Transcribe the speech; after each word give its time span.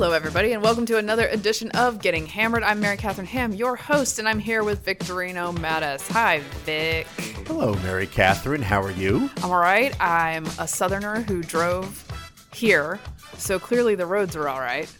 Hello, 0.00 0.12
everybody, 0.12 0.54
and 0.54 0.62
welcome 0.62 0.86
to 0.86 0.96
another 0.96 1.26
edition 1.28 1.70
of 1.72 2.00
Getting 2.00 2.24
Hammered. 2.24 2.62
I'm 2.62 2.80
Mary 2.80 2.96
Catherine 2.96 3.26
Ham, 3.26 3.52
your 3.52 3.76
host, 3.76 4.18
and 4.18 4.26
I'm 4.26 4.38
here 4.38 4.64
with 4.64 4.82
Victorino 4.82 5.54
Mattis. 5.54 6.10
Hi, 6.10 6.38
Vic. 6.64 7.06
Hello, 7.46 7.74
Mary 7.82 8.06
Catherine. 8.06 8.62
How 8.62 8.80
are 8.80 8.92
you? 8.92 9.28
I'm 9.42 9.50
all 9.50 9.60
right. 9.60 9.94
I'm 10.00 10.46
a 10.58 10.66
southerner 10.66 11.20
who 11.20 11.42
drove 11.42 12.02
here, 12.54 12.98
so 13.36 13.58
clearly 13.58 13.94
the 13.94 14.06
roads 14.06 14.34
are 14.36 14.48
all 14.48 14.60
right. 14.60 14.90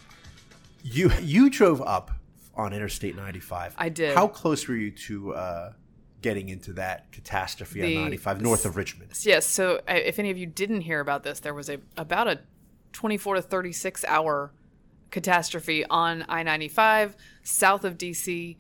You 0.83 1.11
you 1.23 1.49
drove 1.49 1.81
up 1.81 2.11
on 2.55 2.75
Interstate 2.75 3.17
95. 3.17 3.77
I 3.79 3.89
did. 3.89 4.15
How 4.15 4.29
close 4.29 4.69
were 4.69 4.77
you 4.77 4.91
to 4.91 5.35
uh, 5.35 5.73
getting 6.21 6.51
into 6.51 6.75
that 6.75 7.11
catastrophe 7.11 7.81
The- 7.81 7.97
on 7.97 8.03
95 8.03 8.43
north 8.43 8.67
of 8.67 8.77
Richmond? 8.77 9.13
Yes, 9.23 9.47
so 9.47 9.77
uh, 9.89 9.95
if 9.95 10.19
any 10.19 10.31
of 10.31 10.37
you 10.37 10.45
didn't 10.45 10.83
hear 10.83 11.01
about 11.01 11.23
this, 11.23 11.41
there 11.41 11.55
was 11.55 11.71
a 11.71 11.79
about 11.97 12.29
a 12.29 12.41
24 12.93 13.37
to 13.37 13.43
36 13.43 14.05
hour 14.05 14.53
catastrophe 15.11 15.85
on 15.87 16.25
I-95 16.29 17.15
south 17.43 17.85
of 17.85 17.99
DC 17.99 18.57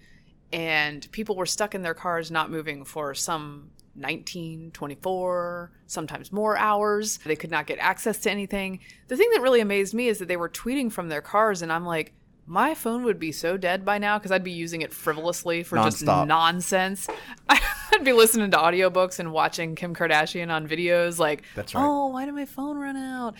and 0.52 1.10
people 1.12 1.36
were 1.36 1.46
stuck 1.46 1.74
in 1.74 1.82
their 1.82 1.94
cars 1.94 2.30
not 2.30 2.50
moving 2.50 2.84
for 2.84 3.14
some 3.14 3.70
19, 3.94 4.70
24, 4.72 5.70
sometimes 5.86 6.32
more 6.32 6.56
hours. 6.56 7.18
They 7.18 7.36
could 7.36 7.50
not 7.50 7.66
get 7.66 7.78
access 7.78 8.18
to 8.20 8.30
anything. 8.30 8.80
The 9.08 9.16
thing 9.16 9.28
that 9.32 9.42
really 9.42 9.60
amazed 9.60 9.94
me 9.94 10.08
is 10.08 10.18
that 10.18 10.28
they 10.28 10.36
were 10.36 10.48
tweeting 10.48 10.90
from 10.90 11.08
their 11.08 11.22
cars 11.22 11.62
and 11.62 11.72
I'm 11.72 11.84
like 11.84 12.14
my 12.46 12.74
phone 12.74 13.04
would 13.04 13.20
be 13.20 13.30
so 13.30 13.56
dead 13.56 13.84
by 13.84 13.98
now 13.98 14.18
because 14.18 14.32
I'd 14.32 14.42
be 14.42 14.50
using 14.50 14.82
it 14.82 14.92
frivolously 14.92 15.62
for 15.62 15.76
just 15.76 16.02
nonsense. 16.04 17.06
I'd 17.48 18.04
be 18.04 18.12
listening 18.12 18.50
to 18.50 18.56
audiobooks 18.56 19.20
and 19.20 19.32
watching 19.32 19.76
Kim 19.76 19.94
Kardashian 19.94 20.50
on 20.50 20.66
videos 20.66 21.18
like, 21.20 21.44
That's 21.54 21.76
right. 21.76 21.84
oh, 21.84 22.08
why 22.08 22.24
did 22.24 22.34
my 22.34 22.46
phone 22.46 22.76
run 22.76 22.96
out? 22.96 23.34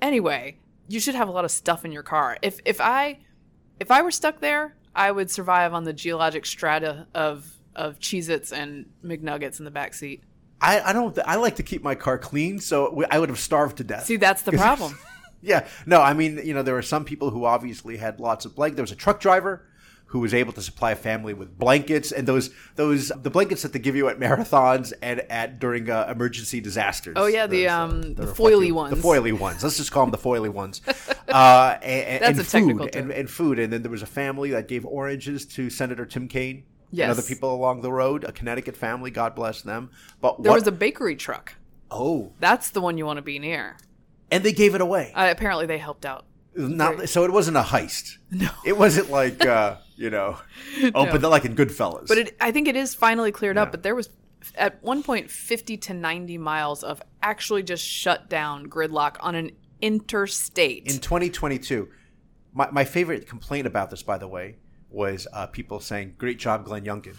Anyway, 0.00 0.56
you 0.88 0.98
should 1.00 1.14
have 1.14 1.28
a 1.28 1.32
lot 1.32 1.44
of 1.44 1.50
stuff 1.50 1.84
in 1.84 1.92
your 1.92 2.02
car. 2.02 2.36
If 2.42 2.60
if 2.64 2.80
I 2.80 3.18
if 3.78 3.90
I 3.90 4.02
were 4.02 4.10
stuck 4.10 4.40
there, 4.40 4.74
I 4.94 5.10
would 5.10 5.30
survive 5.30 5.72
on 5.74 5.84
the 5.84 5.92
geologic 5.92 6.44
strata 6.46 7.06
of 7.14 7.46
of 7.76 7.98
Cheez-Its 8.00 8.52
and 8.52 8.86
McNuggets 9.04 9.60
in 9.60 9.64
the 9.64 9.70
back 9.70 9.94
seat. 9.94 10.24
I, 10.60 10.80
I 10.80 10.92
don't. 10.92 11.16
I 11.24 11.36
like 11.36 11.56
to 11.56 11.62
keep 11.62 11.84
my 11.84 11.94
car 11.94 12.18
clean, 12.18 12.58
so 12.58 12.92
we- 12.92 13.04
I 13.04 13.18
would 13.20 13.28
have 13.28 13.38
starved 13.38 13.76
to 13.76 13.84
death. 13.84 14.06
See, 14.06 14.16
that's 14.16 14.42
the 14.42 14.50
problem. 14.64 14.98
yeah, 15.40 15.68
no, 15.86 16.00
I 16.02 16.14
mean, 16.14 16.40
you 16.44 16.52
know, 16.54 16.62
there 16.64 16.74
were 16.74 16.82
some 16.82 17.04
people 17.04 17.30
who 17.30 17.44
obviously 17.44 17.96
had 17.96 18.18
lots 18.18 18.44
of 18.44 18.56
blankets. 18.56 18.76
There 18.76 18.82
was 18.82 18.90
a 18.90 18.96
truck 18.96 19.20
driver 19.20 19.64
who 20.08 20.20
was 20.20 20.32
able 20.34 20.52
to 20.54 20.62
supply 20.62 20.92
a 20.92 20.96
family 20.96 21.34
with 21.34 21.58
blankets 21.58 22.12
and 22.12 22.26
those 22.26 22.50
those 22.76 23.08
the 23.08 23.30
blankets 23.30 23.62
that 23.62 23.72
they 23.72 23.78
give 23.78 23.94
you 23.94 24.08
at 24.08 24.18
marathons 24.18 24.92
and 25.02 25.20
at 25.30 25.58
during 25.58 25.88
uh, 25.90 26.06
emergency 26.10 26.60
disasters. 26.60 27.14
Oh, 27.16 27.26
yeah, 27.26 27.46
the, 27.46 27.64
Those, 27.64 27.70
um, 27.70 28.14
they're 28.14 28.26
the 28.26 28.32
foily 28.32 28.72
ones. 28.72 28.94
The 28.96 29.02
foily 29.02 29.38
ones. 29.38 29.62
Let's 29.62 29.76
just 29.76 29.92
call 29.92 30.04
them 30.06 30.10
the 30.12 30.18
foily 30.18 30.48
ones. 30.50 30.80
Uh, 31.28 31.78
and, 31.82 32.22
That's 32.22 32.30
and 32.30 32.40
a 32.40 32.44
food 32.44 32.50
technical 32.58 32.82
and, 32.84 32.92
term. 32.92 33.10
and 33.10 33.28
food. 33.30 33.58
And 33.58 33.70
then 33.70 33.82
there 33.82 33.90
was 33.90 34.00
a 34.00 34.06
family 34.06 34.48
that 34.52 34.66
gave 34.66 34.86
oranges 34.86 35.44
to 35.48 35.68
Senator 35.68 36.06
Tim 36.06 36.26
Kaine. 36.26 36.64
Yes. 36.90 37.04
And 37.04 37.10
other 37.18 37.22
people 37.28 37.54
along 37.54 37.82
the 37.82 37.92
road, 37.92 38.24
a 38.24 38.32
Connecticut 38.32 38.74
family, 38.78 39.10
God 39.10 39.34
bless 39.34 39.60
them. 39.60 39.90
But 40.22 40.42
There 40.42 40.50
what? 40.52 40.60
was 40.60 40.66
a 40.66 40.72
bakery 40.72 41.16
truck. 41.16 41.56
oh, 41.90 42.32
That's 42.40 42.70
the 42.70 42.80
one 42.80 42.96
you 42.96 43.04
want 43.04 43.18
to 43.18 43.22
be 43.22 43.38
near. 43.38 43.76
and 44.30 44.42
they 44.42 44.52
gave 44.54 44.74
it 44.74 44.80
away. 44.80 45.12
Uh, 45.14 45.28
apparently, 45.30 45.66
they 45.66 45.76
helped 45.76 46.06
out. 46.06 46.24
Not 46.56 47.10
so 47.10 47.24
it 47.24 47.30
wasn't 47.30 47.58
a 47.58 47.62
heist. 47.62 48.16
No, 48.30 48.48
it 48.64 48.78
wasn't 48.78 49.10
like 49.10 49.44
uh, 49.44 49.76
you 49.98 50.10
know, 50.10 50.38
open 50.94 51.20
like 51.22 51.44
in 51.44 51.54
Goodfellas. 51.54 52.08
But 52.08 52.18
it, 52.18 52.36
I 52.40 52.52
think 52.52 52.68
it 52.68 52.76
is 52.76 52.94
finally 52.94 53.32
cleared 53.32 53.58
up. 53.58 53.70
But 53.70 53.82
there 53.82 53.94
was 53.94 54.08
at 54.54 54.82
one 54.82 55.02
point 55.02 55.30
50 55.30 55.76
to 55.76 55.94
90 55.94 56.38
miles 56.38 56.84
of 56.84 57.02
actually 57.22 57.64
just 57.64 57.84
shut 57.84 58.30
down 58.30 58.68
gridlock 58.68 59.16
on 59.20 59.34
an 59.34 59.50
interstate. 59.80 60.86
in 60.86 60.98
2022, 61.00 61.88
my 62.54 62.70
my 62.70 62.84
favorite 62.84 63.28
complaint 63.28 63.66
about 63.66 63.90
this, 63.90 64.02
by 64.02 64.18
the 64.18 64.28
way, 64.28 64.56
was 64.90 65.26
uh, 65.32 65.46
people 65.46 65.80
saying, 65.80 66.14
"Great 66.18 66.38
job, 66.38 66.64
Glenn 66.64 66.84
Youngkin." 66.84 67.16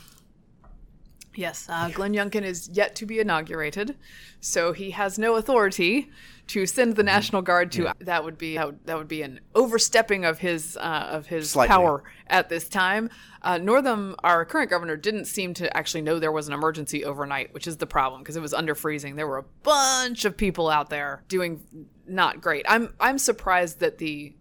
Yes, 1.39 1.65
uh, 1.69 1.89
Glenn 1.89 2.13
Youngkin 2.13 2.43
is 2.43 2.69
yet 2.71 2.95
to 2.97 3.05
be 3.05 3.19
inaugurated, 3.19 3.95
so 4.39 4.73
he 4.73 4.91
has 4.91 5.17
no 5.17 5.35
authority 5.35 6.09
to 6.47 6.65
send 6.65 6.91
Mm-hmm. 6.91 6.97
the 6.97 7.03
National 7.03 7.41
Guard 7.41 7.71
to. 7.73 7.93
That 7.99 8.23
would 8.23 8.37
be 8.37 8.55
that 8.55 8.65
would, 8.65 8.79
that 8.85 8.97
would 8.97 9.07
be 9.07 9.21
an 9.21 9.39
overstepping 9.55 10.25
of 10.25 10.39
his 10.39 10.77
uh, 10.77 11.07
of 11.11 11.27
his 11.27 11.51
Slightly. 11.51 11.69
power 11.69 12.03
at 12.27 12.49
this 12.49 12.67
time. 12.69 13.09
Uh, 13.41 13.57
Northam, 13.57 14.15
our 14.23 14.43
current 14.45 14.69
governor, 14.69 14.97
didn't 14.97 15.25
seem 15.25 15.53
to 15.55 15.75
actually 15.77 16.01
know 16.01 16.19
there 16.19 16.31
was 16.31 16.47
an 16.47 16.53
emergency 16.53 17.05
overnight, 17.05 17.53
which 17.53 17.67
is 17.67 17.77
the 17.77 17.87
problem 17.87 18.21
because 18.21 18.35
it 18.35 18.41
was 18.41 18.53
under 18.53 18.75
freezing. 18.75 19.15
There 19.15 19.27
were 19.27 19.37
a 19.37 19.45
bunch 19.63 20.25
of 20.25 20.35
people 20.35 20.69
out 20.69 20.89
there 20.89 21.23
doing 21.27 21.61
not 22.07 22.41
great. 22.41 22.65
I'm 22.67 22.93
I'm 22.99 23.17
surprised 23.17 23.79
that 23.79 23.97
the 23.99 24.35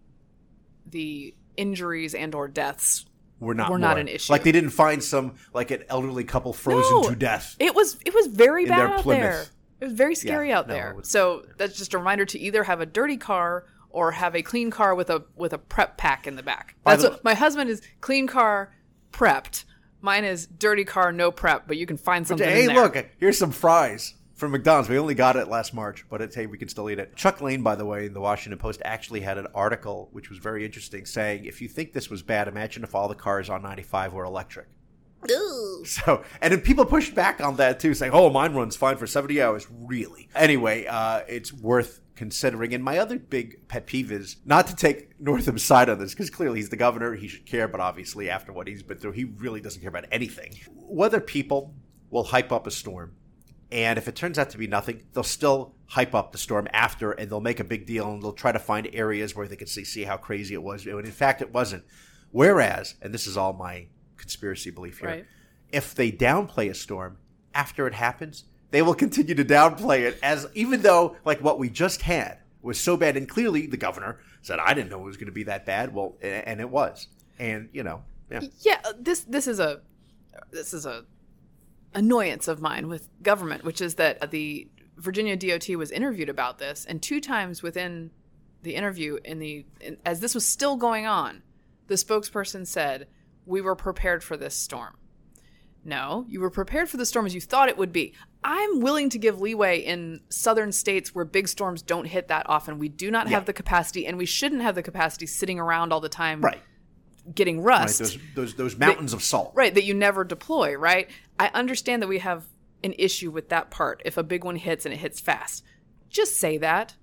the 0.85 1.35
injuries 1.57 2.15
and 2.15 2.33
or 2.33 2.47
deaths 2.47 3.05
We're 3.39 3.53
not 3.53 3.71
Were 3.71 3.79
not 3.79 3.97
an 3.97 4.07
issue. 4.07 4.31
Like 4.33 4.43
they 4.43 4.51
didn't 4.51 4.71
find 4.71 5.03
some 5.03 5.35
like 5.53 5.71
an 5.71 5.83
elderly 5.89 6.23
couple 6.23 6.51
frozen 6.53 7.01
No, 7.01 7.09
to 7.09 7.15
death. 7.15 7.55
It 7.59 7.73
was 7.73 7.97
it 8.05 8.13
was 8.13 8.27
very 8.27 8.65
bad 8.65 8.79
out 8.91 8.99
Plymouth. 9.01 9.21
there. 9.23 9.45
It 9.81 9.85
was 9.85 9.93
very 9.93 10.13
scary 10.15 10.49
Yeah, 10.49 10.59
out 10.59 10.67
no, 10.67 10.73
there. 10.73 10.93
was- 10.95 11.09
so 11.09 11.45
that's 11.57 11.77
just 11.77 11.93
a 11.93 11.97
reminder 11.97 12.25
to 12.25 12.39
either 12.39 12.63
have 12.65 12.81
a 12.81 12.85
dirty 12.85 13.15
car 13.17 13.65
or 13.91 14.11
have 14.11 14.35
a 14.35 14.41
clean 14.41 14.69
car 14.71 14.93
with 14.93 15.09
a 15.09 15.23
with 15.35 15.53
a 15.53 15.57
prep 15.57 15.97
pack 15.97 16.27
in 16.27 16.35
the 16.35 16.43
back. 16.43 16.75
That's 16.85 17.03
the- 17.03 17.11
what 17.11 17.23
my 17.23 17.33
husband 17.33 17.69
is 17.69 17.81
clean 18.01 18.27
car 18.27 18.73
prepped. 19.13 19.63
Mine 20.01 20.23
is 20.25 20.47
dirty 20.47 20.85
car 20.85 21.11
no 21.11 21.29
prep, 21.31 21.67
but 21.67 21.75
you 21.77 21.85
can 21.85 21.97
find 21.97 22.25
something. 22.27 22.47
Hey, 22.47 22.67
look, 22.73 22.95
here's 23.17 23.37
some 23.37 23.51
fries 23.51 24.13
from 24.39 24.51
McDonald's. 24.51 24.89
We 24.89 24.97
only 24.97 25.15
got 25.15 25.35
it 25.35 25.49
last 25.49 25.73
March, 25.73 26.05
but 26.09 26.21
it's 26.21 26.35
hey, 26.35 26.45
we 26.45 26.57
can 26.57 26.69
still 26.69 26.89
eat 26.89 26.97
it. 26.97 27.15
Chuck 27.15 27.41
Lane, 27.41 27.61
by 27.61 27.75
the 27.75 27.85
way, 27.85 28.05
in 28.05 28.13
the 28.13 28.21
Washington 28.21 28.57
Post 28.57 28.81
actually 28.85 29.19
had 29.19 29.37
an 29.37 29.47
article 29.53 30.09
which 30.13 30.29
was 30.29 30.39
very 30.39 30.65
interesting, 30.65 31.05
saying 31.05 31.45
if 31.45 31.61
you 31.61 31.67
think 31.67 31.93
this 31.93 32.09
was 32.09 32.23
bad, 32.23 32.47
imagine 32.47 32.83
if 32.83 32.95
all 32.95 33.07
the 33.07 33.15
cars 33.15 33.49
on 33.49 33.61
95 33.61 34.13
were 34.13 34.23
electric. 34.23 34.67
So, 35.85 36.23
and 36.41 36.51
then 36.51 36.59
people 36.59 36.83
pushed 36.83 37.15
back 37.15 37.39
on 37.39 37.55
that 37.55 37.79
too, 37.79 37.93
saying, 37.93 38.11
"Oh, 38.13 38.29
mine 38.29 38.53
runs 38.53 38.75
fine 38.75 38.97
for 38.97 39.07
70 39.07 39.41
hours." 39.41 39.65
Really? 39.71 40.27
Anyway, 40.35 40.85
uh, 40.87 41.21
it's 41.27 41.53
worth 41.53 42.01
considering. 42.15 42.73
And 42.73 42.83
my 42.83 42.97
other 42.97 43.17
big 43.17 43.65
pet 43.69 43.87
peeve 43.87 44.11
is 44.11 44.35
not 44.43 44.67
to 44.67 44.75
take 44.75 45.17
Northam's 45.21 45.63
side 45.63 45.89
on 45.89 45.97
this 45.99 46.11
because 46.11 46.29
clearly 46.29 46.59
he's 46.59 46.67
the 46.67 46.75
governor; 46.75 47.15
he 47.15 47.29
should 47.29 47.45
care. 47.45 47.69
But 47.69 47.79
obviously, 47.79 48.29
after 48.29 48.51
what 48.51 48.67
he's 48.67 48.83
been 48.83 48.97
through, 48.97 49.13
he 49.13 49.23
really 49.23 49.61
doesn't 49.61 49.79
care 49.79 49.89
about 49.89 50.05
anything. 50.11 50.59
Whether 50.75 51.21
people 51.21 51.73
will 52.09 52.25
hype 52.25 52.51
up 52.51 52.67
a 52.67 52.71
storm, 52.71 53.13
and 53.71 53.97
if 53.99 54.07
it 54.07 54.15
turns 54.15 54.39
out 54.39 54.49
to 54.51 54.57
be 54.57 54.67
nothing, 54.67 55.03
they'll 55.13 55.23
still 55.23 55.75
hype 55.87 56.13
up 56.15 56.31
the 56.31 56.37
storm 56.37 56.67
after, 56.73 57.11
and 57.11 57.29
they'll 57.29 57.39
make 57.41 57.59
a 57.59 57.63
big 57.63 57.85
deal, 57.85 58.11
and 58.11 58.21
they'll 58.23 58.33
try 58.33 58.51
to 58.51 58.59
find 58.59 58.89
areas 58.93 59.35
where 59.35 59.47
they 59.47 59.55
can 59.55 59.67
see 59.67 59.83
see 59.83 60.03
how 60.03 60.17
crazy 60.17 60.53
it 60.53 60.63
was. 60.63 60.85
When 60.85 61.05
in 61.05 61.11
fact, 61.11 61.41
it 61.41 61.53
wasn't. 61.53 61.83
Whereas, 62.31 62.95
and 63.01 63.13
this 63.13 63.25
is 63.25 63.37
all 63.37 63.53
my 63.53 63.87
conspiracy 64.17 64.69
belief 64.69 64.99
here 64.99 65.09
Right. 65.09 65.25
if 65.71 65.95
they 65.95 66.11
downplay 66.11 66.69
a 66.69 66.73
storm 66.75 67.17
after 67.55 67.87
it 67.87 67.93
happens, 67.93 68.43
they 68.71 68.81
will 68.81 68.93
continue 68.93 69.33
to 69.35 69.45
downplay 69.45 70.01
it 70.01 70.19
as 70.21 70.47
even 70.53 70.81
though 70.81 71.15
like 71.25 71.41
what 71.41 71.57
we 71.57 71.69
just 71.69 72.01
had 72.03 72.37
was 72.61 72.79
so 72.79 72.97
bad 72.97 73.15
and 73.17 73.27
clearly 73.29 73.65
the 73.65 73.77
governor 73.77 74.19
said 74.41 74.59
I 74.59 74.73
didn't 74.73 74.89
know 74.91 74.99
it 74.99 75.05
was 75.05 75.17
going 75.17 75.27
to 75.27 75.31
be 75.31 75.43
that 75.43 75.65
bad. 75.65 75.93
Well, 75.93 76.17
and 76.21 76.59
it 76.59 76.69
was. 76.69 77.07
And, 77.39 77.69
you 77.71 77.83
know, 77.83 78.03
yeah. 78.29 78.41
Yeah, 78.59 78.81
this 78.99 79.21
this 79.21 79.47
is 79.47 79.59
a 79.59 79.81
this 80.51 80.73
is 80.73 80.85
a 80.85 81.05
annoyance 81.93 82.47
of 82.47 82.61
mine 82.61 82.87
with 82.87 83.09
government, 83.21 83.63
which 83.63 83.81
is 83.81 83.95
that 83.95 84.31
the 84.31 84.67
Virginia 84.97 85.35
DOT 85.35 85.69
was 85.77 85.91
interviewed 85.91 86.29
about 86.29 86.57
this, 86.59 86.85
and 86.85 87.01
two 87.01 87.19
times 87.21 87.63
within 87.63 88.11
the 88.61 88.75
interview, 88.75 89.17
in 89.23 89.39
the 89.39 89.65
in, 89.79 89.97
as 90.05 90.19
this 90.19 90.35
was 90.35 90.45
still 90.45 90.75
going 90.75 91.05
on, 91.05 91.41
the 91.87 91.95
spokesperson 91.95 92.67
said, 92.67 93.07
"We 93.45 93.61
were 93.61 93.75
prepared 93.75 94.23
for 94.23 94.35
this 94.35 94.55
storm." 94.55 94.95
No, 95.85 96.25
you 96.27 96.41
were 96.41 96.49
prepared 96.49 96.89
for 96.89 96.97
the 96.97 97.05
storm 97.05 97.25
as 97.25 97.33
you 97.33 97.39
thought 97.39 97.69
it 97.69 97.77
would 97.77 97.93
be. 97.93 98.13
I'm 98.43 98.81
willing 98.81 99.09
to 99.11 99.17
give 99.17 99.39
leeway 99.39 99.79
in 99.79 100.19
southern 100.29 100.73
states 100.73 101.15
where 101.15 101.23
big 101.23 101.47
storms 101.47 101.81
don't 101.81 102.05
hit 102.05 102.27
that 102.27 102.49
often. 102.49 102.79
We 102.79 102.89
do 102.89 103.09
not 103.09 103.27
have 103.29 103.45
the 103.45 103.53
capacity, 103.53 104.05
and 104.05 104.17
we 104.17 104.25
shouldn't 104.25 104.61
have 104.61 104.75
the 104.75 104.83
capacity 104.83 105.25
sitting 105.25 105.57
around 105.57 105.93
all 105.93 106.01
the 106.01 106.09
time 106.09 106.41
Right. 106.41 106.61
getting 107.33 107.61
Right, 107.61 107.83
rust. 107.83 107.99
those, 107.99 108.17
those 108.35 108.53
those 108.55 108.77
mountains 108.77 109.13
of 109.13 109.23
salt. 109.23 109.53
Right, 109.55 109.73
that 109.73 109.85
you 109.85 109.93
never 109.93 110.25
deploy, 110.25 110.75
right? 110.75 111.09
I 111.39 111.49
understand 111.53 112.01
that 112.03 112.07
we 112.07 112.19
have 112.19 112.45
an 112.83 112.93
issue 112.97 113.31
with 113.31 113.49
that 113.49 113.71
part 113.71 114.01
if 114.05 114.17
a 114.17 114.23
big 114.23 114.43
one 114.43 114.57
hits 114.57 114.85
and 114.85 114.93
it 114.93 114.97
hits 114.97 115.19
fast. 115.19 115.63
Just 116.09 116.37
say 116.37 116.57
that. 116.59 116.95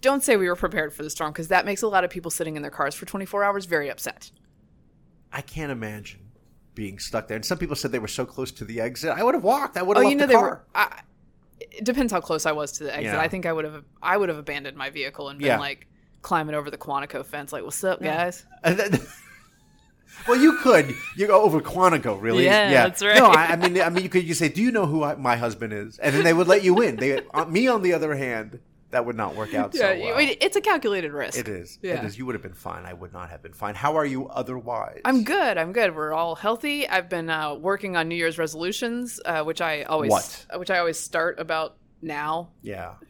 Don't 0.00 0.22
say 0.22 0.36
we 0.36 0.48
were 0.48 0.56
prepared 0.56 0.92
for 0.92 1.02
the 1.02 1.10
storm 1.10 1.32
because 1.32 1.48
that 1.48 1.64
makes 1.64 1.82
a 1.82 1.88
lot 1.88 2.04
of 2.04 2.10
people 2.10 2.30
sitting 2.30 2.56
in 2.56 2.62
their 2.62 2.70
cars 2.70 2.94
for 2.94 3.06
24 3.06 3.44
hours 3.44 3.64
very 3.66 3.90
upset. 3.90 4.30
I 5.32 5.40
can't 5.40 5.72
imagine 5.72 6.20
being 6.74 6.98
stuck 6.98 7.28
there. 7.28 7.36
And 7.36 7.44
some 7.44 7.58
people 7.58 7.76
said 7.76 7.92
they 7.92 7.98
were 7.98 8.08
so 8.08 8.24
close 8.26 8.52
to 8.52 8.64
the 8.64 8.80
exit. 8.80 9.10
I 9.10 9.22
would 9.22 9.34
have 9.34 9.44
walked. 9.44 9.76
I 9.76 9.82
would 9.82 9.96
Oh, 9.96 10.00
have 10.00 10.04
left 10.04 10.12
you 10.12 10.16
know 10.18 10.22
the 10.26 10.26
they 10.28 10.34
car. 10.34 10.42
were. 10.50 10.64
I, 10.74 11.00
it 11.60 11.84
depends 11.84 12.12
how 12.12 12.20
close 12.20 12.46
I 12.46 12.52
was 12.52 12.72
to 12.72 12.84
the 12.84 12.94
exit. 12.94 13.12
Yeah. 13.14 13.20
I 13.20 13.28
think 13.28 13.46
I 13.46 13.52
would 13.52 13.64
have. 13.64 13.82
I 14.02 14.16
would 14.16 14.28
have 14.28 14.38
abandoned 14.38 14.76
my 14.76 14.90
vehicle 14.90 15.28
and 15.30 15.38
been 15.38 15.46
Yeah. 15.48 15.58
like 15.58 15.86
climbing 16.22 16.54
over 16.54 16.70
the 16.70 16.78
Quantico 16.78 17.24
fence, 17.24 17.52
like, 17.52 17.64
"What's 17.64 17.82
up, 17.82 18.02
guys?" 18.02 18.44
Well, 20.26 20.40
you 20.40 20.56
could. 20.58 20.94
You 21.16 21.26
go 21.26 21.42
over 21.42 21.60
Quantico, 21.60 22.20
really? 22.20 22.44
Yeah, 22.44 22.70
that's 22.70 23.02
right. 23.02 23.16
No, 23.18 23.26
I, 23.26 23.52
I 23.52 23.56
mean, 23.56 23.80
I 23.80 23.88
mean, 23.90 24.02
you 24.02 24.08
could. 24.08 24.24
You 24.24 24.34
say, 24.34 24.48
"Do 24.48 24.60
you 24.62 24.72
know 24.72 24.86
who 24.86 25.04
I, 25.04 25.14
my 25.14 25.36
husband 25.36 25.72
is?" 25.72 25.98
And 25.98 26.14
then 26.14 26.24
they 26.24 26.32
would 26.32 26.48
let 26.48 26.64
you 26.64 26.80
in. 26.82 26.96
They, 26.96 27.20
uh, 27.32 27.44
me, 27.44 27.68
on 27.68 27.82
the 27.82 27.92
other 27.92 28.14
hand, 28.16 28.58
that 28.90 29.04
would 29.04 29.16
not 29.16 29.34
work 29.36 29.54
out 29.54 29.74
Yeah, 29.74 29.80
so 29.80 29.98
well. 30.00 30.14
It's 30.18 30.56
a 30.56 30.60
calculated 30.60 31.12
risk. 31.12 31.38
It 31.38 31.48
is. 31.48 31.78
Yeah. 31.82 32.00
It 32.02 32.04
is. 32.06 32.18
You 32.18 32.26
would 32.26 32.34
have 32.34 32.42
been 32.42 32.54
fine. 32.54 32.84
I 32.84 32.92
would 32.92 33.12
not 33.12 33.30
have 33.30 33.42
been 33.42 33.52
fine. 33.52 33.74
How 33.74 33.96
are 33.96 34.04
you 34.06 34.28
otherwise? 34.28 35.00
I'm 35.04 35.22
good. 35.24 35.58
I'm 35.58 35.72
good. 35.72 35.94
We're 35.94 36.12
all 36.12 36.34
healthy. 36.34 36.88
I've 36.88 37.08
been 37.08 37.28
uh, 37.30 37.54
working 37.54 37.96
on 37.96 38.08
New 38.08 38.14
Year's 38.16 38.38
resolutions, 38.38 39.20
uh, 39.24 39.42
which 39.44 39.60
I 39.60 39.82
always 39.82 40.10
What? 40.10 40.46
which 40.56 40.70
I 40.70 40.78
always 40.78 40.98
start 40.98 41.38
about 41.38 41.76
now. 42.02 42.50
Yeah. 42.62 42.94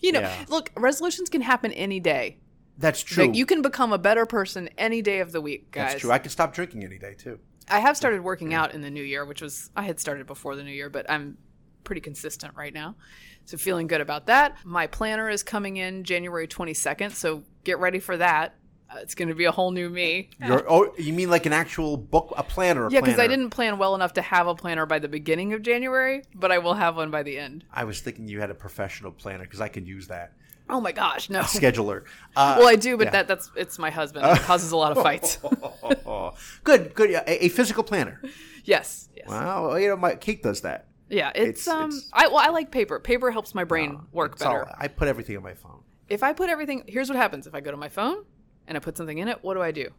You 0.00 0.12
know, 0.12 0.20
Yeah. 0.20 0.44
look, 0.50 0.70
resolutions 0.76 1.30
can 1.30 1.40
happen 1.40 1.72
any 1.72 1.98
day. 1.98 2.36
That's 2.78 3.02
true. 3.02 3.26
Like, 3.26 3.36
you 3.36 3.46
can 3.46 3.62
become 3.62 3.92
a 3.92 3.98
better 3.98 4.26
person 4.26 4.68
any 4.76 5.02
day 5.02 5.20
of 5.20 5.32
the 5.32 5.40
week, 5.40 5.70
guys. 5.70 5.92
That's 5.92 6.00
true. 6.00 6.10
I 6.10 6.18
can 6.18 6.30
stop 6.30 6.54
drinking 6.54 6.84
any 6.84 6.98
day 6.98 7.14
too. 7.14 7.38
I 7.68 7.80
have 7.80 7.96
started 7.96 8.22
working 8.22 8.52
out 8.52 8.74
in 8.74 8.82
the 8.82 8.90
new 8.90 9.02
year, 9.02 9.24
which 9.24 9.40
was 9.40 9.70
I 9.74 9.82
had 9.82 9.98
started 9.98 10.26
before 10.26 10.56
the 10.56 10.62
new 10.62 10.72
year, 10.72 10.90
but 10.90 11.10
I'm 11.10 11.38
pretty 11.84 12.00
consistent 12.00 12.54
right 12.56 12.74
now. 12.74 12.96
So 13.44 13.56
feeling 13.56 13.86
good 13.86 14.00
about 14.00 14.26
that. 14.26 14.56
My 14.64 14.86
planner 14.86 15.28
is 15.28 15.42
coming 15.42 15.76
in 15.76 16.04
January 16.04 16.48
22nd, 16.48 17.12
so 17.12 17.44
get 17.62 17.78
ready 17.78 18.00
for 18.00 18.16
that. 18.16 18.54
Uh, 18.90 18.98
it's 19.00 19.14
going 19.14 19.28
to 19.28 19.34
be 19.34 19.44
a 19.44 19.52
whole 19.52 19.70
new 19.70 19.88
me. 19.88 20.30
You're, 20.44 20.64
oh, 20.70 20.94
you 20.98 21.12
mean 21.12 21.30
like 21.30 21.46
an 21.46 21.52
actual 21.52 21.96
book, 21.96 22.32
a 22.36 22.42
planner? 22.42 22.86
A 22.86 22.90
Yeah, 22.90 23.00
because 23.00 23.18
I 23.18 23.26
didn't 23.26 23.50
plan 23.50 23.78
well 23.78 23.94
enough 23.94 24.14
to 24.14 24.22
have 24.22 24.46
a 24.46 24.54
planner 24.54 24.86
by 24.86 24.98
the 24.98 25.08
beginning 25.08 25.52
of 25.52 25.62
January, 25.62 26.22
but 26.34 26.52
I 26.52 26.58
will 26.58 26.74
have 26.74 26.96
one 26.96 27.10
by 27.10 27.22
the 27.22 27.38
end. 27.38 27.64
I 27.72 27.84
was 27.84 28.00
thinking 28.00 28.28
you 28.28 28.40
had 28.40 28.50
a 28.50 28.54
professional 28.54 29.10
planner 29.10 29.44
because 29.44 29.60
I 29.60 29.68
could 29.68 29.86
use 29.86 30.08
that 30.08 30.32
Oh 30.68 30.80
my 30.80 30.92
gosh, 30.92 31.28
no. 31.28 31.40
scheduler. 31.40 32.04
Uh, 32.34 32.56
Well, 32.58 32.68
I 32.68 32.76
do, 32.76 32.96
but 32.96 33.06
yeah. 33.08 33.10
that 33.10 33.28
that's 33.28 33.50
it's 33.56 33.78
my 33.78 33.90
husband. 33.90 34.24
It 34.26 34.38
causes 34.42 34.72
a 34.72 34.76
lot 34.76 34.96
of 34.96 35.02
fights. 35.02 35.38
good, 36.64 36.94
good. 36.94 37.10
A, 37.10 37.44
a 37.44 37.48
physical 37.48 37.82
planner. 37.84 38.20
yes, 38.64 39.08
yes. 39.16 39.28
Wow. 39.28 39.68
Well, 39.68 39.78
you 39.78 39.88
know, 39.88 39.96
my 39.96 40.14
Kate 40.16 40.42
does 40.42 40.62
that. 40.62 40.86
Yeah, 41.10 41.30
it's, 41.34 41.66
It's- 41.66 41.68
um 41.68 41.90
it's- 41.90 42.08
I 42.12 42.28
well 42.28 42.38
I 42.38 42.48
like 42.48 42.70
paper. 42.70 42.98
Paper 42.98 43.30
helps 43.30 43.54
my 43.54 43.64
brain 43.64 44.00
work 44.12 44.32
It's 44.34 44.42
all- 44.42 44.52
better. 44.64 44.70
I 44.78 44.88
put 44.88 45.08
everything 45.08 45.36
on 45.36 45.42
my 45.42 45.54
phone. 45.54 45.82
if 46.08 46.22
I 46.22 46.32
put 46.32 46.48
everything, 46.50 46.84
here's 46.86 47.08
what 47.08 47.16
happens. 47.16 47.46
If 47.46 47.54
I 47.54 47.60
go 47.60 47.70
to 47.70 47.76
my 47.76 47.88
phone 47.88 48.24
and 48.66 48.76
I 48.76 48.80
put 48.80 48.96
something 48.96 49.18
in 49.18 49.28
it, 49.28 49.38
what 49.42 49.54
do 49.54 49.62
I 49.62 49.70
do? 49.70 49.90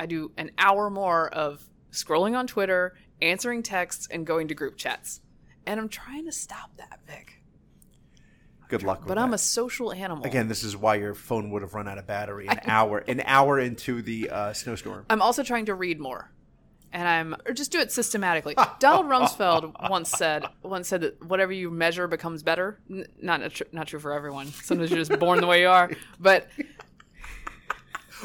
I 0.00 0.06
do 0.06 0.30
an 0.36 0.50
hour 0.58 0.88
more 0.90 1.28
of 1.34 1.68
scrolling 1.92 2.36
on 2.36 2.46
Twitter, 2.46 2.94
answering 3.20 3.62
texts, 3.62 4.06
and 4.10 4.26
going 4.26 4.48
to 4.48 4.54
group 4.54 4.76
chats. 4.76 5.20
And 5.66 5.78
I'm 5.80 5.88
trying 5.88 6.24
to 6.26 6.32
stop 6.32 6.70
that, 6.78 7.00
Vic. 7.06 7.37
Good 8.68 8.82
luck 8.82 8.98
with 9.00 9.08
But 9.08 9.14
that. 9.14 9.22
I'm 9.22 9.32
a 9.34 9.38
social 9.38 9.92
animal. 9.92 10.24
Again, 10.24 10.46
this 10.48 10.62
is 10.62 10.76
why 10.76 10.96
your 10.96 11.14
phone 11.14 11.50
would 11.50 11.62
have 11.62 11.74
run 11.74 11.88
out 11.88 11.96
of 11.98 12.06
battery 12.06 12.46
an 12.48 12.60
hour 12.66 12.98
an 12.98 13.22
hour 13.24 13.58
into 13.58 14.02
the 14.02 14.28
uh, 14.30 14.52
snowstorm. 14.52 15.06
I'm 15.08 15.22
also 15.22 15.42
trying 15.42 15.66
to 15.66 15.74
read 15.74 15.98
more. 15.98 16.30
And 16.90 17.06
I'm 17.06 17.36
or 17.46 17.52
just 17.52 17.70
do 17.70 17.80
it 17.80 17.92
systematically. 17.92 18.54
Donald 18.78 19.06
Rumsfeld 19.12 19.90
once 19.90 20.10
said 20.10 20.44
once 20.62 20.88
said 20.88 21.02
that 21.02 21.22
whatever 21.24 21.52
you 21.52 21.70
measure 21.70 22.06
becomes 22.08 22.42
better. 22.42 22.78
N- 22.90 23.06
not 23.20 23.40
not, 23.40 23.50
tr- 23.52 23.64
not 23.72 23.86
true 23.88 24.00
for 24.00 24.12
everyone. 24.12 24.46
Sometimes 24.48 24.90
you're 24.90 24.98
just 24.98 25.18
born 25.20 25.40
the 25.40 25.46
way 25.46 25.60
you 25.62 25.68
are. 25.68 25.90
But 26.18 26.48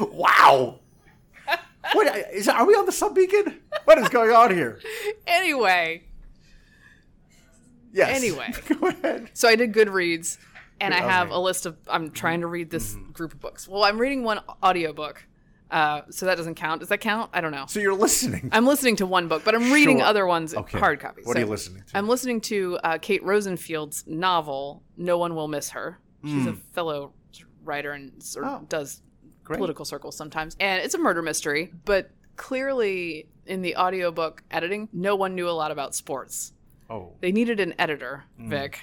Wow. 0.00 0.80
what 1.92 2.16
is? 2.32 2.48
Are 2.48 2.66
we 2.66 2.74
on 2.74 2.86
the 2.86 2.92
sub 2.92 3.14
beacon? 3.14 3.60
What 3.84 3.98
is 3.98 4.08
going 4.08 4.30
on 4.30 4.52
here? 4.54 4.80
anyway, 5.26 6.04
Yes. 7.94 8.16
Anyway. 8.16 8.52
go 8.80 8.88
ahead. 8.88 9.30
So 9.34 9.48
I 9.48 9.56
did 9.56 9.72
Goodreads, 9.72 10.36
and 10.80 10.92
I 10.92 10.98
have 11.00 11.28
Okay. 11.28 11.36
a 11.36 11.38
list 11.38 11.64
of. 11.66 11.76
I'm 11.88 12.10
trying 12.10 12.40
to 12.42 12.46
read 12.46 12.68
this 12.70 12.94
group 13.12 13.32
of 13.32 13.40
books. 13.40 13.66
Well, 13.68 13.84
I'm 13.84 13.98
reading 13.98 14.22
one 14.24 14.40
audiobook, 14.62 15.24
uh, 15.70 16.02
so 16.10 16.26
that 16.26 16.34
doesn't 16.36 16.56
count. 16.56 16.80
Does 16.80 16.88
that 16.90 16.98
count? 17.00 17.30
I 17.32 17.40
don't 17.40 17.52
know. 17.52 17.66
So 17.68 17.78
you're 17.80 17.94
listening. 17.94 18.48
I'm 18.52 18.66
listening 18.66 18.96
to 18.96 19.06
one 19.06 19.28
book, 19.28 19.42
but 19.44 19.54
I'm 19.54 19.72
reading 19.72 19.98
Sure. 19.98 20.06
other 20.06 20.26
ones, 20.26 20.54
Okay. 20.54 20.78
hard 20.78 20.98
copies. 21.00 21.24
What 21.24 21.36
are 21.36 21.40
you 21.40 21.46
listening 21.46 21.82
to? 21.86 21.96
I'm 21.96 22.08
listening 22.08 22.40
to 22.42 22.78
uh, 22.82 22.98
Kate 22.98 23.22
Rosenfield's 23.22 24.04
novel 24.06 24.82
"No 24.96 25.16
One 25.18 25.34
Will 25.36 25.48
Miss 25.48 25.70
Her." 25.70 26.00
She's 26.24 26.46
a 26.46 26.54
fellow 26.72 27.12
writer 27.64 27.92
and 27.92 28.20
sort 28.22 28.44
of. 28.46 28.62
Oh. 28.62 28.66
does 28.68 29.02
Great. 29.44 29.58
political 29.58 29.84
circles 29.84 30.16
sometimes, 30.16 30.56
and 30.58 30.82
it's 30.82 30.94
a 30.94 30.98
murder 30.98 31.20
mystery. 31.22 31.70
But 31.84 32.10
clearly, 32.36 33.28
in 33.46 33.60
the 33.62 33.76
audiobook 33.76 34.42
editing, 34.50 34.88
no 34.92 35.16
one 35.16 35.34
knew 35.34 35.48
a 35.48 35.52
lot 35.52 35.70
about 35.70 35.94
sports. 35.94 36.53
Oh. 36.90 37.12
They 37.20 37.32
needed 37.32 37.60
an 37.60 37.74
editor, 37.78 38.24
Vic, 38.38 38.80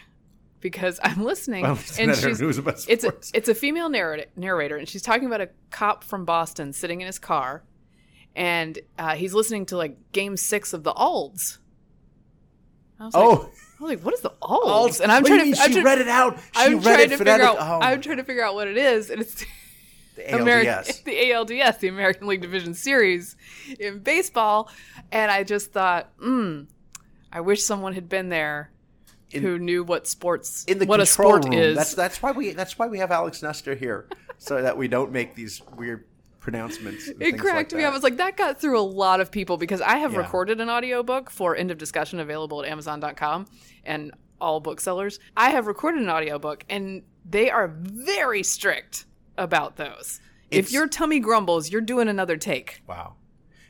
because 0.59 0.99
I'm 1.03 1.23
listening. 1.23 1.63
Well, 1.63 1.73
it's 1.73 1.99
and 1.99 2.15
she's 2.15 2.41
it's 2.87 3.03
a, 3.03 3.13
it's 3.33 3.49
a 3.49 3.55
female 3.55 3.89
narrator, 3.89 4.25
narrator, 4.35 4.77
and 4.77 4.87
she's 4.89 5.01
talking 5.01 5.25
about 5.27 5.41
a 5.41 5.49
cop 5.69 6.03
from 6.03 6.25
Boston 6.25 6.73
sitting 6.73 7.01
in 7.01 7.07
his 7.07 7.19
car, 7.19 7.63
and 8.35 8.79
uh, 8.97 9.15
he's 9.15 9.33
listening 9.33 9.65
to 9.67 9.77
like 9.77 10.11
Game 10.11 10.35
Six 10.37 10.73
of 10.73 10.83
the 10.83 10.93
Alds. 10.93 11.59
I 12.99 13.05
was 13.05 13.13
like, 13.13 13.23
Oh. 13.23 13.49
I 13.79 13.83
was 13.83 13.89
like, 13.95 14.05
what 14.05 14.13
is 14.13 14.21
the 14.21 14.33
Alds? 14.43 14.99
And 15.01 15.11
I'm 15.11 15.23
What 15.23 15.29
trying 15.29 15.53
to, 15.53 15.59
I'm 15.61 15.67
she 15.69 15.73
trying- 15.73 15.85
read 15.85 16.01
it 16.01 16.07
out. 16.07 16.37
She 16.39 16.43
I'm 16.55 16.73
read 16.75 16.83
trying 16.83 16.99
it 16.99 17.09
to 17.09 17.17
figure 17.17 17.33
out. 17.41 17.57
Oh, 17.59 17.79
I'm 17.81 17.99
trying 18.01 18.17
to 18.17 18.23
figure 18.23 18.43
out 18.43 18.53
what 18.53 18.67
it 18.67 18.77
is, 18.77 19.09
and 19.09 19.19
it's 19.21 19.33
the 20.15 20.21
ALDS. 20.23 21.03
the 21.03 21.11
ALDS, 21.31 21.79
the 21.79 21.87
American 21.87 22.27
League 22.27 22.41
Division 22.41 22.73
Series 22.75 23.35
in 23.79 23.99
baseball, 23.99 24.69
and 25.11 25.31
I 25.31 25.43
just 25.43 25.71
thought, 25.71 26.11
hmm, 26.19 26.63
I 27.31 27.41
wish 27.41 27.63
someone 27.63 27.93
had 27.93 28.09
been 28.09 28.29
there 28.29 28.71
In- 29.31 29.41
who 29.43 29.57
knew 29.59 29.83
what 29.83 30.07
sports, 30.07 30.65
in 30.65 30.79
the 30.79 30.85
what 30.85 30.99
a 30.99 31.05
sport 31.05 31.45
room. 31.45 31.53
is. 31.53 31.75
That's 31.77 31.93
that's 31.95 32.21
why 32.21 32.31
we 32.31 32.51
that's 32.51 32.77
why 32.77 32.87
we 32.87 32.99
have 32.99 33.11
Alex 33.11 33.41
Nestor 33.41 33.75
here, 33.75 34.07
so 34.37 34.61
that 34.61 34.77
we 34.77 34.87
don't 34.87 35.11
make 35.11 35.35
these 35.35 35.61
weird 35.77 36.05
pronouncements. 36.39 37.07
it 37.19 37.37
cracked 37.39 37.71
like 37.71 37.77
me 37.77 37.83
up. 37.83 37.91
I 37.91 37.93
was 37.93 38.01
like, 38.03 38.17
that 38.17 38.35
got 38.35 38.59
through 38.59 38.79
a 38.79 38.81
lot 38.81 39.21
of 39.21 39.29
people 39.31 39.57
because 39.57 39.79
I 39.79 39.97
have 39.97 40.13
Yeah. 40.13 40.19
recorded 40.19 40.59
an 40.59 40.69
audiobook 40.69 41.29
for 41.29 41.55
End 41.55 41.69
of 41.71 41.77
Discussion 41.77 42.19
available 42.19 42.63
at 42.63 42.67
Amazon.com 42.69 43.45
and 43.85 44.11
all 44.41 44.59
booksellers. 44.59 45.19
I 45.37 45.51
have 45.51 45.67
recorded 45.67 46.01
an 46.01 46.09
audiobook 46.09 46.65
and 46.67 47.03
they 47.29 47.51
are 47.51 47.67
very 47.67 48.41
strict 48.41 49.05
about 49.37 49.75
those. 49.77 50.19
It's- 50.49 50.67
if 50.67 50.71
your 50.73 50.87
tummy 50.87 51.19
grumbles, 51.19 51.69
you're 51.71 51.79
doing 51.79 52.07
another 52.07 52.37
take. 52.37 52.81
Wow, 52.87 53.13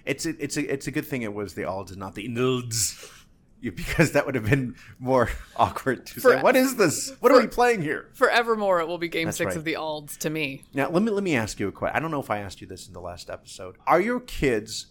it's 0.05 0.25
a, 0.25 0.29
it's 0.41 0.55
a 0.55 0.73
it's 0.73 0.87
a 0.87 0.91
good 0.91 1.05
thing 1.05 1.23
it 1.23 1.33
was 1.33 1.53
the 1.55 1.63
alds 1.63 1.91
and 1.91 1.99
not 1.99 2.15
the 2.15 2.27
nilds, 2.29 3.20
because 3.61 4.11
that 4.13 4.25
would 4.25 4.35
have 4.35 4.49
been 4.49 4.75
more 4.99 5.29
awkward 5.55 6.05
to 6.07 6.19
For- 6.19 6.31
say. 6.37 6.41
What 6.41 6.55
is 6.55 6.75
this? 6.77 7.13
What 7.19 7.31
are 7.31 7.39
we 7.39 7.47
playing 7.47 7.81
here? 7.83 8.09
Forevermore, 8.13 8.79
it 8.81 8.87
will 8.87 8.97
be 8.97 9.07
Game 9.07 9.25
That's 9.27 9.37
Six 9.37 9.49
right. 9.49 9.57
of 9.57 9.63
the 9.63 9.75
Alds 9.75 10.17
to 10.17 10.29
me. 10.29 10.63
Now 10.73 10.89
let 10.89 11.03
me 11.03 11.11
let 11.11 11.23
me 11.23 11.35
ask 11.35 11.59
you 11.59 11.67
a 11.67 11.71
question. 11.71 11.95
I 11.95 11.99
don't 11.99 12.11
know 12.11 12.19
if 12.21 12.31
I 12.31 12.39
asked 12.39 12.61
you 12.61 12.67
this 12.67 12.87
in 12.87 12.93
the 12.93 13.01
last 13.01 13.29
episode. 13.29 13.75
Are 13.85 14.01
your 14.01 14.19
kids 14.19 14.87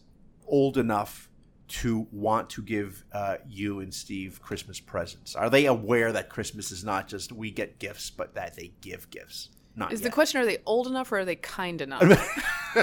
old 0.47 0.77
enough 0.79 1.29
to 1.69 2.07
want 2.11 2.51
to 2.51 2.63
give 2.63 3.05
uh, 3.13 3.37
you 3.49 3.79
and 3.81 3.95
Steve 3.95 4.41
Christmas 4.43 4.81
presents? 4.81 5.37
Are 5.37 5.49
they 5.49 5.67
aware 5.67 6.11
that 6.13 6.29
Christmas 6.29 6.73
is 6.73 6.83
not 6.85 7.07
just 7.09 7.31
we 7.33 7.51
get 7.53 7.79
gifts, 7.79 8.11
but 8.11 8.35
that 8.35 8.57
they 8.57 8.73
give 8.81 9.09
gifts? 9.11 9.51
Not 9.77 9.93
Is 9.93 10.01
yet. 10.01 10.11
the 10.11 10.15
question: 10.15 10.41
Are 10.41 10.47
they 10.47 10.59
old 10.67 10.89
enough 10.89 11.13
or 11.13 11.19
are 11.21 11.25
they 11.25 11.37
kind 11.37 11.81
enough? 11.81 12.03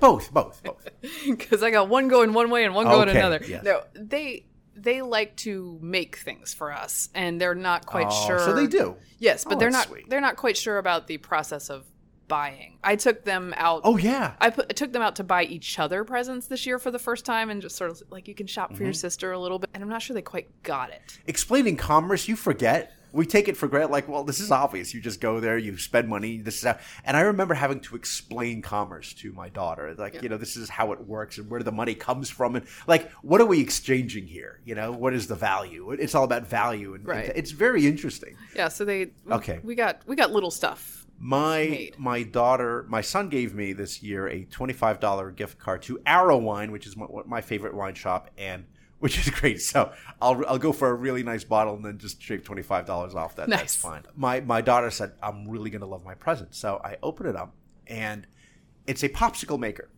both, 0.00 0.32
both, 0.32 0.62
both. 0.62 0.88
Because 1.26 1.62
I 1.62 1.70
got 1.70 1.88
one 1.88 2.08
going 2.08 2.32
one 2.32 2.50
way 2.50 2.64
and 2.64 2.74
one 2.74 2.86
going 2.86 3.08
Okay, 3.10 3.18
another. 3.18 3.40
yes. 3.46 3.62
No, 3.64 3.82
they 3.94 4.46
they 4.82 5.02
like 5.02 5.36
to 5.38 5.78
make 5.82 6.16
things 6.16 6.54
for 6.54 6.72
us, 6.72 7.08
and 7.14 7.40
they're 7.40 7.54
not 7.54 7.86
quite 7.86 8.06
Oh, 8.10 8.26
sure. 8.26 8.38
So 8.40 8.52
they 8.54 8.66
do. 8.66 8.96
Yes, 9.18 9.44
but 9.44 9.54
Oh, 9.54 9.58
they're 9.58 9.70
not. 9.70 9.88
sweet. 9.88 10.08
They're 10.08 10.20
not 10.20 10.36
quite 10.36 10.56
sure 10.56 10.78
about 10.78 11.06
the 11.06 11.18
process 11.18 11.70
of 11.70 11.84
buying. 12.28 12.78
I 12.84 12.96
took 12.96 13.24
them 13.24 13.54
out. 13.56 13.80
Oh 13.84 13.96
yeah. 13.96 14.34
I 14.40 14.50
put 14.50 14.66
I 14.68 14.74
took 14.74 14.92
them 14.92 15.00
out 15.00 15.16
to 15.16 15.24
buy 15.24 15.44
each 15.44 15.78
other 15.78 16.04
presents 16.04 16.46
this 16.46 16.66
year 16.66 16.78
for 16.78 16.90
the 16.90 16.98
first 16.98 17.24
time, 17.24 17.48
and 17.50 17.62
just 17.62 17.76
sort 17.76 17.90
of 17.90 18.02
like 18.10 18.28
you 18.28 18.34
can 18.34 18.46
shop 18.46 18.74
for 18.76 18.82
your 18.82 18.92
Mm-hmm. 18.92 18.96
sister 18.98 19.32
a 19.32 19.38
little 19.38 19.58
bit. 19.58 19.70
And 19.72 19.82
I'm 19.82 19.88
not 19.88 20.02
sure 20.02 20.12
they 20.14 20.20
quite 20.22 20.62
got 20.62 20.90
it. 20.90 21.18
Explaining 21.26 21.76
commerce, 21.76 22.28
you 22.28 22.36
forget. 22.36 22.92
We 23.12 23.26
take 23.26 23.48
it 23.48 23.56
for 23.56 23.68
granted. 23.68 23.90
Like, 23.92 24.08
well, 24.08 24.24
this 24.24 24.40
is 24.40 24.50
obvious. 24.50 24.92
You 24.94 25.00
just 25.00 25.20
go 25.20 25.40
there, 25.40 25.58
you 25.58 25.76
spend 25.78 26.08
money. 26.08 26.38
This 26.38 26.58
is 26.58 26.64
how. 26.64 26.78
And 27.04 27.16
I 27.16 27.20
remember 27.20 27.54
having 27.54 27.80
to 27.80 27.96
explain 27.96 28.62
commerce 28.62 29.12
to 29.14 29.32
my 29.32 29.48
daughter. 29.48 29.94
Like, 29.96 30.22
you 30.22 30.28
know, 30.28 30.36
this 30.36 30.56
is 30.56 30.68
how 30.68 30.92
it 30.92 31.06
works 31.06 31.38
and 31.38 31.48
where 31.50 31.62
the 31.62 31.72
money 31.72 31.94
comes 31.94 32.28
from, 32.30 32.56
and 32.56 32.66
like, 32.86 33.10
what 33.22 33.40
are 33.40 33.46
we 33.46 33.60
exchanging 33.60 34.26
here? 34.26 34.60
You 34.64 34.74
know, 34.74 34.92
what 34.92 35.14
is 35.14 35.26
the 35.26 35.34
value? 35.34 35.90
It's 35.92 36.14
all 36.14 36.24
about 36.24 36.46
value, 36.46 36.94
and, 36.94 37.08
and 37.08 37.32
it's 37.36 37.50
very 37.50 37.86
interesting. 37.86 38.36
Yeah, 38.54 38.68
so 38.68 38.84
they 38.84 39.10
Okay. 39.30 39.60
We 39.62 39.74
got 39.74 40.02
we 40.06 40.16
got 40.16 40.32
little 40.32 40.50
stuff. 40.50 41.06
My 41.20 41.58
Made. 41.58 41.98
my 41.98 42.22
daughter, 42.22 42.84
my 42.88 43.00
son 43.00 43.28
gave 43.28 43.54
me 43.54 43.72
this 43.72 44.02
year 44.02 44.28
a 44.28 44.44
twenty 44.44 44.72
five 44.72 45.00
dollar 45.00 45.30
gift 45.30 45.58
card 45.58 45.82
to 45.82 45.98
Arrowine, 46.06 46.70
which 46.70 46.86
is 46.86 46.96
my, 46.96 47.06
my 47.26 47.40
favorite 47.40 47.74
wine 47.74 47.94
shop, 47.94 48.30
and 48.38 48.64
which 49.00 49.18
is 49.18 49.30
great. 49.30 49.60
So 49.60 49.92
I'll 50.20 50.42
I'll 50.48 50.58
go 50.58 50.72
for 50.72 50.88
a 50.90 50.94
really 50.94 51.22
nice 51.22 51.44
bottle 51.44 51.74
and 51.74 51.84
then 51.84 51.98
just 51.98 52.20
shave 52.22 52.44
twenty 52.44 52.62
five 52.62 52.86
dollars 52.86 53.14
off 53.14 53.36
that. 53.36 53.48
That's 53.48 53.62
Nice. 53.62 53.76
fine. 53.76 54.02
My 54.16 54.40
my 54.40 54.60
daughter 54.60 54.90
said 54.90 55.12
I'm 55.22 55.48
really 55.48 55.70
gonna 55.70 55.86
love 55.86 56.04
my 56.04 56.14
present, 56.14 56.54
so 56.54 56.80
I 56.84 56.96
open 57.02 57.26
it 57.26 57.36
up 57.36 57.54
and 57.86 58.26
it's 58.86 59.02
a 59.02 59.08
popsicle 59.08 59.58
maker 59.58 59.88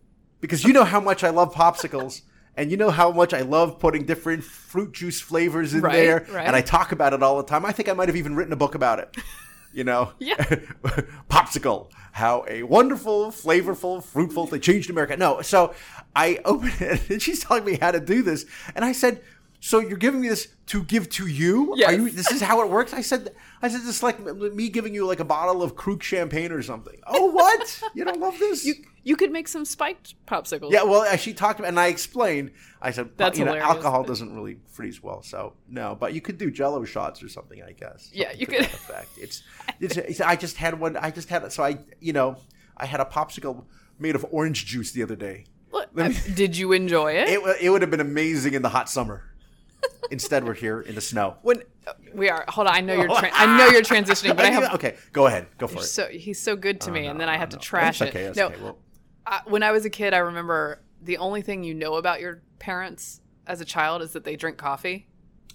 because 0.41 0.63
you 0.63 0.73
know 0.73 0.83
how 0.83 0.99
much 0.99 1.23
I 1.23 1.29
love 1.29 1.53
popsicles. 1.53 2.21
And 2.57 2.69
you 2.69 2.75
know 2.75 2.89
how 2.89 3.13
much 3.13 3.33
I 3.33 3.43
love 3.43 3.79
putting 3.79 4.05
different 4.05 4.43
fruit 4.43 4.91
juice 4.91 5.21
flavors 5.21 5.73
in 5.73 5.79
Right, 5.79 5.93
there, 5.93 6.25
right. 6.33 6.45
and 6.45 6.53
I 6.53 6.59
talk 6.59 6.91
about 6.91 7.13
it 7.13 7.23
all 7.23 7.37
the 7.37 7.45
time. 7.45 7.65
I 7.65 7.71
think 7.71 7.87
I 7.87 7.93
might 7.93 8.09
have 8.09 8.17
even 8.17 8.35
written 8.35 8.51
a 8.51 8.57
book 8.57 8.75
about 8.75 8.99
it. 8.99 9.15
You 9.73 9.83
know, 9.85 10.11
Yeah. 10.19 10.35
popsicle. 11.29 11.89
How 12.13 12.43
a 12.47 12.63
wonderful 12.63 13.31
flavorful 13.31 14.03
fruitful 14.03 14.47
they 14.47 14.59
changed 14.59 14.89
america. 14.89 15.15
No 15.15 15.41
so 15.41 15.73
i 16.15 16.39
opened 16.43 16.73
it 16.81 17.09
and 17.09 17.21
she's 17.21 17.39
telling 17.43 17.63
me 17.63 17.77
how 17.81 17.91
to 17.91 17.99
do 18.01 18.21
this 18.21 18.45
and 18.75 18.83
i 18.83 18.91
said 18.91 19.21
So 19.63 19.77
you're 19.77 19.97
giving 19.97 20.21
me 20.21 20.27
this 20.27 20.47
to 20.67 20.83
give 20.83 21.07
to 21.11 21.27
you? 21.27 21.75
Yes. 21.77 21.89
Are 21.89 21.93
you? 21.93 22.09
This 22.09 22.31
is 22.31 22.41
how 22.41 22.61
it 22.61 22.69
works. 22.69 22.93
I 22.93 23.01
said. 23.01 23.29
I 23.61 23.67
said 23.67 23.81
this 23.81 23.89
is 23.89 24.03
like 24.03 24.19
me 24.19 24.69
giving 24.69 24.95
you 24.95 25.05
like 25.05 25.19
a 25.19 25.23
bottle 25.23 25.61
of 25.61 25.75
Krug 25.75 26.01
champagne 26.01 26.51
or 26.51 26.63
something. 26.63 26.99
Oh, 27.05 27.25
what? 27.31 27.83
you 27.93 28.03
don't 28.03 28.19
love 28.19 28.39
this? 28.39 28.65
You 28.65 28.73
you 29.03 29.15
could 29.15 29.31
make 29.31 29.47
some 29.47 29.63
spiked 29.63 30.15
popsicles. 30.25 30.71
yeah. 30.71 30.81
Well, 30.81 31.15
she 31.15 31.33
talked 31.33 31.59
about, 31.59 31.69
and 31.69 31.79
I 31.79 31.87
explained. 31.87 32.51
I 32.81 32.89
said, 32.89 33.11
That's 33.17 33.37
you 33.37 33.45
know, 33.45 33.55
alcohol 33.55 34.03
doesn't 34.03 34.35
really 34.35 34.57
freeze 34.65 35.03
well, 35.03 35.21
so 35.21 35.53
no. 35.69 35.95
But 35.97 36.15
you 36.15 36.21
could 36.21 36.39
do 36.39 36.49
Jello 36.49 36.83
shots 36.83 37.21
or 37.21 37.29
something, 37.29 37.61
I 37.61 37.73
guess. 37.73 38.09
Yeah, 38.11 38.31
you 38.31 38.47
could. 38.47 38.61
Effect. 38.61 39.09
It's, 39.19 39.43
it's, 39.79 39.95
it's. 39.95 40.21
I 40.21 40.35
just 40.37 40.57
had 40.57 40.79
one. 40.79 40.97
I 40.97 41.11
just 41.11 41.29
had. 41.29 41.51
So 41.53 41.63
I, 41.63 41.77
you 41.99 42.13
know, 42.13 42.35
I 42.77 42.87
had 42.87 42.99
a 42.99 43.05
popsicle 43.05 43.65
made 43.99 44.15
of 44.15 44.25
orange 44.31 44.65
juice 44.65 44.91
the 44.91 45.03
other 45.03 45.15
day. 45.15 45.45
Look, 45.71 45.89
uh, 45.95 46.11
did 46.33 46.57
you 46.57 46.71
enjoy 46.71 47.13
it? 47.13 47.29
It, 47.29 47.57
it 47.61 47.69
would 47.69 47.81
have 47.81 47.91
been 47.91 48.01
amazing 48.01 48.55
in 48.55 48.63
the 48.63 48.69
hot 48.69 48.89
summer. 48.89 49.30
Instead, 50.11 50.43
we're 50.43 50.53
here 50.53 50.81
in 50.81 50.95
the 50.95 51.01
snow. 51.01 51.37
when 51.41 51.63
uh, 51.87 51.93
we 52.13 52.29
are, 52.29 52.43
hold 52.49 52.67
on. 52.67 52.75
I 52.75 52.81
know 52.81 52.93
you're. 52.95 53.07
Tra- 53.07 53.31
I 53.33 53.57
know 53.57 53.67
you're 53.67 53.81
transitioning, 53.81 54.35
but 54.35 54.45
I 54.45 54.49
have. 54.51 54.73
okay, 54.75 54.95
go 55.13 55.27
ahead, 55.27 55.47
go 55.57 55.67
for 55.67 55.79
it. 55.79 55.83
So 55.85 56.07
he's 56.07 56.39
so 56.39 56.55
good 56.55 56.81
to 56.81 56.91
me, 56.91 57.07
and 57.07 57.19
then 57.19 57.29
I 57.29 57.37
have 57.37 57.49
to 57.49 57.55
No, 57.55 57.61
trash 57.61 57.99
that's 57.99 58.09
okay, 58.11 58.25
it. 58.25 58.35
no, 58.35 58.47
okay. 58.47 58.61
Well, 58.61 58.77
I, 59.25 59.41
when 59.45 59.63
I 59.63 59.71
was 59.71 59.85
a 59.85 59.89
kid, 59.89 60.13
I 60.13 60.17
remember 60.19 60.81
the 61.01 61.17
only 61.17 61.41
thing 61.41 61.63
you 61.63 61.73
know 61.73 61.95
about 61.95 62.19
your 62.19 62.41
parents 62.59 63.21
as 63.47 63.61
a 63.61 63.65
child 63.65 64.01
is 64.01 64.13
that 64.13 64.23
they 64.25 64.35
drink 64.35 64.57
coffee. 64.57 65.07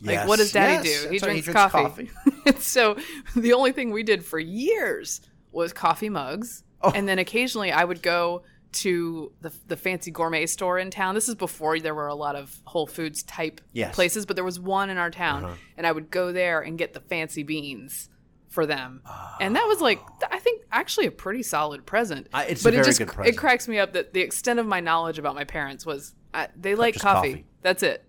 Like, 0.02 0.14
yes, 0.14 0.28
what 0.28 0.38
does 0.38 0.52
Daddy 0.52 0.88
yes, 0.88 1.02
do? 1.02 1.09
He 1.11 1.18
that's 1.18 1.28
right, 1.28 1.42
drinks, 1.45 1.73
coffee. 1.73 2.11
and 2.47 2.59
so 2.59 2.97
the 3.35 3.52
only 3.52 3.73
thing 3.73 3.90
we 3.90 4.02
did 4.02 4.25
for 4.25 4.38
years 4.38 5.21
was 5.52 5.73
coffee 5.73 6.09
mugs, 6.11 6.62
Oh. 6.83 6.92
and 6.95 7.09
then 7.09 7.18
occasionally 7.18 7.73
I 7.73 7.85
would 7.85 8.02
go 8.02 8.42
to 8.76 9.33
the 9.40 9.52
the 9.66 9.76
fancy 9.76 10.11
gourmet 10.11 10.47
store 10.47 10.78
in 10.78 10.90
town. 10.90 11.14
This 11.14 11.28
is 11.28 11.35
before 11.35 11.78
there 11.80 11.95
were 11.95 12.06
a 12.09 12.14
lot 12.14 12.37
of 12.37 12.61
Whole 12.64 12.87
Foods 12.87 13.23
type 13.23 13.61
Yes. 13.73 13.95
places, 13.95 14.26
but 14.26 14.37
there 14.37 14.45
was 14.45 14.59
one 14.61 14.90
in 14.90 14.99
our 14.99 15.11
town, 15.11 15.45
Uh-huh. 15.45 15.54
and 15.76 15.87
I 15.87 15.92
would 15.92 16.11
go 16.11 16.33
there 16.33 16.61
and 16.61 16.76
get 16.78 16.92
the 16.95 17.00
fancy 17.00 17.42
beans 17.42 18.09
for 18.49 18.64
them. 18.66 19.02
And 19.40 19.54
that 19.56 19.66
was 19.66 19.80
like 19.80 20.00
I 20.30 20.38
think 20.38 20.62
actually 20.73 21.06
a 21.06 21.11
pretty 21.11 21.42
solid 21.42 21.85
present. 21.87 22.28
I- 22.33 22.45
it's 22.47 22.62
a 22.62 22.64
but 22.64 22.75
it 22.75 22.85
just 22.85 23.00
it 23.00 23.37
cracks 23.37 23.68
me 23.68 23.78
up 23.78 23.92
that 23.95 24.12
the 24.14 24.21
extent 24.21 24.59
of 24.59 24.66
my 24.66 24.80
knowledge 24.80 25.18
about 25.18 25.35
my 25.35 25.45
parents 25.45 25.85
was 25.85 26.14
they 26.56 26.75
like 26.75 26.99
coffee. 26.99 27.30
coffee. 27.33 27.47
That's 27.62 27.83
it. 27.83 28.04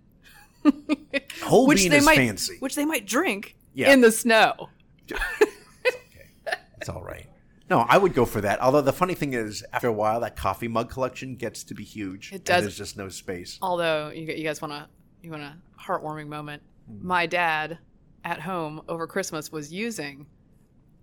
Whole 1.43 1.67
which 1.67 1.79
bean 1.79 1.91
they 1.91 1.97
is 1.97 2.05
might 2.05 2.17
fancy. 2.17 2.57
which 2.59 2.75
they 2.75 2.85
might 2.85 3.05
drink 3.05 3.55
Yeah. 3.73 3.91
in 3.93 4.01
the 4.01 4.11
snow. 4.11 4.69
it's 5.07 5.17
okay, 5.17 6.57
It's 6.79 6.89
all 6.89 7.03
right. 7.03 7.26
No, 7.69 7.79
I 7.79 7.97
would 7.97 8.13
go 8.13 8.25
for 8.25 8.39
that. 8.41 8.61
Although 8.61 8.81
the 8.81 8.93
funny 8.93 9.13
thing 9.13 9.33
is, 9.33 9.63
after 9.73 9.87
a 9.87 9.93
while, 9.93 10.21
that 10.21 10.35
coffee 10.35 10.67
mug 10.69 10.89
collection 10.89 11.35
gets 11.35 11.63
to 11.65 11.73
be 11.73 11.83
huge. 11.83 12.31
It 12.31 12.45
does. 12.45 12.55
And 12.57 12.63
there's 12.65 12.77
just 12.77 12.97
no 12.97 13.09
space. 13.09 13.57
Although 13.61 14.09
you, 14.09 14.21
you 14.33 14.43
guys 14.43 14.61
want 14.61 14.73
to 14.73 14.87
you 15.21 15.31
want 15.31 15.43
a 15.43 15.55
heartwarming 15.81 16.27
moment. 16.27 16.63
Hmm. 16.87 17.07
My 17.07 17.25
dad 17.25 17.79
at 18.23 18.41
home 18.41 18.81
over 18.87 19.05
Christmas 19.07 19.51
was 19.51 19.71
using 19.73 20.27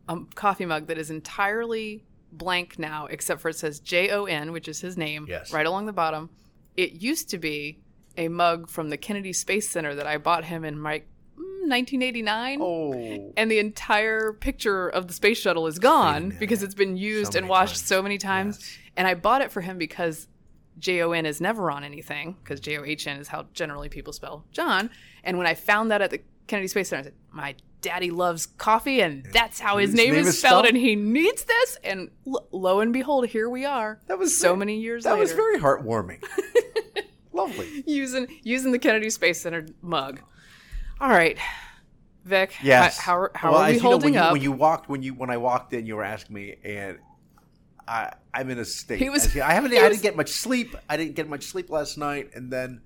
a 0.08 0.18
coffee 0.34 0.66
mug 0.66 0.86
that 0.86 0.98
is 0.98 1.10
entirely 1.10 2.04
blank 2.32 2.78
now, 2.78 3.06
except 3.06 3.40
for 3.40 3.48
it 3.50 3.56
says 3.56 3.80
J 3.80 4.10
O 4.10 4.24
N, 4.24 4.52
which 4.52 4.68
is 4.68 4.80
his 4.80 4.96
name, 4.96 5.26
Yes. 5.28 5.52
right 5.52 5.66
along 5.66 5.86
the 5.86 5.92
bottom. 5.92 6.30
It 6.76 6.92
used 6.92 7.28
to 7.30 7.38
be 7.38 7.78
a 8.16 8.28
mug 8.28 8.68
from 8.68 8.90
the 8.90 8.96
Kennedy 8.96 9.32
Space 9.32 9.68
Center 9.68 9.94
that 9.94 10.06
I 10.06 10.18
bought 10.18 10.44
him 10.44 10.64
in 10.64 10.78
my 10.78 10.98
mm, 11.00 11.04
1989. 11.68 12.58
Oh, 12.60 13.32
and 13.36 13.50
the 13.50 13.58
entire 13.58 14.32
picture 14.32 14.88
of 14.88 15.06
the 15.08 15.14
space 15.14 15.38
shuttle 15.38 15.66
is 15.66 15.78
gone 15.78 16.34
because 16.38 16.62
it's 16.62 16.74
been 16.74 16.96
used 16.96 17.32
So 17.34 17.38
and 17.40 17.48
washed 17.48 17.74
times. 17.76 17.84
so 17.86 18.02
many 18.02 18.18
times. 18.18 18.58
Yes. 18.60 18.78
And 18.96 19.06
I 19.08 19.14
bought 19.14 19.40
it 19.42 19.50
for 19.52 19.60
him 19.60 19.78
because 19.78 20.28
J 20.78 21.02
O 21.02 21.12
N 21.12 21.26
is 21.26 21.40
never 21.40 21.70
on 21.70 21.84
anything 21.84 22.36
because 22.42 22.60
J 22.60 22.78
O 22.78 22.84
H 22.84 23.06
N 23.06 23.18
is 23.18 23.28
how 23.28 23.46
generally 23.52 23.88
people 23.88 24.12
spell 24.12 24.44
John. 24.52 24.90
And 25.22 25.38
when 25.38 25.46
I 25.46 25.54
found 25.54 25.90
that 25.90 26.02
at 26.02 26.10
the 26.10 26.20
Kennedy 26.46 26.68
Space 26.68 26.88
Center, 26.88 27.00
I 27.00 27.04
said, 27.04 27.14
"My 27.30 27.54
daddy 27.80 28.10
loves 28.10 28.46
coffee, 28.46 29.00
and 29.00 29.24
that's 29.32 29.60
how 29.60 29.78
his, 29.78 29.90
His 29.90 29.96
name, 29.96 30.12
name 30.12 30.20
is 30.22 30.28
is 30.28 30.38
spelled, 30.38 30.64
spelled? 30.64 30.66
and 30.66 30.76
he 30.76 30.94
needs 30.96 31.44
this." 31.44 31.78
And 31.84 32.10
lo, 32.24 32.46
lo 32.52 32.80
and 32.80 32.92
behold, 32.92 33.26
here 33.28 33.48
we 33.48 33.64
are. 33.64 34.00
That 34.08 34.18
was 34.18 34.36
so 34.38 34.48
very- 34.48 34.58
many 34.58 34.78
years 34.80 35.04
that 35.04 35.10
later. 35.12 35.20
was 35.22 35.32
very 35.32 35.58
heartwarming. 35.58 36.22
Lovely. 37.32 37.82
using 37.86 38.26
using 38.42 38.70
the 38.72 38.78
Kennedy 38.78 39.10
Space 39.10 39.40
Center 39.40 39.66
mug. 39.82 40.20
All 41.00 41.08
right, 41.10 41.38
Vic. 42.24 42.54
Yes. 42.62 42.98
How, 42.98 43.28
how, 43.34 43.52
Well, 43.52 43.60
are 43.60 43.66
we 43.68 43.70
as 43.70 43.76
you 43.76 43.82
know, 43.82 43.90
holding 43.90 44.04
when 44.04 44.14
you, 44.14 44.20
up? 44.20 44.32
When 44.32 44.42
you 44.42 44.52
walked, 44.52 44.88
when 44.88 45.02
you 45.02 45.14
when 45.14 45.30
I 45.30 45.36
walked 45.36 45.72
in, 45.72 45.86
you 45.86 45.96
were 45.96 46.04
asking 46.04 46.34
me, 46.34 46.56
and 46.64 46.98
I 47.86 48.12
I'm 48.32 48.50
in 48.50 48.58
a 48.58 48.64
state. 48.64 48.98
He 48.98 49.10
was- 49.10 49.26
As 49.26 49.36
I 49.42 49.52
haven't. 49.52 49.72
I 49.72 49.82
was- 49.82 49.96
didn't 49.98 50.02
get 50.02 50.16
much 50.16 50.30
sleep. 50.30 50.74
I 50.88 50.96
didn't 50.96 51.14
get 51.16 51.28
much 51.28 51.44
sleep 51.44 51.70
last 51.70 51.98
night, 51.98 52.30
and 52.34 52.52
then. 52.52 52.82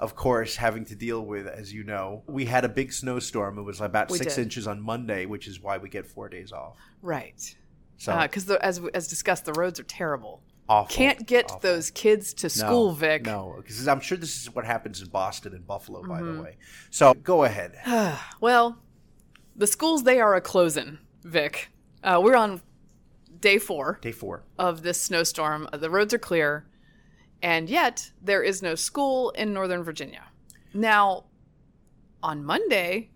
Of 0.00 0.16
course, 0.16 0.56
having 0.56 0.84
to 0.86 0.96
deal 0.96 1.24
with, 1.24 1.46
as 1.46 1.72
you 1.72 1.84
know, 1.84 2.24
we 2.26 2.46
had 2.46 2.64
a 2.64 2.68
big 2.68 2.92
snowstorm. 2.92 3.56
It 3.56 3.62
was 3.62 3.80
about 3.80 4.10
six 4.10 4.34
did. 4.34 4.42
inches 4.42 4.66
on 4.66 4.80
Monday, 4.80 5.26
which 5.26 5.46
is 5.46 5.60
why 5.60 5.78
we 5.78 5.88
get 5.88 6.08
four 6.08 6.28
days 6.28 6.50
off. 6.50 6.76
right. 7.02 7.54
So 7.98 8.10
uh, 8.12 8.22
because 8.22 8.50
as 8.50 8.80
as 8.94 9.06
discussed, 9.06 9.44
the 9.44 9.52
roads 9.52 9.78
are 9.78 9.84
terrible. 9.84 10.42
Awful. 10.68 10.94
Can't 10.94 11.26
get 11.26 11.46
awful. 11.46 11.60
those 11.60 11.90
kids 11.90 12.32
to 12.34 12.46
No, 12.46 12.48
school, 12.48 12.92
Vic. 12.92 13.24
No, 13.26 13.54
because 13.58 13.86
I'm 13.88 14.00
sure 14.00 14.16
this 14.18 14.40
is 14.40 14.54
what 14.54 14.64
happens 14.64 15.00
in 15.02 15.08
Boston 15.08 15.54
and 15.54 15.66
Buffalo, 15.66 16.02
by 16.02 16.20
Mm-hmm. 16.20 16.36
the 16.36 16.42
way. 16.42 16.56
So 16.90 17.14
go 17.14 17.44
ahead. 17.44 17.78
Well, 18.40 18.78
the 19.56 19.66
schools 19.66 20.02
they 20.04 20.20
are 20.20 20.34
a 20.34 20.40
closing, 20.40 20.98
Vic. 21.24 21.68
Uh, 22.02 22.20
we're 22.22 22.36
on 22.36 22.60
day 23.40 23.58
four 23.58 23.98
Day 24.00 24.12
four. 24.12 24.44
of 24.58 24.82
this 24.82 25.00
snowstorm. 25.00 25.68
The 25.72 25.90
roads 25.90 26.14
are 26.14 26.18
clear, 26.18 26.66
and 27.42 27.68
yet 27.68 28.10
there 28.22 28.42
is 28.42 28.62
no 28.62 28.74
school 28.74 29.30
in 29.30 29.52
Northern 29.52 29.82
Virginia. 29.82 30.24
Now, 30.74 31.24
on 32.22 32.44
Monday, 32.44 33.10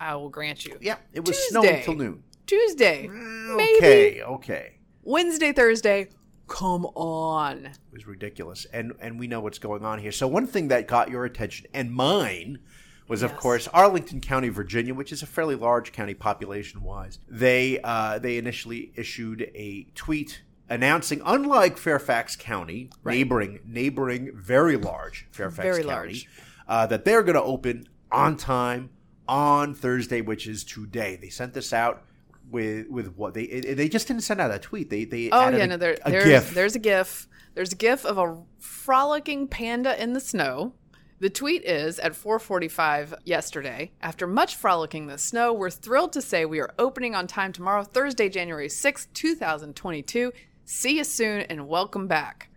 I 0.00 0.16
will 0.16 0.28
grant 0.30 0.64
you. 0.64 0.76
Yeah, 0.80 0.96
it 1.12 1.20
was 1.26 1.36
Tuesday. 1.36 1.48
snowing 1.50 1.82
till 1.84 1.94
noon. 1.94 2.22
Tuesday, 2.46 3.06
maybe 3.08 3.76
Okay, 3.78 4.22
okay. 4.22 4.72
Wednesday, 5.02 5.52
Thursday. 5.52 6.08
Come 6.48 6.86
on. 6.94 7.66
It 7.66 7.78
was 7.92 8.06
ridiculous, 8.06 8.66
and 8.72 8.92
and 9.00 9.18
we 9.18 9.26
know 9.26 9.40
what's 9.40 9.58
going 9.58 9.84
on 9.84 9.98
here. 9.98 10.12
So 10.12 10.26
one 10.28 10.46
thing 10.46 10.68
that 10.68 10.86
got 10.86 11.10
your 11.10 11.24
attention 11.24 11.66
and 11.74 11.92
mine 11.92 12.60
was, 13.08 13.22
of 13.22 13.32
Yes. 13.32 13.40
course, 13.40 13.68
Arlington 13.68 14.20
County, 14.20 14.48
Virginia, 14.48 14.94
which 14.94 15.12
is 15.12 15.22
a 15.22 15.26
fairly 15.26 15.54
large 15.56 15.92
county 15.92 16.14
population 16.14 16.82
wise. 16.82 17.18
They 17.28 17.80
uh, 17.82 18.18
they 18.20 18.38
initially 18.38 18.92
issued 18.96 19.42
a 19.54 19.86
tweet 19.94 20.42
announcing, 20.68 21.20
unlike 21.24 21.78
Fairfax 21.78 22.36
County, 22.36 22.90
neighboring 23.04 23.60
neighboring 23.64 24.30
very 24.34 24.76
large 24.76 25.26
Fairfax 25.32 25.62
Very 25.64 25.82
County, 25.84 25.88
large. 25.88 26.28
uh, 26.68 26.86
that 26.86 27.04
they're 27.04 27.22
going 27.22 27.34
to 27.36 27.42
open 27.42 27.88
on 28.12 28.36
time 28.36 28.90
on 29.28 29.74
Thursday, 29.74 30.20
which 30.20 30.46
is 30.46 30.62
today. 30.62 31.16
They 31.20 31.28
sent 31.28 31.54
this 31.54 31.72
out. 31.72 32.04
With, 32.48 32.88
with 32.88 33.16
what 33.16 33.34
they 33.34 33.46
they 33.46 33.88
just 33.88 34.06
didn't 34.06 34.22
send 34.22 34.40
out 34.40 34.52
a 34.54 34.58
tweet 34.60 34.88
they 34.88 35.04
they 35.04 35.30
Oh 35.30 35.40
added 35.42 35.58
yeah, 35.58 35.64
a, 35.64 35.66
no, 35.66 35.76
there, 35.76 35.96
a 36.04 36.10
there's 36.10 36.24
gif 36.24 36.54
there's 36.54 36.74
a 36.76 36.78
gif. 36.78 37.28
There's 37.54 37.72
a 37.72 37.76
gif 37.76 38.04
of 38.04 38.18
a 38.18 38.40
frolicking 38.60 39.48
panda 39.48 40.00
in 40.00 40.12
the 40.12 40.20
snow. 40.20 40.74
The 41.18 41.30
tweet 41.30 41.64
is 41.64 41.98
at 41.98 42.12
4:45 42.12 43.14
yesterday. 43.24 43.92
After 44.00 44.26
much 44.26 44.54
frolicking 44.54 45.04
in 45.04 45.08
the 45.08 45.18
snow, 45.18 45.52
we're 45.52 45.70
thrilled 45.70 46.12
to 46.12 46.22
say 46.22 46.44
we 46.44 46.60
are 46.60 46.72
opening 46.78 47.14
on 47.14 47.26
time 47.26 47.52
tomorrow, 47.52 47.82
Thursday, 47.82 48.28
January 48.28 48.68
6th, 48.68 49.06
2022. 49.14 50.32
See 50.64 50.98
you 50.98 51.04
soon 51.04 51.40
and 51.42 51.66
welcome 51.66 52.06
back. 52.06 52.50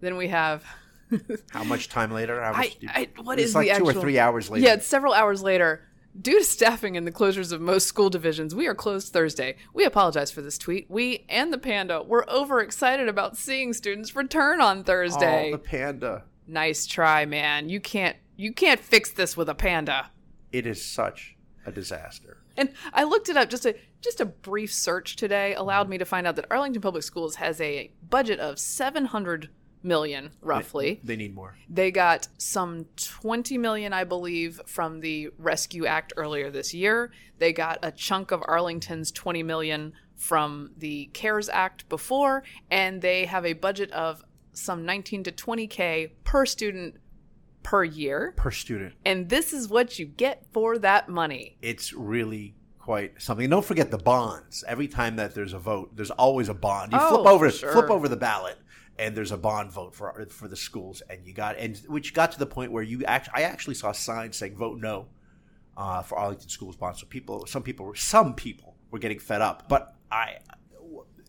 Then 0.00 0.16
we 0.16 0.28
have 0.28 0.64
How 1.50 1.64
much 1.64 1.88
time 1.88 2.10
later? 2.12 2.40
How 2.42 2.52
much 2.52 2.76
you- 2.80 2.88
I 2.92 3.08
what 3.22 3.38
it's 3.38 3.48
is 3.50 3.54
like 3.54 3.68
the 3.68 3.78
two 3.78 3.86
actual 3.88 3.98
or 3.98 4.02
three 4.02 4.18
hours 4.18 4.50
later. 4.50 4.66
Yeah, 4.66 4.74
it's 4.74 4.86
several 4.86 5.14
hours 5.14 5.42
later. 5.42 5.88
Due 6.20 6.38
to 6.38 6.44
staffing 6.44 6.96
and 6.96 7.06
the 7.06 7.12
closures 7.12 7.52
of 7.52 7.60
most 7.60 7.88
school 7.88 8.08
divisions, 8.08 8.54
we 8.54 8.68
are 8.68 8.74
closed 8.74 9.12
Thursday. 9.12 9.56
We 9.72 9.84
apologize 9.84 10.30
for 10.30 10.42
this 10.42 10.56
tweet. 10.58 10.86
We 10.88 11.24
and 11.28 11.52
the 11.52 11.58
panda 11.58 12.02
were 12.02 12.28
overexcited 12.30 13.08
about 13.08 13.36
seeing 13.36 13.72
students 13.72 14.14
return 14.14 14.60
on 14.60 14.84
Thursday. 14.84 15.48
Oh, 15.48 15.52
the 15.52 15.58
panda. 15.58 16.22
nice 16.46 16.86
try, 16.86 17.24
man. 17.24 17.68
You 17.68 17.80
can't 17.80 18.16
you 18.36 18.52
can't 18.52 18.80
fix 18.80 19.10
this 19.10 19.36
with 19.36 19.48
a 19.48 19.54
panda. 19.54 20.10
It 20.52 20.66
is 20.66 20.84
such 20.84 21.36
a 21.66 21.72
disaster. 21.72 22.38
And 22.56 22.70
I 22.92 23.02
looked 23.02 23.28
it 23.28 23.36
up. 23.36 23.50
Just 23.50 23.66
a 23.66 23.74
just 24.00 24.20
a 24.20 24.26
brief 24.26 24.72
search 24.72 25.16
today 25.16 25.54
allowed 25.54 25.88
me 25.88 25.98
to 25.98 26.04
find 26.04 26.28
out 26.28 26.36
that 26.36 26.46
Arlington 26.48 26.80
Public 26.80 27.02
Schools 27.02 27.36
has 27.36 27.60
a 27.60 27.90
budget 28.08 28.38
of 28.38 28.60
seven 28.60 29.06
hundred 29.06 29.48
million, 29.84 30.30
roughly. 30.40 31.00
They 31.04 31.16
need 31.16 31.34
more. 31.34 31.56
They 31.68 31.90
got 31.90 32.28
some 32.38 32.86
20 32.96 33.58
million, 33.58 33.92
I 33.92 34.04
believe, 34.04 34.60
from 34.66 35.00
the 35.00 35.28
Rescue 35.38 35.86
Act 35.86 36.12
earlier 36.16 36.50
this 36.50 36.72
year. 36.74 37.12
They 37.38 37.52
got 37.52 37.78
a 37.82 37.92
chunk 37.92 38.30
of 38.30 38.42
Arlington's 38.46 39.10
20 39.12 39.42
million 39.42 39.92
from 40.16 40.70
the 40.78 41.06
CARES 41.12 41.48
Act 41.48 41.88
before, 41.88 42.42
and 42.70 43.02
they 43.02 43.26
have 43.26 43.44
a 43.44 43.52
budget 43.52 43.90
of 43.92 44.24
some 44.52 44.84
19 44.86 45.24
to 45.24 45.32
20k 45.32 46.12
per 46.24 46.46
student 46.46 46.96
per 47.62 47.82
year. 47.84 48.32
Per 48.36 48.50
student. 48.50 48.94
And 49.04 49.28
this 49.28 49.52
is 49.52 49.68
what 49.68 49.98
you 49.98 50.06
get 50.06 50.46
for 50.52 50.78
that 50.78 51.08
money. 51.08 51.56
It's 51.60 51.92
really 51.92 52.54
quite 52.78 53.20
something. 53.20 53.44
And 53.44 53.50
don't 53.50 53.64
forget 53.64 53.90
the 53.90 53.98
bonds. 53.98 54.62
Every 54.68 54.86
time 54.86 55.16
that 55.16 55.34
there's 55.34 55.54
a 55.54 55.58
vote, 55.58 55.96
there's 55.96 56.10
always 56.10 56.48
a 56.50 56.54
bond. 56.54 56.92
You 56.92 56.98
Oh, 57.00 57.08
flip 57.16 57.26
over 57.32 57.50
sure. 57.50 57.72
flip 57.72 57.90
over 57.90 58.08
the 58.08 58.16
ballot 58.16 58.58
and 58.98 59.16
there's 59.16 59.32
a 59.32 59.36
bond 59.36 59.72
vote 59.72 59.94
for 59.94 60.26
for 60.30 60.48
the 60.48 60.56
schools, 60.56 61.02
and 61.08 61.26
you 61.26 61.32
got 61.32 61.56
and 61.58 61.76
which 61.88 62.14
got 62.14 62.32
to 62.32 62.38
the 62.38 62.46
point 62.46 62.72
where 62.72 62.82
you 62.82 63.04
actually 63.04 63.34
I 63.36 63.42
actually 63.42 63.74
saw 63.74 63.92
signs 63.92 64.36
saying 64.36 64.56
vote 64.56 64.78
no 64.80 65.06
uh, 65.76 66.02
for 66.02 66.18
Arlington 66.18 66.48
schools 66.48 66.76
bonds. 66.76 67.00
So 67.00 67.06
people, 67.06 67.46
some 67.46 67.62
people, 67.62 67.86
were 67.86 67.96
some 67.96 68.34
people 68.34 68.76
were 68.90 68.98
getting 68.98 69.18
fed 69.18 69.40
up, 69.40 69.68
but 69.68 69.94
I. 70.10 70.38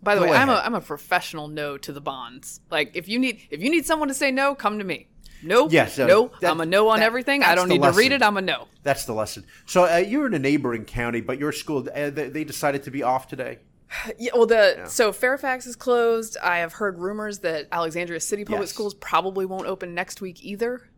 By 0.04 0.14
the 0.14 0.22
way, 0.22 0.30
I'm 0.30 0.50
a 0.50 0.54
ahead. 0.54 0.66
I'm 0.66 0.76
a 0.76 0.82
professional 0.82 1.48
no 1.48 1.78
to 1.80 1.92
the 1.92 2.02
bonds. 2.02 2.60
Like 2.70 2.92
if 2.96 3.08
you 3.08 3.18
need 3.18 3.42
if 3.50 3.62
you 3.62 3.72
need 3.72 3.88
someone 3.88 4.08
to 4.10 4.14
say 4.14 4.30
no, 4.32 4.54
come 4.54 4.78
to 4.78 4.86
me. 4.86 5.08
No, 5.42 5.68
Yes, 5.70 6.00
uh, 6.00 6.08
no, 6.08 6.32
that- 6.42 6.52
I'm 6.52 6.62
a 6.62 6.66
no 6.66 6.90
on 6.90 7.00
that- 7.00 7.06
everything. 7.06 7.44
I 7.44 7.56
don't 7.56 7.70
need 7.70 7.82
to 7.82 7.92
read 7.92 8.12
it. 8.12 8.24
I'm 8.24 8.38
a 8.38 8.42
no. 8.42 8.68
That's 8.84 9.06
the 9.06 9.14
lesson. 9.14 9.46
So 9.66 9.84
uh, 9.92 9.98
you're 9.98 10.28
in 10.28 10.34
a 10.34 10.40
neighboring 10.40 10.86
county, 10.86 11.22
but 11.22 11.40
your 11.40 11.52
school 11.52 11.88
uh, 11.94 12.10
they, 12.10 12.30
they 12.30 12.44
decided 12.44 12.84
to 12.84 12.92
be 12.92 13.04
off 13.04 13.28
today. 13.28 13.60
Yeah, 14.18 14.32
well, 14.36 14.46
the 14.46 14.86
so 14.88 15.12
Fairfax 15.12 15.66
is 15.66 15.76
closed. 15.76 16.38
I 16.44 16.58
have 16.58 16.74
heard 16.74 17.00
rumors 17.00 17.40
that 17.40 17.68
Alexandria 17.72 18.20
City 18.20 18.44
Public 18.46 18.64
Yes. 18.64 18.70
Schools 18.72 18.94
probably 18.94 19.46
won't 19.46 19.68
open 19.68 19.94
next 19.94 20.22
week 20.22 20.44
either. 20.44 20.90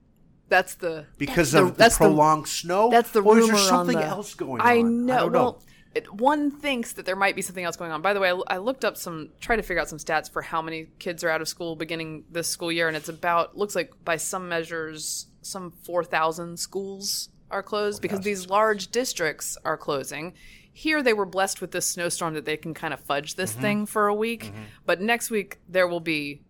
That's 0.50 0.76
the 0.76 1.06
because 1.18 1.52
that's 1.52 1.62
of 1.62 1.68
the, 1.68 1.72
the, 1.74 1.78
that's 1.78 1.98
the 1.98 2.06
prolonged 2.06 2.48
snow. 2.48 2.90
That's 2.90 3.12
the 3.12 3.22
or 3.22 3.36
rumor 3.36 3.54
is 3.56 3.60
there 3.60 3.70
something 3.70 3.98
the- 3.98 4.04
else 4.06 4.34
going 4.34 4.62
I 4.62 4.80
on? 4.80 5.06
know. 5.06 5.14
I 5.16 5.20
don't 5.20 5.32
Well, 5.34 5.64
it, 5.96 6.14
one 6.14 6.52
thinks 6.52 6.94
that 6.94 7.06
there 7.06 7.16
might 7.16 7.36
be 7.36 7.42
something 7.42 7.64
else 7.64 7.76
going 7.76 7.92
on. 7.92 8.02
By 8.02 8.14
the 8.14 8.20
way, 8.20 8.30
I, 8.32 8.40
I 8.48 8.58
looked 8.58 8.86
up 8.86 8.98
some, 8.98 9.30
tried 9.42 9.56
to 9.58 9.64
figure 9.64 9.82
out 9.82 9.90
some 9.90 9.98
stats 9.98 10.32
for 10.32 10.42
how 10.42 10.62
many 10.62 10.88
kids 11.00 11.24
are 11.24 11.30
out 11.30 11.42
of 11.42 11.48
school 11.50 11.76
beginning 11.76 12.24
this 12.32 12.48
school 12.48 12.72
year, 12.72 12.88
and 12.88 12.96
it's 12.96 13.10
about 13.10 13.58
looks 13.58 13.76
like 13.76 13.92
by 14.06 14.16
some 14.18 14.48
measures, 14.48 15.28
some 15.42 15.72
four 15.84 16.04
thousand 16.04 16.58
schools 16.60 17.30
are 17.50 17.64
closed 17.64 18.02
because 18.02 18.22
these 18.22 18.48
large 18.50 18.90
districts 18.92 19.58
are 19.66 19.78
closing. 19.78 20.34
Here 20.78 21.02
they 21.02 21.14
were 21.14 21.26
blessed 21.26 21.60
with 21.60 21.72
this 21.72 21.88
snowstorm 21.88 22.36
that 22.36 22.46
they 22.46 22.56
can 22.56 22.76
kind 22.76 22.94
of 22.94 23.00
fudge 23.00 23.34
this 23.34 23.54
Mm-hmm. 23.54 23.62
thing 23.62 23.86
for 23.88 24.08
a 24.08 24.14
week, 24.14 24.54
but 24.86 25.02
next 25.02 25.32
week 25.32 25.60
there 25.68 25.88
will 25.88 26.00
be 26.00 26.44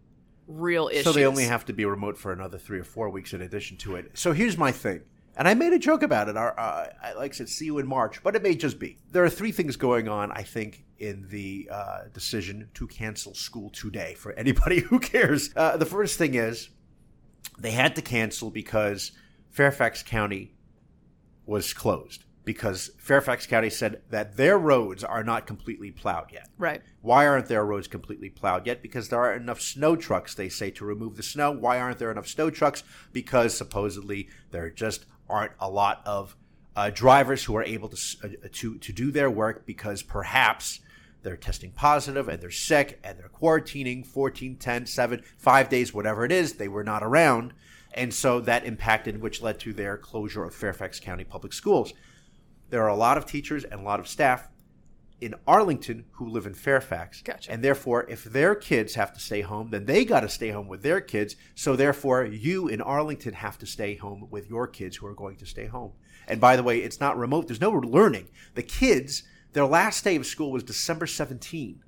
real 0.48 0.90
issues. 0.90 1.06
So 1.06 1.14
they 1.14 1.26
only 1.26 1.46
have 1.46 1.64
to 1.66 1.74
be 1.74 1.86
remote 1.86 2.18
for 2.18 2.34
another 2.34 2.58
three 2.58 2.78
or 2.78 2.84
four 2.84 3.10
weeks 3.10 3.32
in 3.32 3.42
addition 3.42 3.78
to 3.78 3.96
it. 3.96 4.12
So 4.16 4.34
here's 4.34 4.58
my 4.58 4.74
thing. 4.74 5.04
And 5.38 5.48
I 5.48 5.54
made 5.54 5.72
a 5.72 5.80
joke 5.80 6.04
about 6.04 6.28
it. 6.28 6.36
Our, 6.36 6.60
uh, 6.60 6.88
I 7.02 7.14
like 7.14 7.36
said, 7.36 7.48
see 7.48 7.68
you 7.68 7.78
in 7.78 7.88
March, 7.88 8.22
but 8.22 8.36
it 8.36 8.44
may 8.44 8.54
just 8.54 8.80
be. 8.80 8.98
There 9.12 9.24
are 9.24 9.30
three 9.30 9.54
things 9.54 9.78
going 9.78 10.10
on, 10.10 10.30
I 10.34 10.44
think, 10.44 10.84
in 10.98 11.28
the 11.30 11.70
uh, 11.72 12.00
decision 12.14 12.68
to 12.74 12.86
cancel 12.86 13.34
school 13.34 13.70
today 13.70 14.14
for 14.16 14.34
anybody 14.34 14.80
who 14.90 15.00
cares. 15.00 15.52
Uh, 15.56 15.78
the 15.78 15.86
first 15.86 16.18
thing 16.18 16.34
is 16.34 16.68
they 17.58 17.72
had 17.72 17.96
to 17.96 18.02
cancel 18.02 18.50
because 18.52 19.14
Fairfax 19.52 20.04
County 20.04 20.54
was 21.46 21.72
closed 21.74 22.26
because 22.48 22.92
Fairfax 22.98 23.46
County 23.46 23.70
said 23.70 24.02
that 24.10 24.38
their 24.38 24.58
roads 24.58 25.04
are 25.04 25.22
not 25.22 25.46
completely 25.46 25.92
plowed 25.92 26.32
yet. 26.32 26.48
right. 26.58 26.82
Why 27.02 27.28
aren't 27.28 27.48
their 27.48 27.66
roads 27.66 27.90
completely 27.90 28.30
plowed 28.30 28.66
yet? 28.66 28.82
Because 28.82 29.10
there 29.10 29.20
aren't 29.20 29.42
enough 29.42 29.60
snow 29.60 29.98
trucks, 29.98 30.34
they 30.34 30.48
say, 30.48 30.72
to 30.72 30.86
remove 30.86 31.18
the 31.18 31.24
snow. 31.24 31.52
Why 31.52 31.78
aren't 31.78 32.00
there 32.00 32.10
enough 32.10 32.26
snow 32.28 32.50
trucks? 32.50 32.84
Because 33.12 33.56
supposedly 33.56 34.30
there 34.52 34.70
just 34.70 35.06
aren't 35.30 35.52
a 35.60 35.70
lot 35.70 36.02
of 36.06 36.38
uh, 36.74 36.90
drivers 36.90 37.44
who 37.44 37.58
are 37.58 37.66
able 37.66 37.90
to, 37.90 37.98
uh, 38.24 38.48
to 38.54 38.78
to 38.78 38.94
do 38.94 39.12
their 39.12 39.30
work 39.30 39.66
because 39.66 40.02
perhaps 40.02 40.80
they're 41.24 41.36
testing 41.36 41.72
positive 41.72 42.30
and 42.30 42.42
they're 42.42 42.50
sick 42.50 42.98
and 43.04 43.20
they're 43.20 43.28
quarantining 43.28 44.06
14, 44.06 44.56
10, 44.56 44.86
7, 44.86 45.22
5 45.38 45.70
days, 45.70 45.94
whatever 45.94 46.24
it 46.24 46.32
is. 46.32 46.54
They 46.54 46.70
were 46.70 46.86
not 46.86 47.04
around. 47.04 47.54
And 47.94 48.14
so 48.14 48.40
that 48.40 48.66
impacted, 48.66 49.22
which 49.22 49.42
led 49.42 49.60
to 49.62 49.74
their 49.74 49.98
closure 49.98 50.46
of 50.46 50.56
Fairfax 50.56 51.02
County 51.02 51.26
Public 51.26 51.52
Schools. 51.52 51.94
There 52.70 52.84
are 52.84 52.90
a 52.90 52.96
lot 52.96 53.18
of 53.18 53.26
teachers 53.26 53.64
and 53.64 53.82
a 53.82 53.84
lot 53.84 54.00
of 54.00 54.08
staff 54.08 54.50
in 55.20 55.34
Arlington 55.48 56.06
who 56.14 56.30
live 56.30 56.46
in 56.46 56.54
Fairfax. 56.54 57.22
Gotcha. 57.22 57.52
And 57.52 57.64
therefore, 57.64 58.06
if 58.10 58.24
their 58.24 58.54
kids 58.54 58.96
have 58.96 59.14
to 59.14 59.20
stay 59.20 59.42
home, 59.42 59.70
then 59.72 59.86
they 59.86 60.06
got 60.06 60.20
to 60.20 60.30
stay 60.30 60.50
home 60.50 60.68
with 60.68 60.84
their 60.84 61.02
kids. 61.02 61.36
So 61.56 61.76
therefore, 61.76 62.26
you 62.26 62.68
in 62.68 62.82
Arlington 62.82 63.34
have 63.34 63.58
to 63.60 63.66
stay 63.66 63.96
home 63.96 64.28
with 64.30 64.50
your 64.50 64.68
kids 64.68 64.98
who 64.98 65.08
are 65.08 65.16
going 65.16 65.38
to 65.38 65.46
stay 65.46 65.66
home. 65.66 65.94
And 66.28 66.40
by 66.40 66.56
the 66.56 66.64
way, 66.64 66.80
it's 66.80 67.00
not 67.00 67.18
remote. 67.18 67.48
There's 67.48 67.62
no 67.62 67.72
learning. 67.72 68.28
The 68.54 68.64
kids, 68.64 69.24
their 69.54 69.66
last 69.66 70.04
day 70.04 70.16
of 70.16 70.26
school 70.26 70.52
was 70.52 70.64
December 70.64 71.08
17. 71.08 71.82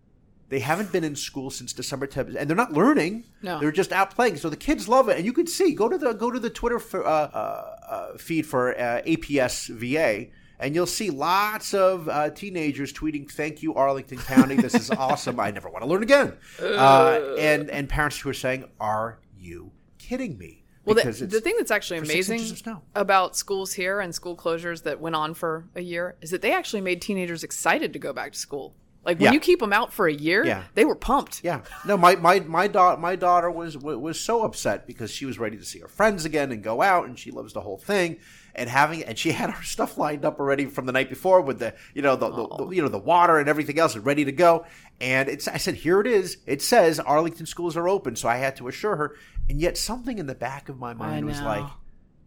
They 0.49 0.59
haven't 0.59 0.91
been 0.91 1.03
in 1.03 1.15
school 1.15 1.51
since 1.51 1.73
December 1.73 2.07
10th, 2.07 2.35
and 2.35 2.49
they're 2.49 2.57
not 2.57 2.73
learning. 2.73 3.25
No. 3.43 3.59
they're 3.59 3.71
just 3.71 3.91
out 3.91 4.15
playing. 4.15 4.37
So 4.37 4.49
the 4.49 4.57
kids 4.57 4.89
love 4.89 5.07
it, 5.07 5.17
and 5.17 5.25
you 5.25 5.33
can 5.33 5.45
see. 5.45 5.73
Go 5.73 5.87
to 5.87 5.97
the 5.97 6.13
go 6.13 6.31
to 6.31 6.39
the 6.39 6.49
Twitter 6.49 6.79
for, 6.79 7.05
uh, 7.05 7.11
uh, 7.11 7.75
uh, 7.87 8.17
feed 8.17 8.47
for 8.47 8.71
uh, 8.75 9.03
APS 9.03 9.69
VA, 9.69 10.31
and 10.59 10.75
you'll 10.75 10.85
see 10.85 11.09
lots 11.09 11.73
of 11.73 12.09
uh, 12.09 12.29
teenagers 12.31 12.91
tweeting, 12.93 13.29
"Thank 13.31 13.63
you, 13.63 13.73
Arlington 13.75 14.17
County. 14.19 14.55
This 14.55 14.75
is 14.75 14.91
awesome. 15.05 15.39
I 15.39 15.51
never 15.51 15.69
want 15.69 15.83
to 15.83 15.89
learn 15.89 16.03
again." 16.03 16.33
Uh, 16.61 17.35
and 17.37 17.69
and 17.69 17.87
parents 17.89 18.19
who 18.19 18.29
are 18.29 18.33
saying, 18.33 18.65
"Are 18.79 19.19
you 19.37 19.71
kidding 19.97 20.37
me?" 20.37 20.63
Well, 20.85 20.95
the, 20.95 21.11
the 21.25 21.41
thing 21.41 21.55
that's 21.57 21.69
actually 21.71 21.99
amazing 21.99 22.37
inches 22.39 22.51
of 22.51 22.57
snow. 22.59 22.81
about 22.95 23.35
schools 23.35 23.73
here 23.73 23.99
and 23.99 24.15
school 24.15 24.35
closures 24.35 24.83
that 24.83 24.99
went 24.99 25.15
on 25.15 25.35
for 25.35 25.65
a 25.75 25.81
year 25.81 26.15
is 26.21 26.31
that 26.31 26.41
they 26.41 26.51
actually 26.51 26.81
made 26.81 26.99
teenagers 27.01 27.43
excited 27.43 27.93
to 27.93 27.99
go 27.99 28.11
back 28.11 28.31
to 28.31 28.39
school. 28.39 28.73
Like 29.05 29.17
when 29.19 29.25
Yeah. 29.25 29.31
you 29.33 29.39
keep 29.39 29.59
them 29.59 29.71
out 29.71 29.93
for 29.93 30.07
a 30.07 30.13
year, 30.13 30.43
Yeah. 30.45 30.63
they 30.73 30.85
were 30.85 30.95
pumped. 30.95 31.41
Yeah, 31.43 31.61
no, 31.85 31.95
my 31.95 32.15
my 32.15 32.39
my 32.39 32.67
daughter 32.67 32.99
my 32.99 33.15
daughter 33.15 33.51
was 33.51 33.77
was 33.77 34.19
so 34.19 34.41
upset 34.43 34.87
because 34.87 35.11
she 35.11 35.25
was 35.25 35.37
ready 35.37 35.57
to 35.57 35.63
see 35.65 35.79
her 35.79 35.87
friends 35.87 36.25
again 36.25 36.51
and 36.51 36.63
go 36.63 36.81
out, 36.81 37.05
and 37.05 37.19
she 37.19 37.29
loves 37.29 37.53
the 37.53 37.61
whole 37.61 37.77
thing. 37.77 38.17
And 38.59 38.69
having 38.69 39.03
and 39.03 39.17
she 39.17 39.31
had 39.39 39.49
her 39.49 39.63
stuff 39.63 39.97
lined 39.97 40.25
up 40.25 40.39
already 40.39 40.65
from 40.65 40.85
the 40.85 40.91
night 40.91 41.09
before 41.09 41.41
with 41.41 41.59
the 41.59 41.73
you 41.93 42.01
know 42.01 42.15
the, 42.15 42.29
the, 42.29 42.47
the 42.57 42.69
you 42.75 42.81
know 42.81 42.89
the 42.89 42.99
water 42.99 43.39
and 43.39 43.49
everything 43.49 43.79
else 43.79 43.95
ready 43.97 44.25
to 44.25 44.31
go. 44.31 44.65
And 45.01 45.29
it's 45.29 45.47
I 45.47 45.57
said 45.57 45.75
here 45.75 45.99
it 46.01 46.07
is. 46.07 46.37
It 46.45 46.61
says 46.61 46.99
Arlington 46.99 47.45
schools 47.45 47.75
are 47.77 47.87
open, 47.89 48.15
so 48.15 48.27
I 48.29 48.35
had 48.37 48.55
to 48.57 48.67
assure 48.67 48.97
her. 48.97 49.15
And 49.49 49.59
yet 49.59 49.77
something 49.77 50.19
in 50.19 50.27
the 50.27 50.35
back 50.35 50.69
of 50.69 50.77
my 50.77 50.93
mind 50.93 51.25
was 51.25 51.41
like, 51.41 51.65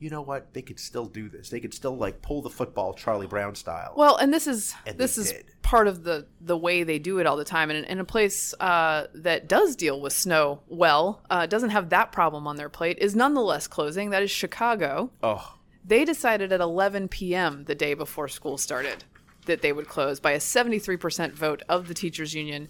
you 0.01 0.11
know 0.11 0.23
what? 0.23 0.53
They 0.53 0.63
could 0.63 0.81
still 0.81 1.07
do 1.07 1.29
this. 1.29 1.51
They 1.51 1.61
could 1.61 1.73
still 1.73 1.97
like 1.97 2.23
pull 2.23 2.43
the 2.43 2.51
football 2.51 2.93
Charlie 2.95 3.29
Brown 3.29 3.55
style. 3.55 3.95
Well, 3.97 4.17
and 4.17 4.35
this 4.35 4.49
is 4.49 4.75
And 4.85 4.99
this 4.99 5.17
is 5.17 5.31
did. 5.31 5.45
part 5.63 5.87
of 5.87 6.03
the 6.03 6.27
the 6.41 6.57
way 6.57 6.83
they 6.83 6.99
do 6.99 7.19
it 7.19 7.27
all 7.27 7.37
the 7.37 7.45
time. 7.45 7.71
And 7.71 7.79
in, 7.79 7.85
in 7.85 7.99
a 8.01 8.05
place 8.05 8.53
uh, 8.59 9.07
that 9.15 9.49
does 9.49 9.77
deal 9.77 10.01
with 10.01 10.13
snow 10.13 10.63
well, 10.67 11.23
uh, 11.31 11.47
doesn't 11.47 11.71
have 11.71 11.91
that 11.91 12.11
problem 12.11 12.49
on 12.49 12.57
their 12.57 12.69
plate, 12.69 12.99
is 12.99 13.15
nonetheless 13.15 13.69
closing. 13.69 14.11
That 14.11 14.23
is 14.25 14.31
Chicago. 14.31 15.11
oh, 15.23 15.59
They 15.85 16.05
decided 16.05 16.53
at 16.53 16.61
11 16.61 17.09
p.m. 17.09 17.65
the 17.65 17.75
day 17.75 17.95
before 17.95 18.29
school 18.29 18.57
started 18.59 19.05
that 19.47 19.63
they 19.63 19.73
would 19.73 19.89
close 19.89 20.21
by 20.21 20.33
a 20.33 20.39
73% 20.39 21.33
vote 21.33 21.63
of 21.69 21.89
the 21.89 21.95
teachers 21.95 22.35
union 22.35 22.69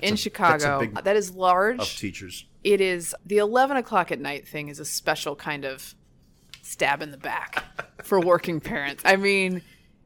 in 0.00 0.14
a- 0.14 0.16
Chicago. 0.16 0.86
that's 0.86 1.04
that 1.04 1.16
is 1.16 1.32
large. 1.34 1.80
of 1.80 1.86
teachers. 1.88 2.46
it 2.64 2.80
is 2.80 3.14
the 3.26 3.38
11 3.38 3.76
o'clock 3.76 4.12
at 4.12 4.20
night 4.20 4.46
thing 4.46 4.68
is 4.68 4.78
a 4.78 4.84
special 4.84 5.34
kind 5.34 5.64
of 5.64 5.94
stab 6.62 7.02
in 7.02 7.10
the 7.10 7.16
back 7.18 7.64
for 8.04 8.20
working 8.20 8.60
parents. 8.60 9.02
I 9.04 9.16
mean, 9.16 9.62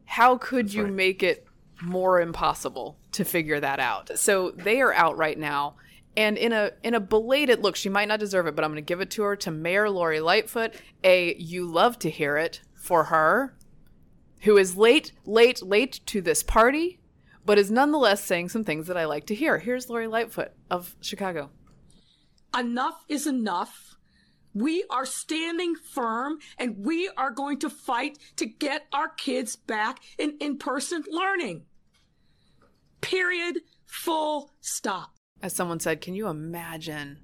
how 0.06 0.38
could 0.38 0.72
you 0.72 0.84
right. 0.84 0.92
make 0.92 1.22
it 1.22 1.46
more 1.82 2.20
impossible 2.20 2.96
to 3.12 3.24
figure 3.24 3.60
that 3.60 3.78
out? 3.78 4.18
So 4.18 4.52
they 4.52 4.80
are 4.80 4.94
out 4.94 5.18
right 5.18 5.38
now. 5.38 5.76
And 6.16 6.38
in 6.38 6.52
a 6.52 6.72
in 6.82 6.94
a 6.94 7.00
belated 7.00 7.62
look, 7.62 7.76
she 7.76 7.88
might 7.88 8.08
not 8.08 8.20
deserve 8.20 8.46
it, 8.46 8.56
but 8.56 8.64
I'm 8.64 8.70
going 8.70 8.82
to 8.82 8.86
give 8.86 9.00
it 9.00 9.10
to 9.12 9.22
her 9.22 9.36
to 9.36 9.50
Mayor 9.50 9.90
Lori 9.90 10.20
Lightfoot. 10.20 10.74
A 11.04 11.34
you 11.36 11.66
love 11.66 11.98
to 12.00 12.10
hear 12.10 12.36
it 12.36 12.62
for 12.74 13.04
her, 13.04 13.56
who 14.42 14.56
is 14.56 14.76
late, 14.76 15.12
late, 15.24 15.62
late 15.62 16.00
to 16.06 16.22
this 16.22 16.42
party, 16.42 17.00
but 17.44 17.58
is 17.58 17.70
nonetheless 17.70 18.24
saying 18.24 18.48
some 18.48 18.64
things 18.64 18.86
that 18.86 18.96
I 18.96 19.04
like 19.04 19.26
to 19.26 19.34
hear. 19.34 19.58
Here's 19.58 19.90
Lori 19.90 20.06
Lightfoot 20.06 20.52
of 20.70 20.96
Chicago. 21.00 21.50
enough 22.56 23.04
is 23.08 23.26
enough. 23.26 23.96
We 24.54 24.84
are 24.88 25.04
standing 25.04 25.74
firm 25.74 26.38
and 26.58 26.78
we 26.78 27.10
are 27.16 27.30
going 27.30 27.58
to 27.58 27.68
fight 27.68 28.18
to 28.36 28.46
get 28.46 28.86
our 28.90 29.08
kids 29.08 29.54
back 29.54 29.98
in 30.16 30.38
in 30.40 30.56
person 30.56 31.04
learning. 31.10 31.66
Period. 33.02 33.58
Full 33.84 34.50
stop. 34.60 35.15
As 35.42 35.54
someone 35.54 35.80
said, 35.80 36.00
can 36.00 36.14
you 36.14 36.28
imagine 36.28 37.18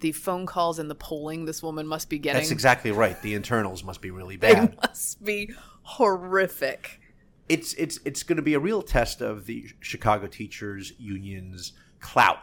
the 0.00 0.12
phone 0.12 0.44
calls 0.46 0.78
and 0.78 0.90
the 0.90 0.94
polling 0.94 1.46
this 1.46 1.62
woman 1.62 1.86
must 1.86 2.08
be 2.10 2.18
getting? 2.18 2.40
That's 2.40 2.50
exactly 2.50 2.90
right. 2.92 3.20
The 3.22 3.34
internals 3.34 3.82
must 3.82 4.00
be 4.02 4.10
really 4.10 4.36
They 4.38 4.52
bad. 4.54 4.76
must 4.76 5.24
be 5.24 5.50
horrific. 5.82 7.00
it's 7.48 7.72
it's 7.74 7.98
it's 8.04 8.22
going 8.22 8.36
to 8.36 8.42
be 8.42 8.54
a 8.54 8.58
real 8.60 8.82
test 8.82 9.20
of 9.22 9.46
the 9.46 9.66
Chicago 9.80 10.26
teachers 10.26 10.92
unions 10.98 11.72
clout 12.00 12.38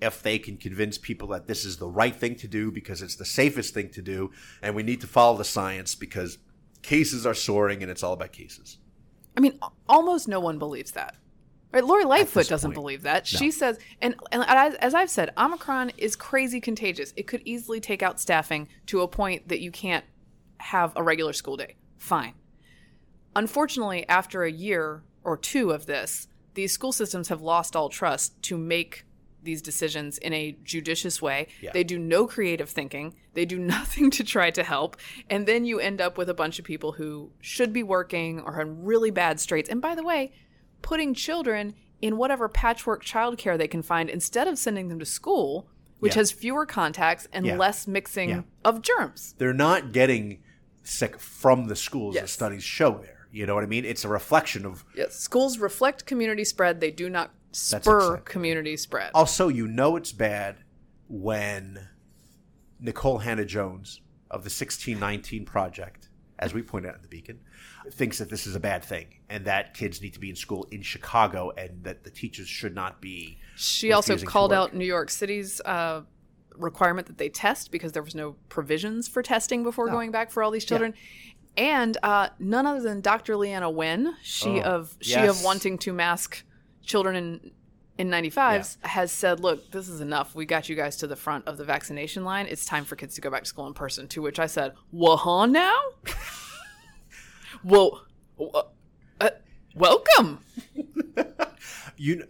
if 0.00 0.22
they 0.22 0.38
can 0.38 0.56
convince 0.56 0.96
people 0.98 1.28
that 1.28 1.46
this 1.46 1.64
is 1.64 1.76
the 1.76 1.86
right 1.88 2.16
thing 2.16 2.34
to 2.34 2.48
do 2.48 2.70
because 2.72 3.02
it's 3.02 3.16
the 3.16 3.24
safest 3.24 3.74
thing 3.74 3.90
to 3.90 4.00
do 4.02 4.30
and 4.62 4.74
we 4.74 4.82
need 4.82 5.00
to 5.00 5.06
follow 5.06 5.36
the 5.36 5.44
science 5.44 5.94
because 5.94 6.38
cases 6.82 7.26
are 7.26 7.34
soaring 7.34 7.82
and 7.82 7.90
it's 7.90 8.02
all 8.02 8.14
about 8.14 8.32
cases. 8.32 8.78
I 9.36 9.40
mean, 9.40 9.58
almost 9.88 10.26
no 10.26 10.40
one 10.40 10.58
believes 10.58 10.92
that. 10.92 11.14
Right? 11.72 11.84
Lori 11.84 12.04
Lightfoot 12.04 12.48
doesn't 12.48 12.70
point, 12.70 12.74
believe 12.74 13.02
that. 13.02 13.30
no. 13.32 13.38
She 13.38 13.50
says, 13.50 13.78
and, 14.00 14.16
and 14.32 14.44
as 14.48 14.94
I've 14.94 15.10
said, 15.10 15.32
Omicron 15.38 15.92
is 15.96 16.16
crazy 16.16 16.60
contagious. 16.60 17.12
It 17.16 17.26
could 17.26 17.42
easily 17.44 17.80
take 17.80 18.02
out 18.02 18.20
staffing 18.20 18.68
to 18.86 19.02
a 19.02 19.08
point 19.08 19.48
that 19.48 19.60
you 19.60 19.70
can't 19.70 20.04
have 20.58 20.92
a 20.96 21.02
regular 21.02 21.32
school 21.32 21.56
day. 21.56 21.76
Fine. 21.98 22.34
Unfortunately, 23.36 24.08
after 24.08 24.42
a 24.42 24.50
year 24.50 25.02
or 25.22 25.36
two 25.36 25.70
of 25.70 25.86
this, 25.86 26.26
these 26.54 26.72
school 26.72 26.92
systems 26.92 27.28
have 27.28 27.40
lost 27.40 27.76
all 27.76 27.88
trust 27.88 28.40
to 28.42 28.58
make 28.58 29.04
these 29.42 29.62
decisions 29.62 30.18
in 30.18 30.32
a 30.32 30.56
judicious 30.64 31.22
way. 31.22 31.46
Yeah. 31.60 31.70
They 31.72 31.84
do 31.84 31.98
no 31.98 32.26
creative 32.26 32.68
thinking. 32.68 33.14
They 33.34 33.44
do 33.44 33.58
nothing 33.76 34.10
to 34.10 34.24
try 34.24 34.50
to 34.50 34.62
help. 34.62 34.96
And 35.28 35.46
then 35.46 35.64
you 35.64 35.78
end 35.78 36.00
up 36.00 36.18
with 36.18 36.28
a 36.28 36.34
bunch 36.34 36.58
of 36.58 36.64
people 36.64 36.92
who 36.92 37.30
should 37.40 37.72
be 37.72 37.82
working 37.82 38.40
or 38.40 38.60
in 38.60 38.84
really 38.84 39.10
bad 39.10 39.40
straits. 39.40 39.70
And 39.70 39.80
by 39.80 39.94
the 39.94 40.02
way, 40.02 40.32
putting 40.82 41.14
children 41.14 41.74
in 42.00 42.16
whatever 42.16 42.48
patchwork 42.48 43.04
childcare 43.04 43.58
they 43.58 43.68
can 43.68 43.82
find 43.82 44.08
instead 44.08 44.48
of 44.48 44.58
sending 44.58 44.88
them 44.88 44.98
to 44.98 45.04
school, 45.06 45.68
which 45.98 46.14
Yeah. 46.14 46.20
has 46.20 46.32
fewer 46.32 46.64
contacts 46.66 47.28
and 47.32 47.44
Yeah. 47.46 47.56
less 47.56 47.86
mixing 47.86 48.28
Yeah. 48.30 48.42
of 48.64 48.82
germs. 48.82 49.34
They're 49.38 49.52
not 49.52 49.92
getting 49.92 50.42
sick 50.82 51.18
from 51.20 51.66
the 51.68 51.76
schools. 51.76 52.16
The 52.16 52.26
studies 52.26 52.64
show 52.64 52.98
there. 52.98 53.26
You 53.30 53.46
know 53.46 53.54
what 53.54 53.62
I 53.62 53.66
mean? 53.68 53.84
It's 53.84 54.04
a 54.04 54.08
reflection 54.08 54.64
of. 54.66 54.84
Yes. 54.96 55.14
Schools 55.16 55.58
reflect 55.58 56.06
community 56.06 56.44
spread. 56.44 56.80
They 56.80 56.90
do 56.90 57.08
not 57.08 57.32
spur 57.52 58.16
community 58.18 58.76
spread. 58.76 59.10
Also, 59.14 59.48
you 59.48 59.68
know 59.68 59.96
it's 59.96 60.12
bad 60.12 60.56
when 61.08 61.88
Nikole 62.82 63.22
Hannah-Jones 63.22 64.00
of 64.30 64.44
the 64.44 64.50
1619 64.50 65.44
Project, 65.44 66.08
as 66.40 66.52
we 66.52 66.62
point 66.62 66.86
out 66.86 66.96
in 66.96 67.02
the 67.02 67.08
Beacon, 67.08 67.38
thinks 67.92 68.18
that 68.18 68.28
this 68.30 68.46
is 68.46 68.56
a 68.56 68.60
bad 68.60 68.82
thing 68.82 69.06
and 69.28 69.44
that 69.44 69.74
kids 69.74 70.02
need 70.02 70.14
to 70.14 70.18
be 70.20 70.30
in 70.30 70.36
school 70.36 70.66
in 70.72 70.82
Chicago 70.82 71.52
and 71.56 71.84
that 71.84 72.02
the 72.02 72.10
teachers 72.10 72.48
should 72.48 72.74
not 72.74 73.00
be. 73.00 73.38
She 73.56 73.92
also 73.92 74.14
refusing 74.14 74.26
to 74.26 74.32
called 74.32 74.50
work. 74.50 74.58
out 74.58 74.74
New 74.74 74.84
York 74.86 75.10
City's 75.10 75.60
uh, 75.60 76.02
requirement 76.56 77.06
that 77.06 77.18
they 77.18 77.28
test 77.28 77.70
because 77.70 77.92
there 77.92 78.02
was 78.02 78.14
no 78.14 78.36
provisions 78.48 79.06
for 79.06 79.22
testing 79.22 79.62
before 79.62 79.88
going 79.88 80.10
back 80.10 80.30
for 80.30 80.42
all 80.42 80.50
these 80.50 80.64
children. 80.64 80.94
And 81.56 81.96
uh, 82.02 82.30
none 82.38 82.66
other 82.66 82.80
than 82.80 83.00
Dr. 83.00 83.36
Leanna 83.36 83.68
Wen, 83.70 84.14
she 84.22 84.60
Oh, 84.60 84.62
of 84.62 84.96
she 85.00 85.12
yes. 85.12 85.38
of 85.38 85.44
wanting 85.44 85.78
to 85.78 85.92
mask 85.92 86.42
children 86.82 87.16
in 87.16 87.50
in 88.00 88.08
95s 88.08 88.78
has 88.82 89.12
said, 89.12 89.40
"Look, 89.40 89.70
this 89.72 89.88
is 89.88 90.00
enough. 90.00 90.34
We 90.34 90.46
got 90.46 90.70
you 90.70 90.74
guys 90.74 90.96
to 90.96 91.06
the 91.06 91.16
front 91.16 91.46
of 91.46 91.58
the 91.58 91.64
vaccination 91.64 92.24
line. 92.24 92.46
It's 92.46 92.64
time 92.64 92.86
for 92.86 92.96
kids 92.96 93.14
to 93.16 93.20
go 93.20 93.30
back 93.30 93.42
to 93.42 93.48
school 93.48 93.66
in 93.66 93.74
person." 93.74 94.08
To 94.08 94.22
which 94.22 94.38
I 94.38 94.46
said, 94.46 94.72
"Well, 94.92 95.18
huh 95.18 95.44
now? 95.44 95.78
well, 97.62 98.06
uh, 98.40 98.62
uh, 99.20 99.30
welcome." 99.74 100.40
You, 101.96 102.26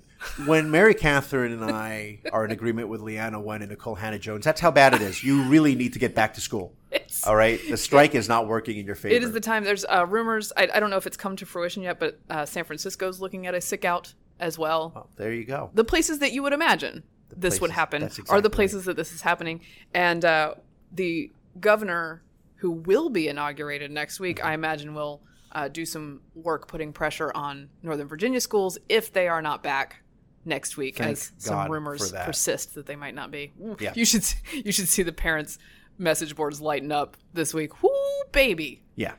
when 0.47 0.69
Mary 0.73 0.95
Catherine 0.95 1.53
and 1.53 1.65
I 1.65 2.19
are 2.33 2.45
in 2.45 2.51
agreement 2.51 2.89
with 2.89 3.01
Leanna 3.01 3.41
Wen 3.41 3.63
and 3.63 3.71
Nikole 3.71 3.97
Hannah-Jones, 3.97 4.45
that's 4.45 4.61
how 4.61 4.73
bad 4.73 4.95
it 4.95 5.01
is. 5.01 5.23
You 5.23 5.45
really 5.45 5.77
need 5.77 5.93
to 5.93 6.01
get 6.01 6.13
back 6.13 6.35
to 6.35 6.41
school. 6.41 6.75
It's 6.91 7.25
All 7.25 7.37
right, 7.37 7.61
the 7.69 7.77
strike 7.77 8.17
is 8.17 8.29
not 8.29 8.49
working 8.49 8.77
in 8.79 8.85
your 8.85 8.97
favor. 8.97 9.15
It 9.15 9.23
is 9.23 9.31
the 9.31 9.41
time. 9.41 9.63
There's 9.63 9.85
uh, 9.85 10.07
rumors. 10.09 10.53
I, 10.57 10.69
I 10.75 10.81
don't 10.81 10.91
know 10.91 10.97
if 10.97 11.07
it's 11.07 11.17
come 11.17 11.37
to 11.37 11.47
fruition 11.47 11.85
yet, 11.85 12.01
but 12.01 12.19
uh, 12.29 12.45
San 12.45 12.65
Francisco's 12.65 13.21
looking 13.21 13.47
at 13.47 13.55
a 13.55 13.61
sick 13.61 13.85
out 13.85 14.15
as 14.41 14.59
well. 14.59 14.93
Oh, 14.97 15.07
there 15.17 15.33
you 15.33 15.45
go. 15.45 15.71
The 15.75 15.85
places 15.85 16.19
that 16.19 16.33
you 16.33 16.43
would 16.43 16.53
imagine 16.53 17.03
this 17.37 17.61
would 17.61 17.71
happen 17.71 18.03
that's 18.03 18.19
are 18.19 18.23
exactly 18.23 18.41
the 18.43 18.51
places 18.51 18.85
that 18.87 18.97
this 18.97 19.13
is 19.13 19.21
happening. 19.23 19.61
And 19.95 20.25
uh, 20.25 20.55
the 20.93 21.31
governor 21.61 22.23
who 22.57 22.71
will 22.73 23.09
be 23.09 23.29
inaugurated 23.29 23.91
next 23.91 24.19
week, 24.21 24.39
Mm-hmm. 24.39 24.49
I 24.49 24.55
imagine, 24.55 24.95
will 24.95 25.23
uh, 25.53 25.69
do 25.69 25.85
some 25.87 26.21
work 26.35 26.69
putting 26.69 26.93
pressure 26.93 27.33
on 27.35 27.69
Northern 27.83 28.09
Virginia 28.09 28.41
schools 28.41 28.79
if 28.89 29.13
they 29.13 29.29
are 29.29 29.43
not 29.43 29.63
back 29.63 30.03
next 30.45 30.77
week, 30.77 30.97
Thank 30.99 31.13
as 31.13 31.33
some 31.39 31.71
rumors 31.71 32.13
that. 32.13 32.27
persist 32.27 32.75
that 32.75 32.87
they 32.87 32.97
might 32.97 33.15
not 33.15 33.31
be. 33.31 33.53
Yeah. 33.79 33.93
You 33.95 34.05
should 34.05 34.25
you 34.53 34.73
should 34.73 34.89
see 34.89 35.03
the 35.03 35.13
parents' 35.13 35.59
message 35.99 36.35
boards 36.35 36.61
lighten 36.61 36.91
up 36.93 37.17
this 37.35 37.53
week. 37.55 37.83
Whoo, 37.83 37.91
baby! 38.33 38.83
Yeah, 38.97 39.15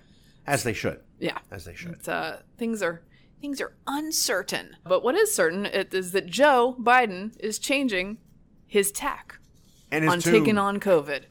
as 0.48 0.64
they 0.64 0.74
should. 0.74 1.00
Yeah. 1.20 1.38
As 1.52 1.66
they 1.66 1.76
should. 1.76 1.92
It's, 1.92 2.08
uh, 2.08 2.42
things 2.58 2.82
are 2.82 3.02
things 3.42 3.60
are 3.60 3.74
uncertain. 3.88 4.76
But 4.86 5.04
what 5.04 5.16
is 5.16 5.34
certain 5.34 5.66
is 5.66 6.12
that 6.12 6.28
Joe 6.28 6.76
Biden 6.80 7.38
is 7.40 7.60
changing 7.60 8.20
his 8.68 8.92
tack 8.92 9.40
And 9.92 10.04
his 10.04 10.14
on 10.14 10.20
tune- 10.22 10.34
taking 10.34 10.58
on 10.58 10.80
COVID. 10.80 11.24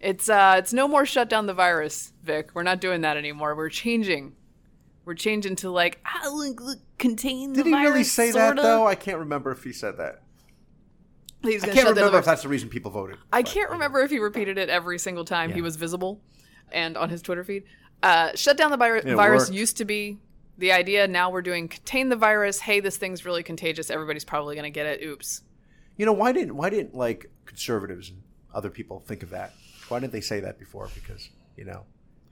It's 0.00 0.28
uh, 0.28 0.56
it's 0.58 0.72
no 0.72 0.88
more 0.88 1.04
shut 1.06 1.28
down 1.28 1.46
the 1.46 1.54
virus, 1.54 2.12
Vic. 2.22 2.50
We're 2.54 2.62
not 2.62 2.80
doing 2.80 3.02
that 3.02 3.16
anymore. 3.18 3.54
We're 3.54 3.68
changing. 3.68 4.34
We're 5.04 5.14
changing 5.14 5.56
to 5.56 5.70
like 5.70 6.00
ah, 6.06 6.28
look, 6.32 6.60
look, 6.60 6.78
contain 6.98 7.52
the 7.52 7.62
virus. 7.62 7.64
Did 7.64 7.66
he 7.66 7.70
virus. 7.72 7.90
really 7.90 8.04
say 8.04 8.30
that 8.32 8.46
sorta. 8.48 8.62
though? 8.62 8.86
I 8.86 8.94
can't 8.94 9.18
remember 9.18 9.50
if 9.52 9.62
he 9.62 9.72
said 9.72 9.98
that. 9.98 10.22
I 11.44 11.58
can't 11.58 11.88
remember 11.88 12.18
if 12.18 12.24
that's 12.24 12.42
the 12.42 12.48
reason 12.48 12.68
people 12.68 12.90
voted. 12.90 13.16
I 13.32 13.42
but- 13.42 13.50
can't 13.50 13.70
remember 13.70 14.00
if 14.00 14.10
he 14.10 14.18
repeated 14.18 14.58
it 14.58 14.68
every 14.68 14.98
single 14.98 15.24
time 15.24 15.52
he 15.52 15.62
was 15.62 15.76
visible 15.76 16.20
and 16.72 16.96
on 16.96 17.08
his 17.10 17.20
Twitter 17.22 17.44
feed. 17.44 17.64
Uh, 18.02 18.30
shut 18.34 18.56
down 18.56 18.70
the 18.70 18.76
virus. 18.78 19.04
Virus 19.04 19.44
worked. 19.44 19.52
used 19.52 19.76
to 19.78 19.84
be 19.84 20.18
the 20.60 20.72
idea. 20.72 21.08
Now 21.08 21.30
we're 21.30 21.42
doing 21.42 21.68
contain 21.68 22.10
the 22.10 22.16
virus. 22.16 22.60
Hey, 22.60 22.80
this 22.80 22.96
thing's 22.96 23.24
really 23.24 23.42
contagious. 23.42 23.90
Everybody's 23.90 24.24
probably 24.24 24.54
going 24.54 24.70
to 24.70 24.70
get 24.70 24.86
it. 24.86 25.02
Oops. 25.02 25.42
You 25.96 26.06
know 26.06 26.12
why 26.12 26.32
didn't 26.32 26.56
why 26.56 26.70
didn't 26.70 26.94
like 26.94 27.30
conservatives 27.46 28.10
and 28.10 28.22
other 28.54 28.70
people 28.70 29.00
think 29.00 29.22
of 29.22 29.30
that? 29.30 29.52
Why 29.88 29.98
didn't 29.98 30.12
they 30.12 30.20
say 30.20 30.40
that 30.40 30.58
before? 30.58 30.88
Because 30.94 31.28
you 31.56 31.64
know, 31.64 31.84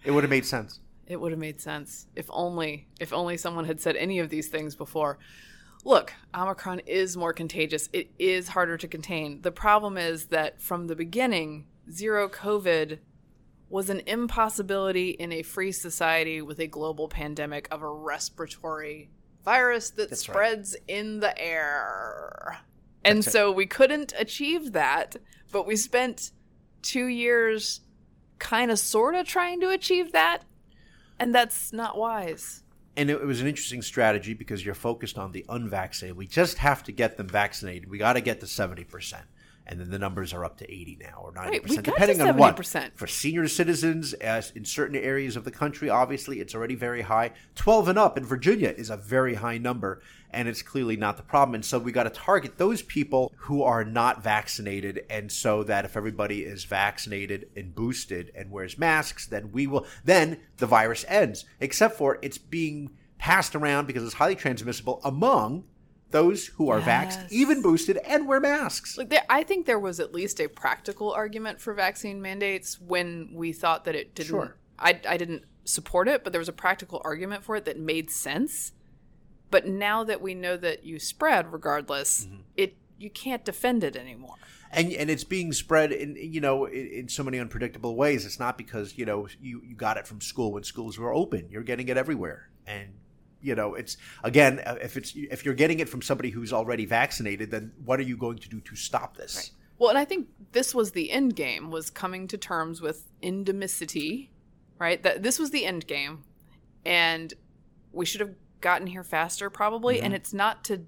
it 0.04 0.12
would 0.12 0.22
have 0.22 0.30
made 0.30 0.46
sense. 0.46 0.80
It 1.06 1.20
would 1.20 1.32
have 1.32 1.40
made 1.40 1.60
sense 1.60 2.06
if 2.14 2.26
only 2.30 2.86
if 3.00 3.12
only 3.12 3.36
someone 3.36 3.64
had 3.64 3.80
said 3.80 3.96
any 3.96 4.20
of 4.20 4.28
these 4.28 4.48
things 4.48 4.76
before. 4.76 5.18
Look, 5.84 6.12
Omicron 6.34 6.80
is 6.80 7.16
more 7.16 7.32
contagious. 7.32 7.88
It 7.92 8.10
is 8.18 8.48
harder 8.48 8.76
to 8.76 8.88
contain. 8.88 9.40
The 9.42 9.52
problem 9.52 9.96
is 9.96 10.26
that 10.26 10.60
from 10.60 10.86
the 10.86 10.96
beginning, 10.96 11.66
zero 11.90 12.28
COVID 12.28 12.98
was 13.70 13.90
an 13.90 14.00
impossibility 14.06 15.10
in 15.10 15.32
a 15.32 15.42
free 15.42 15.72
society 15.72 16.40
with 16.40 16.58
a 16.58 16.66
global 16.66 17.08
pandemic 17.08 17.68
of 17.70 17.82
a 17.82 17.88
respiratory 17.88 19.10
virus 19.44 19.90
that 19.90 20.10
That's 20.10 20.28
right. 20.28 20.34
spreads 20.34 20.76
in 20.86 21.20
the 21.20 21.38
air. 21.38 22.60
And 23.04 23.24
so 23.24 23.52
we 23.52 23.66
couldn't 23.66 24.12
achieve 24.18 24.72
that, 24.72 25.16
but 25.52 25.66
we 25.66 25.76
spent 25.76 26.32
2 26.82 27.06
years 27.06 27.80
kind 28.38 28.70
of 28.70 28.78
sort 28.78 29.14
of 29.14 29.26
trying 29.26 29.60
to 29.60 29.70
achieve 29.70 30.12
that, 30.12 30.44
and 31.18 31.34
that's 31.34 31.72
not 31.72 31.96
wise. 31.96 32.62
And 32.96 33.10
it, 33.10 33.24
was 33.24 33.40
an 33.40 33.46
interesting 33.46 33.82
strategy 33.82 34.34
because 34.34 34.64
you're 34.64 34.74
focused 34.74 35.18
on 35.18 35.32
the 35.32 35.44
unvaccinated. 35.48 36.16
We 36.16 36.26
just 36.26 36.58
have 36.58 36.82
to 36.84 36.92
get 36.92 37.16
them 37.16 37.28
vaccinated. 37.28 37.88
We 37.88 37.98
got 37.98 38.14
to 38.14 38.20
get 38.20 38.40
to 38.40 38.46
seventy 38.46 38.84
percent, 38.84 39.24
and 39.68 39.78
then 39.78 39.90
the 39.90 39.98
numbers 39.98 40.32
are 40.32 40.44
up 40.44 40.56
to 40.58 40.70
eighty 40.72 40.98
now 41.00 41.20
or 41.22 41.32
ninety 41.32 41.50
Right, 41.50 41.62
we 41.62 41.68
percent, 41.68 41.86
got 41.86 41.92
to 41.92 42.00
depending 42.00 42.26
on 42.26 42.36
what. 42.36 42.56
70%. 42.56 42.92
For 42.94 43.06
senior 43.06 43.46
citizens, 43.48 44.14
as 44.14 44.50
in 44.52 44.64
certain 44.64 44.96
areas 44.96 45.36
of 45.36 45.44
the 45.44 45.50
country, 45.50 45.90
obviously 45.90 46.40
it's 46.40 46.54
already 46.54 46.74
very 46.74 47.02
high. 47.02 47.32
Twelve 47.54 47.88
and 47.88 47.98
up 47.98 48.16
in 48.16 48.24
Virginia 48.24 48.74
is 48.76 48.90
a 48.90 48.96
very 48.96 49.34
high 49.34 49.58
number, 49.58 50.00
and 50.30 50.48
it's 50.48 50.62
clearly 50.62 50.96
not 50.96 51.16
the 51.16 51.22
problem. 51.22 51.54
And 51.54 51.64
so 51.64 51.78
we 51.78 51.92
got 51.92 52.04
to 52.04 52.10
target 52.10 52.58
those 52.58 52.82
people 52.82 53.32
who 53.36 53.62
are 53.62 53.84
not 53.84 54.22
vaccinated, 54.22 55.04
and 55.10 55.30
so 55.30 55.62
that 55.64 55.84
if 55.84 55.96
everybody 55.96 56.44
is 56.44 56.64
vaccinated 56.64 57.48
and 57.56 57.74
boosted 57.74 58.32
and 58.34 58.50
wears 58.50 58.78
masks, 58.78 59.26
then 59.26 59.52
we 59.52 59.66
will. 59.66 59.86
Then 60.04 60.38
the 60.56 60.66
virus 60.66 61.04
ends. 61.08 61.44
Except 61.60 61.96
for 61.96 62.18
it's 62.22 62.38
being 62.38 62.90
passed 63.18 63.54
around 63.54 63.86
because 63.86 64.04
it's 64.04 64.14
highly 64.14 64.36
transmissible 64.36 65.00
among 65.04 65.64
those 66.10 66.46
who 66.46 66.70
are 66.70 66.78
Yes. 66.80 67.16
vaxxed, 67.16 67.30
even 67.30 67.60
boosted, 67.62 67.98
and 67.98 68.26
wear 68.26 68.40
masks. 68.40 68.96
Like 68.96 69.10
there, 69.10 69.24
I 69.28 69.42
think 69.42 69.66
there 69.66 69.78
was 69.78 70.00
at 70.00 70.12
least 70.14 70.40
a 70.40 70.48
practical 70.48 71.12
argument 71.12 71.60
for 71.60 71.74
vaccine 71.74 72.20
mandates 72.22 72.80
when 72.80 73.30
we 73.34 73.52
thought 73.52 73.84
that 73.84 73.94
it 73.94 74.14
didn't. 74.14 74.28
Sure. 74.28 74.56
I, 74.78 75.00
I 75.08 75.16
didn't 75.16 75.44
support 75.64 76.08
it, 76.08 76.24
but 76.24 76.32
there 76.32 76.38
was 76.40 76.48
a 76.48 76.52
practical 76.52 77.02
argument 77.04 77.44
for 77.44 77.56
it 77.56 77.64
that 77.66 77.78
made 77.78 78.10
sense. 78.10 78.72
But 79.50 79.66
now 79.66 80.04
that 80.04 80.20
we 80.20 80.34
know 80.34 80.56
that 80.56 80.84
you 80.84 80.98
spread 80.98 81.52
regardless, 81.52 82.24
Mm-hmm. 82.26 82.40
it 82.56 82.76
you 83.00 83.10
can't 83.10 83.44
defend 83.44 83.84
it 83.84 83.94
anymore. 83.94 84.34
and 84.72 84.92
and 84.92 85.08
it's 85.08 85.22
being 85.24 85.52
spread 85.52 85.92
in 85.92 86.16
you 86.16 86.40
know 86.40 86.64
in, 86.64 86.86
in 86.88 87.08
so 87.08 87.22
many 87.22 87.38
unpredictable 87.38 87.94
ways. 87.96 88.26
It's 88.26 88.38
not 88.40 88.58
because 88.58 88.98
you 88.98 89.04
know 89.06 89.28
you 89.40 89.62
you 89.64 89.74
got 89.76 89.96
it 89.96 90.06
from 90.06 90.20
school 90.20 90.52
when 90.52 90.64
schools 90.64 90.98
were 90.98 91.12
open. 91.14 91.48
You're 91.50 91.62
getting 91.62 91.88
it 91.88 91.96
everywhere, 91.96 92.48
and 92.66 92.88
you 93.40 93.54
know 93.54 93.74
it's 93.74 93.96
again 94.24 94.60
uh, 94.66 94.76
if 94.80 94.96
it's 94.96 95.12
if 95.14 95.44
you're 95.44 95.54
getting 95.54 95.80
it 95.80 95.88
from 95.88 96.02
somebody 96.02 96.30
who's 96.30 96.52
already 96.52 96.86
vaccinated, 96.86 97.50
then 97.50 97.72
what 97.84 97.98
are 97.98 98.04
you 98.04 98.16
going 98.16 98.38
to 98.38 98.48
do 98.48 98.60
to 98.60 98.76
stop 98.76 99.16
this? 99.16 99.52
Well, 99.78 99.90
and 99.90 99.98
I 99.98 100.04
think 100.04 100.28
this 100.52 100.74
was 100.74 100.90
the 100.92 101.10
end 101.10 101.36
game 101.36 101.70
was 101.70 101.88
coming 101.88 102.26
to 102.28 102.36
terms 102.36 102.80
with 102.80 103.10
endemicity, 103.22 104.30
right? 104.78 105.02
That 105.02 105.22
this 105.22 105.38
was 105.38 105.50
the 105.50 105.64
end 105.64 105.86
game, 105.86 106.24
and 106.84 107.32
we 107.92 108.04
should 108.04 108.20
have 108.20 108.34
gotten 108.60 108.86
here 108.86 109.04
faster 109.04 109.50
probably. 109.50 110.00
And 110.00 110.14
it's 110.14 110.32
not 110.32 110.64
to 110.64 110.84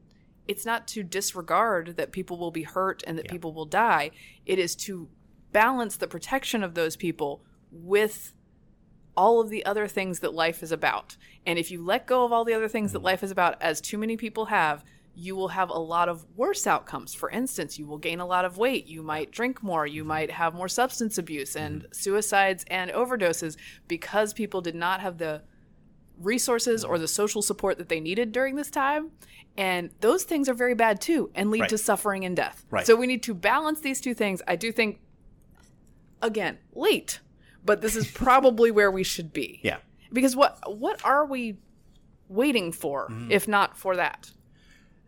it's 0.49 0.67
not 0.67 0.89
to 0.89 1.03
disregard 1.03 1.97
that 1.97 2.11
people 2.11 2.37
will 2.37 2.51
be 2.51 2.65
hurt 2.65 3.05
and 3.07 3.17
that 3.19 3.29
people 3.29 3.53
will 3.53 3.67
die. 3.67 4.11
It 4.47 4.59
is 4.59 4.75
to 4.77 5.09
balance 5.53 5.97
the 5.97 6.09
protection 6.09 6.65
of 6.65 6.75
those 6.75 6.97
people 6.97 7.43
with 7.71 8.33
all 9.16 9.40
of 9.40 9.51
the 9.51 9.64
other 9.64 9.88
things 9.88 10.20
that 10.20 10.35
life 10.35 10.62
is 10.62 10.73
about. 10.73 11.16
And 11.46 11.59
if 11.59 11.70
you 11.70 11.85
let 11.85 12.07
go 12.07 12.25
of 12.25 12.33
all 12.33 12.44
the 12.44 12.55
other 12.55 12.68
things 12.68 12.92
that 12.92 13.01
mm. 13.01 13.05
life 13.05 13.23
is 13.23 13.31
about, 13.31 13.61
as 13.61 13.81
too 13.81 13.99
many 13.99 14.16
people 14.16 14.46
have, 14.46 14.85
you 15.14 15.37
will 15.37 15.49
have 15.49 15.70
a 15.70 15.79
lot 15.79 16.09
of 16.09 16.25
worse 16.37 16.66
outcomes. 16.66 17.14
For 17.14 17.31
instance, 17.31 17.79
you 17.79 17.87
will 17.87 17.99
gain 17.99 18.20
a 18.20 18.27
lot 18.27 18.44
of 18.44 18.59
weight. 18.59 18.87
You 18.87 19.03
might 19.03 19.31
drink 19.31 19.62
more. 19.62 19.87
You 19.87 20.03
mm-hmm. 20.03 20.09
might 20.09 20.31
have 20.31 20.55
more 20.55 20.68
substance 20.68 21.18
abuse 21.18 21.57
and 21.57 21.83
mm-hmm. 21.83 21.92
suicides 21.92 22.64
and 22.68 22.90
overdoses 22.90 23.57
because 23.88 24.33
people 24.33 24.61
did 24.61 24.75
not 24.75 25.01
have 25.01 25.18
the 25.18 25.42
resources 26.18 26.85
or 26.85 26.94
mm-hmm. 26.94 27.03
the 27.03 27.09
social 27.09 27.42
support 27.42 27.79
that 27.79 27.88
they 27.88 28.01
needed 28.01 28.33
during 28.33 28.57
this 28.57 28.70
time. 28.70 29.11
And 29.57 29.90
those 30.01 30.25
things 30.25 30.49
are 30.49 30.55
very 30.55 30.75
bad 30.75 31.01
too 31.01 31.31
and 31.35 31.51
lead 31.51 31.62
Right. 31.62 31.70
to 31.70 31.79
suffering 31.79 32.25
and 32.25 32.37
death. 32.37 32.64
Right. 32.70 32.87
So 32.87 32.94
we 32.96 33.07
need 33.07 33.23
to 33.25 33.35
balance 33.35 33.81
these 33.81 34.01
two 34.01 34.14
things. 34.14 34.40
I 34.46 34.57
do 34.57 34.70
think, 34.70 35.01
again, 36.23 36.59
late, 36.73 37.20
but 37.64 37.81
this 37.81 37.96
is 37.96 38.11
probably 38.11 38.70
where 38.70 38.90
we 38.90 39.03
should 39.03 39.33
be. 39.33 39.61
Yeah. 39.62 39.79
Because 40.12 40.35
what 40.35 40.59
what 40.77 41.05
are 41.05 41.25
we 41.27 41.57
waiting 42.29 42.73
for 42.73 43.09
Mm-hmm. 43.09 43.31
if 43.31 43.49
not 43.49 43.77
for 43.77 43.96
that? 43.96 44.31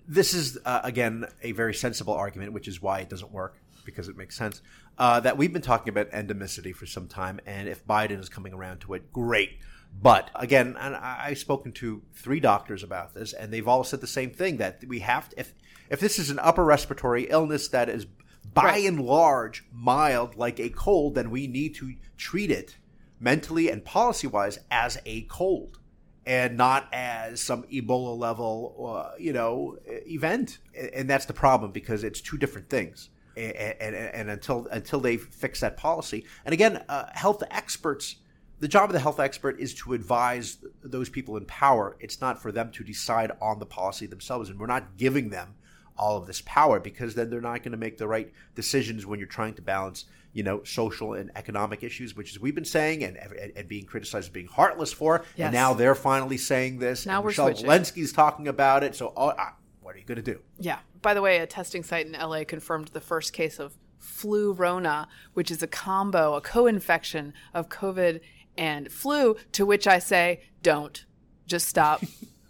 this 0.08 0.34
is 0.34 0.58
uh, 0.64 0.80
again 0.82 1.24
a 1.42 1.52
very 1.52 1.72
sensible 1.72 2.12
argument, 2.12 2.52
which 2.52 2.66
is 2.68 2.82
why 2.82 2.98
it 3.00 3.08
doesn't 3.08 3.30
work 3.32 3.54
because 3.84 4.08
it 4.08 4.16
makes 4.16 4.36
sense. 4.36 4.60
Uh, 4.98 5.20
that 5.20 5.36
we've 5.38 5.52
been 5.52 5.62
talking 5.62 5.88
about 5.88 6.10
endemicity 6.10 6.74
for 6.74 6.86
some 6.86 7.06
time, 7.08 7.40
and 7.46 7.68
if 7.68 7.86
Biden 7.86 8.18
is 8.20 8.28
coming 8.28 8.52
around 8.52 8.80
to 8.80 8.94
it, 8.94 9.12
great. 9.12 9.58
But 10.02 10.30
again, 10.34 10.76
and 10.78 10.94
I, 10.96 11.26
I've 11.26 11.38
spoken 11.38 11.72
to 11.72 12.02
three 12.14 12.40
doctors 12.40 12.82
about 12.82 13.14
this, 13.14 13.32
and 13.32 13.52
they've 13.52 13.66
all 13.68 13.84
said 13.84 14.00
the 14.00 14.06
same 14.06 14.30
thing 14.30 14.56
that 14.58 14.82
we 14.86 15.00
have 15.00 15.28
to, 15.30 15.40
if 15.40 15.54
if 15.88 16.00
this 16.00 16.18
is 16.18 16.30
an 16.30 16.38
upper 16.40 16.64
respiratory 16.64 17.24
illness 17.30 17.68
that 17.68 17.88
is 17.88 18.06
by 18.54 18.64
Right. 18.64 18.86
and 18.86 19.00
large 19.00 19.64
mild, 19.72 20.36
like 20.36 20.60
a 20.60 20.68
cold, 20.68 21.14
then 21.14 21.30
we 21.30 21.46
need 21.46 21.74
to 21.76 21.94
treat 22.16 22.50
it 22.50 22.76
mentally 23.18 23.70
and 23.70 23.84
policy 23.84 24.26
wise 24.26 24.58
as 24.70 24.98
a 25.06 25.22
cold 25.22 25.78
and 26.26 26.56
not 26.56 26.88
as 26.92 27.40
some 27.40 27.64
Ebola 27.64 28.16
level, 28.16 28.94
uh, 28.96 29.16
you 29.18 29.32
know, 29.32 29.76
event. 29.86 30.58
And 30.94 31.08
that's 31.08 31.24
the 31.24 31.32
problem 31.32 31.72
because 31.72 32.04
it's 32.04 32.20
two 32.20 32.38
different 32.38 32.68
things. 32.68 33.10
And, 33.36 33.56
and, 33.56 33.96
and 33.96 34.30
until 34.30 34.66
until 34.70 35.00
they 35.00 35.16
fix 35.16 35.60
that 35.60 35.78
policy, 35.78 36.26
and 36.44 36.52
again, 36.52 36.84
uh, 36.90 37.06
health 37.12 37.42
experts, 37.50 38.16
the 38.60 38.68
job 38.68 38.90
of 38.90 38.92
the 38.92 39.00
health 39.00 39.18
expert 39.18 39.58
is 39.58 39.72
to 39.76 39.94
advise 39.94 40.58
those 40.84 41.08
people 41.08 41.38
in 41.38 41.46
power. 41.46 41.96
It's 41.98 42.20
not 42.20 42.42
for 42.42 42.52
them 42.52 42.70
to 42.72 42.84
decide 42.84 43.32
on 43.40 43.58
the 43.58 43.64
policy 43.64 44.04
themselves, 44.04 44.50
and 44.50 44.60
we're 44.60 44.66
not 44.66 44.98
giving 44.98 45.30
them 45.30 45.54
all 45.96 46.16
of 46.16 46.26
this 46.26 46.42
power 46.44 46.80
because 46.80 47.14
then 47.14 47.30
they're 47.30 47.40
not 47.40 47.62
going 47.62 47.72
to 47.72 47.78
make 47.78 47.98
the 47.98 48.08
right 48.08 48.32
decisions 48.54 49.04
when 49.06 49.18
you're 49.18 49.28
trying 49.28 49.54
to 49.54 49.62
balance 49.62 50.06
you 50.32 50.42
know 50.42 50.62
social 50.64 51.12
and 51.12 51.30
economic 51.36 51.82
issues 51.82 52.16
which 52.16 52.30
is 52.32 52.40
we've 52.40 52.54
been 52.54 52.64
saying 52.64 53.04
and, 53.04 53.16
and, 53.16 53.52
and 53.54 53.68
being 53.68 53.84
criticized 53.84 54.26
as 54.26 54.32
being 54.32 54.46
heartless 54.46 54.92
for 54.92 55.24
Yes. 55.36 55.46
and 55.46 55.54
now 55.54 55.74
they're 55.74 55.94
finally 55.94 56.38
saying 56.38 56.78
this 56.78 57.04
Now 57.04 57.16
and 57.16 57.24
we're 57.24 57.30
Rochelle 57.30 57.46
switching. 57.54 57.66
Walensky's 57.66 58.12
talking 58.12 58.48
about 58.48 58.82
it 58.82 58.94
so 58.94 59.12
oh, 59.16 59.34
ah, 59.38 59.54
what 59.82 59.94
are 59.94 59.98
you 59.98 60.04
going 60.04 60.22
to 60.22 60.32
do 60.32 60.40
Yeah. 60.58 60.78
By 61.02 61.14
the 61.14 61.20
way, 61.20 61.38
a 61.38 61.46
testing 61.48 61.82
site 61.82 62.06
in 62.06 62.12
LA 62.12 62.44
confirmed 62.44 62.88
the 62.88 63.00
first 63.00 63.32
case 63.32 63.58
of 63.58 63.76
flurona, 64.00 65.06
which 65.34 65.50
is 65.50 65.62
a 65.62 65.66
combo, 65.66 66.34
a 66.34 66.40
co-infection 66.40 67.34
of 67.52 67.68
COVID 67.68 68.20
and 68.56 68.90
flu, 68.92 69.36
to 69.52 69.66
which 69.66 69.86
I 69.86 69.98
say, 69.98 70.42
don't. 70.62 71.04
Just 71.46 71.68
stop. 71.68 72.02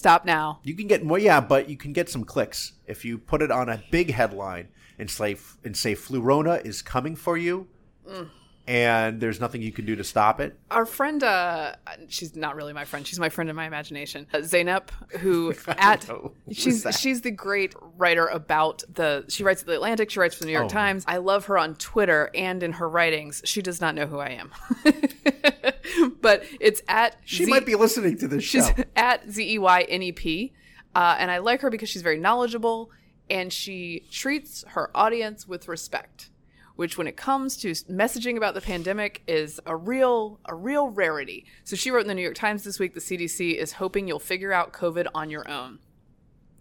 stop 0.00 0.24
now. 0.24 0.58
you 0.64 0.74
can 0.74 0.86
get 0.86 1.04
more 1.04 1.18
yeah 1.18 1.40
but 1.40 1.68
you 1.68 1.76
can 1.76 1.92
get 1.92 2.08
some 2.08 2.24
clicks 2.24 2.72
if 2.86 3.04
you 3.04 3.18
put 3.18 3.42
it 3.42 3.50
on 3.50 3.68
a 3.68 3.82
big 3.90 4.10
headline 4.10 4.66
and 4.98 5.10
say 5.10 5.36
and 5.64 5.76
say 5.76 5.94
flurona 5.94 6.54
is 6.64 6.82
coming 6.82 7.14
for 7.16 7.36
you 7.36 7.66
Mm. 8.08 8.28
and 8.66 9.20
there's 9.20 9.40
nothing 9.40 9.60
you 9.62 9.72
can 9.72 9.84
do 9.84 9.94
to 9.96 10.02
stop 10.04 10.40
it 10.40 10.58
Our 10.70 10.86
friend, 10.86 11.22
uh, 11.22 11.74
she's 12.08 12.34
not 12.34 12.56
really 12.56 12.72
my 12.72 12.84
friend. 12.84 13.06
She's 13.06 13.20
my 13.20 13.28
friend 13.28 13.50
in 13.50 13.54
my 13.56 13.66
imagination. 13.66 14.26
Uh, 14.32 14.38
Zeynep, 14.38 14.88
who 15.20 15.54
at 15.68 16.08
know. 16.08 16.32
She's 16.50 16.86
she's 16.98 17.20
the 17.20 17.30
great 17.30 17.74
writer 17.98 18.26
about 18.26 18.82
the. 18.92 19.24
She 19.28 19.44
writes 19.44 19.60
at 19.62 19.66
the 19.68 19.74
Atlantic. 19.74 20.10
She 20.10 20.18
writes 20.18 20.34
for 20.34 20.40
the 20.44 20.46
New 20.46 20.52
York 20.60 20.66
Oh. 20.72 20.80
Times. 20.82 21.04
I 21.06 21.18
love 21.18 21.44
her 21.46 21.56
on 21.58 21.74
Twitter 21.76 22.30
and 22.34 22.62
in 22.62 22.72
her 22.80 22.88
writings. 22.88 23.42
She 23.44 23.60
does 23.62 23.80
not 23.80 23.94
know 23.94 24.06
who 24.06 24.18
I 24.18 24.30
am, 24.42 24.50
but 26.20 26.44
it's 26.58 26.82
at 26.88 27.16
she 27.24 27.44
Z- 27.44 27.50
might 27.50 27.66
be 27.66 27.74
listening 27.74 28.18
to 28.18 28.28
this 28.28 28.44
She's 28.44 28.66
show 28.66 28.84
at 28.96 29.30
Z 29.30 29.54
E 29.54 29.58
Y 29.58 29.82
N 29.82 30.02
E 30.02 30.12
P, 30.12 30.52
uh, 30.94 31.16
and 31.18 31.30
I 31.30 31.38
like 31.38 31.60
her 31.60 31.70
because 31.70 31.88
she's 31.88 32.02
very 32.02 32.18
knowledgeable 32.18 32.90
and 33.30 33.52
she 33.52 34.04
treats 34.10 34.64
her 34.68 34.90
audience 34.94 35.46
with 35.46 35.68
respect. 35.68 36.30
Which, 36.76 36.96
when 36.96 37.06
it 37.06 37.16
comes 37.16 37.58
to 37.58 37.72
messaging 37.72 38.38
about 38.38 38.54
the 38.54 38.62
pandemic, 38.62 39.22
is 39.26 39.60
a 39.66 39.76
real 39.76 40.40
a 40.46 40.54
real 40.54 40.88
rarity. 40.88 41.44
So 41.62 41.76
she 41.76 41.90
wrote 41.90 42.02
in 42.02 42.08
the 42.08 42.14
New 42.14 42.22
York 42.22 42.34
Times 42.36 42.64
this 42.64 42.78
week: 42.78 42.94
the 42.94 43.00
CDC 43.00 43.54
is 43.54 43.72
hoping 43.72 44.08
you'll 44.08 44.18
figure 44.18 44.52
out 44.52 44.72
COVID 44.72 45.06
on 45.14 45.28
your 45.28 45.46
own. 45.48 45.80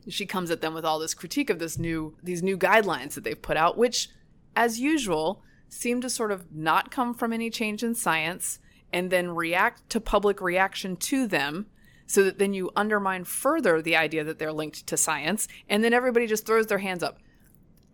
She 0.10 0.26
comes 0.26 0.52
at 0.52 0.60
them 0.60 0.74
with 0.74 0.84
all 0.84 1.00
this 1.00 1.14
critique 1.14 1.50
of 1.50 1.60
this 1.60 1.78
new 1.78 2.18
these 2.22 2.44
new 2.44 2.58
guidelines 2.58 3.14
that 3.14 3.24
they've 3.24 3.42
put 3.42 3.56
out, 3.56 3.78
which, 3.78 4.10
as 4.58 4.78
usual, 4.78 5.42
seem 5.70 6.02
to 6.02 6.10
sort 6.10 6.34
of 6.34 6.54
not 6.54 6.92
come 6.92 7.14
from 7.14 7.32
any 7.32 7.50
change 7.50 7.82
in 7.82 7.96
science 7.96 8.60
and 8.92 9.12
then 9.12 9.32
react 9.32 9.90
to 9.90 10.00
public 10.00 10.42
reaction 10.42 10.96
to 10.96 11.28
them 11.28 11.68
so 12.08 12.24
that 12.24 12.40
then 12.40 12.54
you 12.54 12.72
undermine 12.76 13.24
further 13.24 13.82
the 13.82 13.96
idea 13.96 14.24
that 14.24 14.40
they're 14.40 14.52
linked 14.52 14.88
to 14.88 14.98
science 14.98 15.48
and 15.68 15.84
then 15.84 15.94
everybody 15.94 16.26
just 16.26 16.46
throws 16.46 16.68
their 16.68 16.80
hands 16.80 17.04
up. 17.04 17.20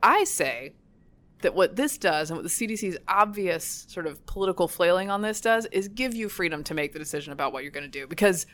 I 0.01 0.23
say 0.23 0.73
that 1.41 1.53
what 1.53 1.75
this 1.75 1.97
does 1.97 2.29
and 2.29 2.38
what 2.38 2.43
the 2.43 2.49
CDC's 2.49 2.97
obvious 3.08 3.86
sort 3.89 4.08
of 4.08 4.25
political 4.25 4.67
flailing 4.67 5.10
on 5.10 5.21
this 5.21 5.41
does 5.41 5.65
is 5.67 5.88
give 5.89 6.15
you 6.15 6.29
freedom 6.29 6.63
to 6.63 6.73
make 6.73 6.93
the 6.93 6.99
decision 6.99 7.34
about 7.34 7.51
what 7.51 7.63
you're 7.63 7.71
going 7.71 7.84
to 7.84 7.89
do 7.89 8.08
because 8.08 8.45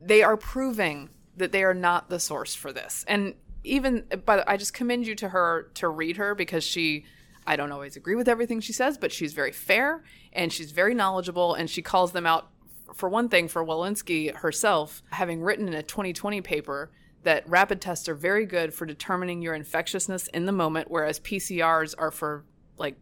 they 0.00 0.22
are 0.22 0.36
proving 0.36 1.10
that 1.36 1.52
they 1.52 1.62
are 1.62 1.74
not 1.74 2.10
the 2.10 2.18
source 2.18 2.54
for 2.54 2.72
this. 2.72 3.04
And 3.06 3.34
even 3.62 4.04
but 4.24 4.48
I 4.48 4.56
just 4.56 4.74
commend 4.74 5.06
you 5.06 5.14
to 5.16 5.28
her 5.28 5.70
to 5.74 5.88
read 5.88 6.16
her 6.16 6.34
because 6.34 6.64
she 6.64 7.04
I 7.50 7.56
don't 7.56 7.72
always 7.72 7.96
agree 7.96 8.14
with 8.14 8.28
everything 8.28 8.60
she 8.60 8.72
says, 8.72 8.96
but 8.96 9.10
she's 9.10 9.32
very 9.32 9.50
fair 9.50 10.04
and 10.32 10.52
she's 10.52 10.70
very 10.70 10.94
knowledgeable 10.94 11.54
and 11.54 11.68
she 11.68 11.82
calls 11.82 12.12
them 12.12 12.24
out 12.24 12.48
for 12.94 13.08
one 13.08 13.28
thing 13.28 13.48
for 13.48 13.64
Walensky 13.64 14.32
herself 14.32 15.02
having 15.10 15.42
written 15.42 15.66
in 15.66 15.74
a 15.74 15.82
2020 15.82 16.42
paper 16.42 16.92
that 17.24 17.48
rapid 17.48 17.80
tests 17.80 18.08
are 18.08 18.14
very 18.14 18.46
good 18.46 18.72
for 18.72 18.86
determining 18.86 19.42
your 19.42 19.52
infectiousness 19.52 20.28
in 20.28 20.46
the 20.46 20.52
moment 20.52 20.92
whereas 20.92 21.18
PCRs 21.18 21.92
are 21.98 22.12
for 22.12 22.44
like 22.78 22.94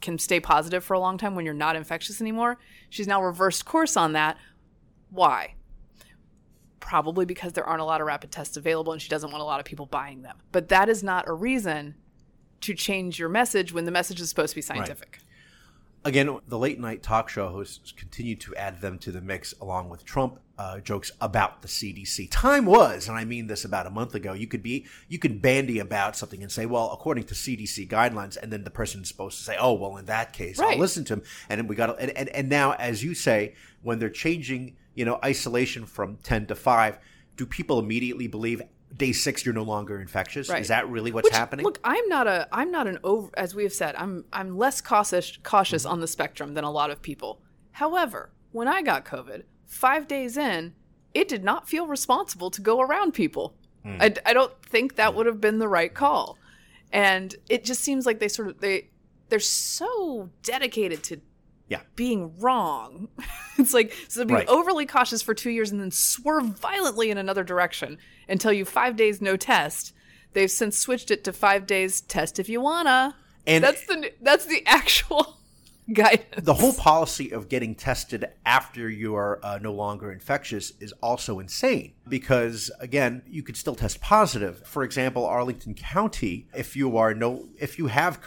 can 0.00 0.18
stay 0.18 0.40
positive 0.40 0.82
for 0.82 0.94
a 0.94 1.00
long 1.00 1.18
time 1.18 1.34
when 1.34 1.44
you're 1.44 1.52
not 1.52 1.76
infectious 1.76 2.22
anymore. 2.22 2.58
She's 2.88 3.06
now 3.06 3.22
reversed 3.22 3.66
course 3.66 3.94
on 3.94 4.14
that. 4.14 4.38
Why? 5.10 5.56
Probably 6.80 7.26
because 7.26 7.52
there 7.52 7.66
aren't 7.66 7.82
a 7.82 7.84
lot 7.84 8.00
of 8.00 8.06
rapid 8.06 8.30
tests 8.30 8.56
available 8.56 8.94
and 8.94 9.02
she 9.02 9.10
doesn't 9.10 9.30
want 9.30 9.42
a 9.42 9.46
lot 9.46 9.60
of 9.60 9.66
people 9.66 9.84
buying 9.84 10.22
them. 10.22 10.38
But 10.50 10.70
that 10.70 10.88
is 10.88 11.02
not 11.02 11.28
a 11.28 11.34
reason 11.34 11.96
to 12.62 12.74
change 12.74 13.18
your 13.18 13.28
message 13.28 13.72
when 13.72 13.84
the 13.84 13.90
message 13.90 14.20
is 14.20 14.28
supposed 14.28 14.50
to 14.50 14.56
be 14.56 14.62
scientific. 14.62 15.18
again, 16.04 16.38
the 16.48 16.58
late 16.58 16.80
night 16.80 17.02
talk 17.02 17.28
show 17.28 17.48
hosts 17.48 17.92
continue 17.92 18.34
to 18.36 18.54
add 18.56 18.80
them 18.80 18.98
to 18.98 19.12
the 19.12 19.20
mix 19.20 19.54
along 19.60 19.88
with 19.88 20.04
Trump 20.04 20.40
uh, 20.58 20.78
jokes 20.80 21.10
about 21.20 21.62
the 21.62 21.68
CDC. 21.68 22.28
Time 22.30 22.66
was, 22.66 23.08
and 23.08 23.16
I 23.16 23.24
mean 23.24 23.46
this 23.46 23.64
about 23.64 23.86
a 23.86 23.90
month 23.90 24.14
ago, 24.14 24.32
you 24.32 24.46
could 24.46 24.62
be 24.62 24.86
you 25.08 25.18
could 25.18 25.40
bandy 25.42 25.78
about 25.78 26.16
something 26.16 26.42
and 26.42 26.50
say, 26.52 26.66
well, 26.66 26.90
according 26.92 27.24
to 27.24 27.34
CDC 27.34 27.88
guidelines, 27.88 28.36
and 28.36 28.52
then 28.52 28.64
the 28.64 28.70
person's 28.70 29.08
supposed 29.08 29.38
to 29.38 29.44
say, 29.44 29.56
oh, 29.58 29.72
well, 29.74 29.96
in 29.96 30.04
that 30.06 30.32
case, 30.32 30.58
Right. 30.58 30.74
I'll 30.74 30.78
listen 30.80 31.04
to 31.06 31.14
him. 31.14 31.22
And 31.48 31.58
then 31.58 31.66
we 31.66 31.74
got 31.76 32.00
and, 32.00 32.10
and 32.16 32.28
and 32.28 32.48
now, 32.48 32.72
as 32.74 33.02
you 33.02 33.14
say, 33.14 33.54
when 33.82 33.98
they're 33.98 34.10
changing, 34.10 34.76
you 34.94 35.04
know, 35.04 35.18
isolation 35.24 35.86
from 35.86 36.16
ten 36.22 36.46
to 36.46 36.54
five, 36.54 36.98
do 37.36 37.46
people 37.46 37.78
immediately 37.78 38.26
believe? 38.28 38.62
Day 38.96 39.12
six, 39.12 39.44
you're 39.44 39.54
no 39.54 39.62
longer 39.62 40.00
infectious. 40.00 40.48
Right. 40.48 40.60
Is 40.60 40.68
that 40.68 40.88
really 40.88 41.12
what's 41.12 41.26
Which, 41.26 41.34
happening? 41.34 41.64
Look, 41.64 41.80
I'm 41.82 42.06
not 42.08 42.26
a 42.26 42.46
I'm 42.52 42.70
not 42.70 42.86
an 42.86 42.98
over 43.02 43.30
as 43.36 43.54
we 43.54 43.62
have 43.62 43.72
said, 43.72 43.94
I'm 43.96 44.24
I'm 44.32 44.56
less 44.56 44.80
cautious 44.80 45.38
cautious 45.42 45.84
Mm-hmm. 45.84 45.92
on 45.92 46.00
the 46.00 46.06
spectrum 46.06 46.54
than 46.54 46.64
a 46.64 46.70
lot 46.70 46.90
of 46.90 47.00
people. 47.00 47.40
However, 47.72 48.30
when 48.50 48.68
I 48.68 48.82
got 48.82 49.04
COVID, 49.04 49.44
5 49.66 50.06
days 50.06 50.36
in, 50.36 50.74
it 51.14 51.26
did 51.28 51.42
not 51.42 51.68
feel 51.68 51.86
responsible 51.86 52.50
to 52.50 52.60
go 52.60 52.80
around 52.80 53.12
people. 53.12 53.54
Hmm. 53.82 53.96
I, 54.00 54.14
I 54.26 54.32
don't 54.34 54.52
think 54.62 54.96
that 54.96 55.14
would 55.14 55.26
have 55.26 55.40
been 55.40 55.58
the 55.58 55.68
right 55.68 55.92
call. 55.92 56.38
And 56.92 57.34
it 57.48 57.64
just 57.64 57.80
seems 57.80 58.04
like 58.04 58.18
they 58.20 58.28
sort 58.28 58.48
of 58.48 58.60
they 58.60 58.90
they're 59.30 59.38
so 59.40 60.28
dedicated 60.42 61.02
to 61.04 61.20
Yeah. 61.72 61.80
being 61.96 62.38
wrong. 62.38 63.08
it's 63.58 63.74
like 63.74 63.92
so 64.08 64.24
be 64.24 64.34
Right. 64.34 64.48
overly 64.48 64.86
cautious 64.86 65.22
for 65.22 65.34
two 65.34 65.50
years 65.50 65.70
and 65.72 65.80
then 65.80 65.90
swerve 65.90 66.44
violently 66.58 67.10
in 67.10 67.18
another 67.18 67.44
direction 67.44 67.98
and 68.28 68.40
tell 68.40 68.52
you 68.52 68.64
five 68.64 68.96
days 68.96 69.20
no 69.20 69.36
test. 69.36 69.92
They've 70.34 70.50
since 70.50 70.78
switched 70.78 71.10
it 71.10 71.24
to 71.24 71.32
five 71.32 71.66
days 71.66 72.00
test 72.00 72.38
if 72.38 72.48
you 72.48 72.60
wanna. 72.60 73.16
And- 73.46 73.64
that's 73.64 73.84
the 73.86 74.12
that's 74.22 74.46
the 74.46 74.62
actual 74.66 75.38
guidance. 75.92 76.44
the 76.44 76.54
whole 76.54 76.72
policy 76.74 77.32
of 77.32 77.48
getting 77.48 77.74
tested 77.74 78.24
after 78.46 78.88
you 78.88 79.16
are 79.16 79.40
uh, 79.42 79.58
no 79.60 79.72
longer 79.72 80.12
infectious 80.12 80.72
is 80.80 80.92
also 81.02 81.40
insane 81.40 81.92
because 82.08 82.70
again 82.78 83.20
you 83.26 83.42
could 83.42 83.56
still 83.56 83.74
test 83.74 84.00
positive 84.00 84.64
for 84.64 84.84
example 84.84 85.26
arlington 85.26 85.74
county 85.74 86.46
if 86.56 86.76
you 86.76 86.96
are 86.96 87.12
no 87.14 87.48
if 87.58 87.78
you 87.80 87.88
have 87.88 88.20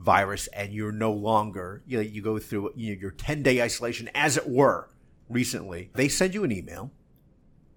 coronavirus 0.00 0.48
and 0.52 0.72
you're 0.72 0.92
no 0.92 1.12
longer 1.12 1.82
you 1.86 1.96
know 1.96 2.02
you 2.02 2.22
go 2.22 2.38
through 2.38 2.70
you 2.76 2.94
know, 2.94 3.00
your 3.00 3.10
10 3.10 3.42
day 3.42 3.62
isolation 3.62 4.08
as 4.14 4.36
it 4.36 4.48
were 4.48 4.88
recently 5.28 5.90
they 5.94 6.08
send 6.08 6.34
you 6.34 6.44
an 6.44 6.52
email 6.52 6.90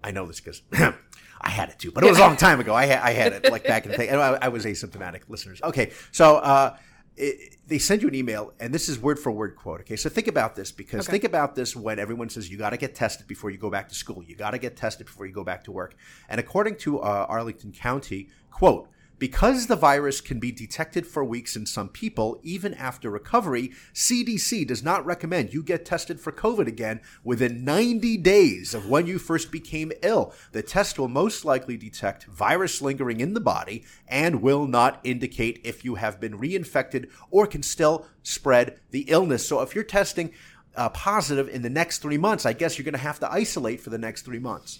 i 0.02 0.10
know 0.10 0.26
this 0.26 0.40
because 0.40 0.62
I 1.42 1.48
had 1.48 1.70
it 1.70 1.78
too, 1.78 1.90
but 1.90 2.04
it 2.04 2.10
was 2.10 2.18
a 2.18 2.20
long 2.20 2.36
time 2.36 2.60
ago. 2.60 2.74
I 2.74 2.84
had, 2.84 2.98
I 2.98 3.12
had 3.12 3.32
it 3.32 3.50
like 3.50 3.64
back 3.64 3.86
in 3.86 3.92
the 3.92 3.96
day. 3.96 4.08
and 4.08 4.20
I, 4.20 4.36
I 4.42 4.48
was 4.48 4.66
asymptomatic, 4.66 5.22
listeners. 5.28 5.58
Okay, 5.62 5.90
so 6.12 6.36
uh, 6.36 6.76
it, 7.16 7.56
they 7.66 7.78
send 7.78 8.02
you 8.02 8.08
an 8.08 8.14
email, 8.14 8.52
and 8.60 8.74
this 8.74 8.90
is 8.90 8.98
word 8.98 9.18
for 9.18 9.32
word 9.32 9.56
quote. 9.56 9.80
Okay, 9.80 9.96
so 9.96 10.10
think 10.10 10.28
about 10.28 10.54
this 10.54 10.70
because 10.70 11.06
Okay. 11.06 11.12
think 11.12 11.24
about 11.24 11.54
this 11.54 11.74
when 11.74 11.98
everyone 11.98 12.28
says 12.28 12.50
you 12.50 12.58
got 12.58 12.70
to 12.70 12.76
get 12.76 12.94
tested 12.94 13.26
before 13.26 13.48
you 13.48 13.56
go 13.56 13.70
back 13.70 13.88
to 13.88 13.94
school. 13.94 14.22
You 14.22 14.36
got 14.36 14.50
to 14.50 14.58
get 14.58 14.76
tested 14.76 15.06
before 15.06 15.24
you 15.24 15.32
go 15.32 15.42
back 15.42 15.64
to 15.64 15.72
work. 15.72 15.96
And 16.28 16.38
according 16.38 16.76
to 16.80 16.98
uh, 17.00 17.24
Arlington 17.26 17.72
County, 17.72 18.28
quote. 18.50 18.90
Because 19.20 19.66
the 19.66 19.76
virus 19.76 20.22
can 20.22 20.40
be 20.40 20.50
detected 20.50 21.06
for 21.06 21.22
weeks 21.22 21.54
in 21.54 21.66
some 21.66 21.90
people, 21.90 22.40
even 22.42 22.72
after 22.72 23.10
recovery, 23.10 23.70
CDC 23.92 24.66
does 24.66 24.82
not 24.82 25.04
recommend 25.04 25.52
you 25.52 25.62
get 25.62 25.84
tested 25.84 26.18
for 26.18 26.32
COVID 26.32 26.66
again 26.66 27.02
within 27.22 27.62
90 27.62 28.16
days 28.16 28.72
of 28.72 28.88
when 28.88 29.06
you 29.06 29.18
first 29.18 29.52
became 29.52 29.92
ill. 30.02 30.32
The 30.52 30.62
test 30.62 30.98
will 30.98 31.08
most 31.08 31.44
likely 31.44 31.76
detect 31.76 32.24
virus 32.24 32.80
lingering 32.80 33.20
in 33.20 33.34
the 33.34 33.40
body 33.40 33.84
and 34.08 34.40
will 34.40 34.66
not 34.66 35.00
indicate 35.04 35.60
if 35.64 35.84
you 35.84 35.96
have 35.96 36.18
been 36.18 36.38
reinfected 36.38 37.10
or 37.30 37.46
can 37.46 37.62
still 37.62 38.06
spread 38.22 38.80
the 38.90 39.02
illness. 39.02 39.46
So 39.46 39.60
if 39.60 39.74
you're 39.74 39.84
testing 39.84 40.32
uh, 40.74 40.88
positive 40.88 41.46
in 41.46 41.60
the 41.60 41.68
next 41.68 41.98
three 41.98 42.16
months, 42.16 42.46
I 42.46 42.54
guess 42.54 42.78
you're 42.78 42.84
going 42.84 42.92
to 42.94 42.98
have 42.98 43.20
to 43.20 43.30
isolate 43.30 43.82
for 43.82 43.90
the 43.90 43.98
next 43.98 44.22
three 44.22 44.38
months. 44.38 44.78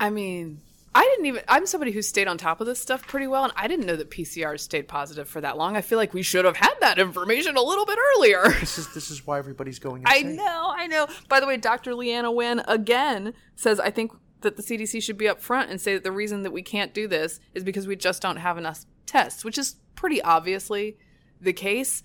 I 0.00 0.10
mean, 0.10 0.60
I 0.96 1.02
didn't 1.02 1.26
even. 1.26 1.42
I'm 1.46 1.66
somebody 1.66 1.92
who 1.92 2.00
stayed 2.00 2.26
on 2.26 2.38
top 2.38 2.62
of 2.62 2.66
this 2.66 2.80
stuff 2.80 3.06
pretty 3.06 3.26
well, 3.26 3.44
and 3.44 3.52
I 3.54 3.68
didn't 3.68 3.84
know 3.84 3.96
that 3.96 4.10
PCR 4.10 4.58
stayed 4.58 4.88
positive 4.88 5.28
for 5.28 5.42
that 5.42 5.58
long. 5.58 5.76
I 5.76 5.82
feel 5.82 5.98
like 5.98 6.14
we 6.14 6.22
should 6.22 6.46
have 6.46 6.56
had 6.56 6.72
that 6.80 6.98
information 6.98 7.54
a 7.54 7.62
little 7.62 7.84
bit 7.84 7.98
earlier. 8.16 8.48
This 8.60 8.78
is 8.78 8.94
this 8.94 9.10
is 9.10 9.26
why 9.26 9.38
everybody's 9.38 9.78
going. 9.78 10.04
I 10.06 10.22
know, 10.22 10.72
I 10.74 10.86
know. 10.86 11.06
By 11.28 11.40
the 11.40 11.46
way, 11.46 11.58
Dr. 11.58 11.92
Leana 11.92 12.34
Wen 12.34 12.62
again 12.66 13.34
says 13.56 13.78
I 13.78 13.90
think 13.90 14.12
that 14.40 14.56
the 14.56 14.62
CDC 14.62 15.02
should 15.02 15.18
be 15.18 15.28
up 15.28 15.42
front 15.42 15.70
and 15.70 15.78
say 15.78 15.92
that 15.92 16.02
the 16.02 16.12
reason 16.12 16.44
that 16.44 16.52
we 16.52 16.62
can't 16.62 16.94
do 16.94 17.06
this 17.06 17.40
is 17.52 17.62
because 17.62 17.86
we 17.86 17.94
just 17.94 18.22
don't 18.22 18.36
have 18.36 18.56
enough 18.56 18.86
tests, 19.04 19.44
which 19.44 19.58
is 19.58 19.76
pretty 19.96 20.22
obviously 20.22 20.96
the 21.42 21.52
case. 21.52 22.02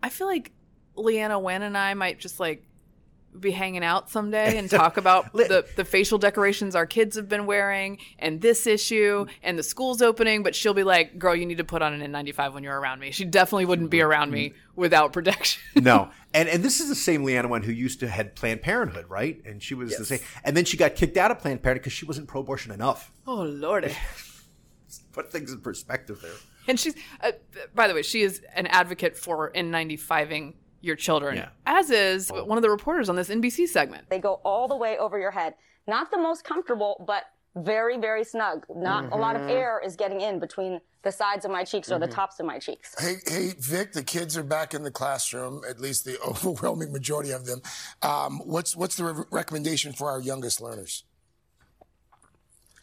I 0.00 0.10
feel 0.10 0.28
like 0.28 0.52
Leana 0.96 1.42
Wen 1.42 1.62
and 1.62 1.76
I 1.76 1.94
might 1.94 2.20
just 2.20 2.38
like 2.38 2.67
be 3.38 3.50
hanging 3.50 3.84
out 3.84 4.10
someday 4.10 4.58
and 4.58 4.70
talk 4.70 4.96
about 4.96 5.32
the, 5.32 5.66
the 5.76 5.84
facial 5.84 6.18
decorations 6.18 6.74
our 6.74 6.86
kids 6.86 7.16
have 7.16 7.28
been 7.28 7.46
wearing 7.46 7.98
and 8.18 8.40
this 8.40 8.66
issue 8.66 9.26
and 9.42 9.58
the 9.58 9.62
school's 9.62 10.02
opening, 10.02 10.42
but 10.42 10.54
she'll 10.54 10.74
be 10.74 10.84
like, 10.84 11.18
Girl, 11.18 11.34
you 11.34 11.46
need 11.46 11.58
to 11.58 11.64
put 11.64 11.82
on 11.82 12.00
an 12.00 12.12
N95 12.12 12.54
when 12.54 12.64
you're 12.64 12.78
around 12.78 13.00
me. 13.00 13.10
She 13.10 13.24
definitely 13.24 13.66
wouldn't 13.66 13.90
be 13.90 14.00
around 14.00 14.30
me 14.30 14.54
without 14.76 15.12
protection. 15.12 15.62
no, 15.76 16.10
and 16.34 16.48
and 16.48 16.62
this 16.62 16.80
is 16.80 16.88
the 16.88 16.94
same 16.94 17.24
Leana 17.24 17.48
Wen 17.48 17.62
who 17.62 17.72
used 17.72 18.00
to 18.00 18.08
head 18.08 18.34
Planned 18.34 18.62
Parenthood, 18.62 19.06
right? 19.08 19.40
And 19.44 19.62
she 19.62 19.74
was 19.74 19.96
the 19.96 20.04
same, 20.04 20.20
and 20.44 20.56
then 20.56 20.64
she 20.64 20.76
got 20.76 20.94
kicked 20.94 21.16
out 21.16 21.30
of 21.30 21.38
Planned 21.38 21.62
Parenthood 21.62 21.82
because 21.82 21.92
she 21.92 22.06
wasn't 22.06 22.28
pro-abortion 22.28 22.72
enough. 22.72 23.12
oh, 23.26 23.42
Lordy. 23.42 23.94
Put 25.12 25.30
things 25.30 25.52
in 25.52 25.60
perspective 25.60 26.20
there. 26.22 26.32
And 26.68 26.78
she's, 26.78 26.94
uh, 27.22 27.32
by 27.74 27.88
the 27.88 27.94
way, 27.94 28.02
she 28.02 28.22
is 28.22 28.42
an 28.54 28.66
advocate 28.66 29.16
for 29.16 29.50
N95ing 29.52 30.54
your 30.80 30.96
children, 30.96 31.36
Yeah. 31.36 31.48
as 31.66 31.90
is 31.90 32.30
one 32.30 32.56
of 32.58 32.62
the 32.62 32.70
reporters 32.70 33.08
on 33.08 33.16
this 33.16 33.28
NBC 33.30 33.66
segment. 33.66 34.08
They 34.10 34.18
go 34.18 34.40
all 34.44 34.68
the 34.68 34.76
way 34.76 34.96
over 34.98 35.18
your 35.18 35.30
head. 35.32 35.54
Not 35.86 36.10
the 36.10 36.18
most 36.18 36.44
comfortable, 36.44 37.04
but 37.06 37.24
very, 37.56 37.96
very 37.98 38.22
snug. 38.24 38.64
Not 38.74 39.12
a 39.12 39.16
lot 39.16 39.34
of 39.34 39.42
air 39.48 39.80
is 39.84 39.96
getting 39.96 40.20
in 40.20 40.38
between 40.38 40.80
the 41.02 41.10
sides 41.10 41.44
of 41.44 41.50
my 41.50 41.64
cheeks 41.64 41.90
or 41.90 41.98
the 41.98 42.06
tops 42.06 42.38
of 42.38 42.46
my 42.46 42.58
cheeks. 42.58 42.94
Hey, 42.98 43.16
hey, 43.26 43.52
Vic, 43.58 43.92
the 43.92 44.02
kids 44.02 44.36
are 44.36 44.42
back 44.42 44.74
in 44.74 44.82
the 44.82 44.90
classroom, 44.90 45.62
at 45.68 45.80
least 45.80 46.04
the 46.04 46.20
overwhelming 46.28 46.92
majority 46.92 47.30
of 47.30 47.46
them. 47.46 47.62
Um, 48.02 48.40
what's, 48.44 48.76
what's 48.76 48.96
the 48.96 49.04
re- 49.04 49.24
recommendation 49.30 49.92
for 49.92 50.10
our 50.10 50.20
youngest 50.20 50.60
learners? 50.60 51.04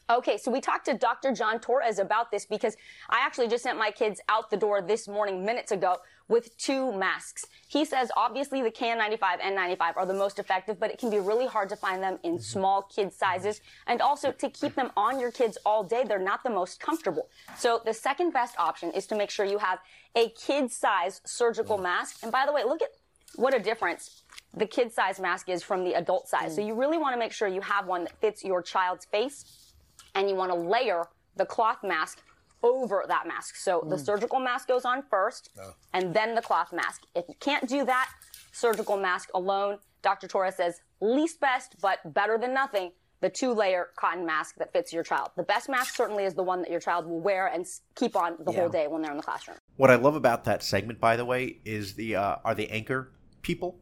Okay, 0.08 0.38
so 0.38 0.52
we 0.52 0.62
talked 0.62 0.86
to 0.86 0.94
Dr. 0.94 1.32
John 1.32 1.60
Torres 1.60 1.98
about 1.98 2.30
this 2.30 2.46
because 2.46 2.76
I 3.10 3.26
actually 3.26 3.48
just 3.48 3.64
sent 3.64 3.80
my 3.80 3.90
kids 3.90 4.22
out 4.30 4.52
the 4.52 4.58
door 4.58 4.82
this 4.82 5.08
morning, 5.08 5.44
minutes 5.44 5.72
ago, 5.72 5.98
with 6.28 6.58
two 6.58 6.92
masks. 6.92 7.46
He 7.68 7.86
says 7.86 8.12
obviously 8.18 8.62
the 8.62 8.72
KN95 8.72 9.38
and 9.42 9.56
95 9.56 9.98
are 9.98 10.06
the 10.06 10.14
most 10.14 10.40
effective, 10.40 10.80
but 10.80 10.90
it 10.90 10.98
can 10.98 11.10
be 11.10 11.20
really 11.20 11.46
hard 11.46 11.70
to 11.70 11.76
find 11.76 12.02
them 12.02 12.20
in 12.24 12.34
mm-hmm. 12.34 12.42
small 12.42 12.84
kid 12.84 13.14
sizes. 13.14 13.62
And 13.88 14.02
also 14.02 14.32
to 14.32 14.50
keep 14.50 14.76
them 14.76 14.92
on 14.98 15.20
your 15.20 15.32
kids 15.32 15.58
all 15.66 15.84
day, 15.84 16.04
they're 16.08 16.20
not 16.20 16.44
the 16.44 16.50
most 16.50 16.80
comfortable. 16.80 17.30
So 17.58 17.82
the 17.86 17.94
second 17.94 18.32
best 18.32 18.58
option 18.58 18.92
is 18.92 19.06
to 19.08 19.16
make 19.16 19.30
sure 19.30 19.46
you 19.46 19.60
have 19.60 19.80
a 20.16 20.30
kid 20.30 20.72
size 20.72 21.22
surgical 21.26 21.78
mm. 21.78 21.84
mask. 21.84 22.24
And 22.24 22.32
by 22.32 22.46
the 22.46 22.54
way, 22.54 22.64
look 22.64 22.82
at 22.82 22.90
what 23.36 23.54
a 23.54 23.60
difference 23.60 24.24
the 24.56 24.66
kid 24.66 24.92
size 24.94 25.20
mask 25.20 25.50
is 25.50 25.62
from 25.62 25.84
the 25.84 25.94
adult 25.94 26.28
size. 26.28 26.56
So 26.56 26.62
mm. 26.62 26.68
you 26.68 26.76
really 26.76 26.98
want 26.98 27.14
to 27.14 27.20
make 27.20 27.34
sure 27.34 27.48
you 27.48 27.62
have 27.62 27.86
one 27.86 28.06
that 28.06 28.20
fits 28.22 28.44
your 28.44 28.62
child's 28.62 29.06
face 29.06 29.74
and 30.16 30.30
you 30.30 30.36
want 30.36 30.52
to 30.52 30.58
layer 30.58 31.06
the 31.36 31.46
cloth 31.46 31.80
mask 31.84 32.22
over 32.66 33.06
that 33.08 33.28
mask. 33.28 33.56
So 33.56 33.86
the 33.88 33.98
surgical 33.98 34.40
mask 34.40 34.68
goes 34.68 34.86
on 34.86 35.04
first, 35.10 35.50
and 35.94 36.14
then 36.14 36.34
the 36.36 36.42
cloth 36.42 36.74
mask. 36.74 37.04
If 37.16 37.26
you 37.30 37.36
can't 37.40 37.68
do 37.70 37.86
that, 37.86 38.10
surgical 38.52 38.98
mask 38.98 39.30
alone, 39.34 39.78
Dr. 40.02 40.28
Torres 40.28 40.56
says 40.56 40.82
least 41.00 41.40
best, 41.40 41.76
but 41.82 42.00
better 42.14 42.38
than 42.38 42.54
nothing. 42.54 42.92
The 43.22 43.30
two 43.30 43.54
layer 43.54 43.88
cotton 43.98 44.26
mask 44.26 44.56
that 44.58 44.72
fits 44.74 44.92
your 44.94 45.04
child. 45.04 45.30
The 45.36 45.44
best 45.44 45.70
mask 45.70 45.96
certainly 45.96 46.26
is 46.26 46.34
the 46.36 46.44
one 46.44 46.62
that 46.62 46.70
your 46.70 46.80
child 46.82 47.08
will 47.08 47.22
wear 47.22 47.48
and 47.48 47.66
keep 47.96 48.16
on 48.16 48.36
the 48.44 48.52
whole 48.52 48.70
day 48.70 48.88
when 48.88 49.02
they're 49.02 49.12
in 49.12 49.18
the 49.18 49.24
classroom. 49.24 49.58
What 49.78 49.90
I 49.90 49.96
love 49.96 50.16
about 50.16 50.44
that 50.44 50.62
segment, 50.64 51.00
by 51.00 51.16
the 51.16 51.26
way, 51.26 51.60
is 51.66 51.94
the 51.96 52.18
uh, 52.18 52.36
are 52.44 52.54
the 52.54 52.70
anchor 52.70 53.14
people, 53.42 53.80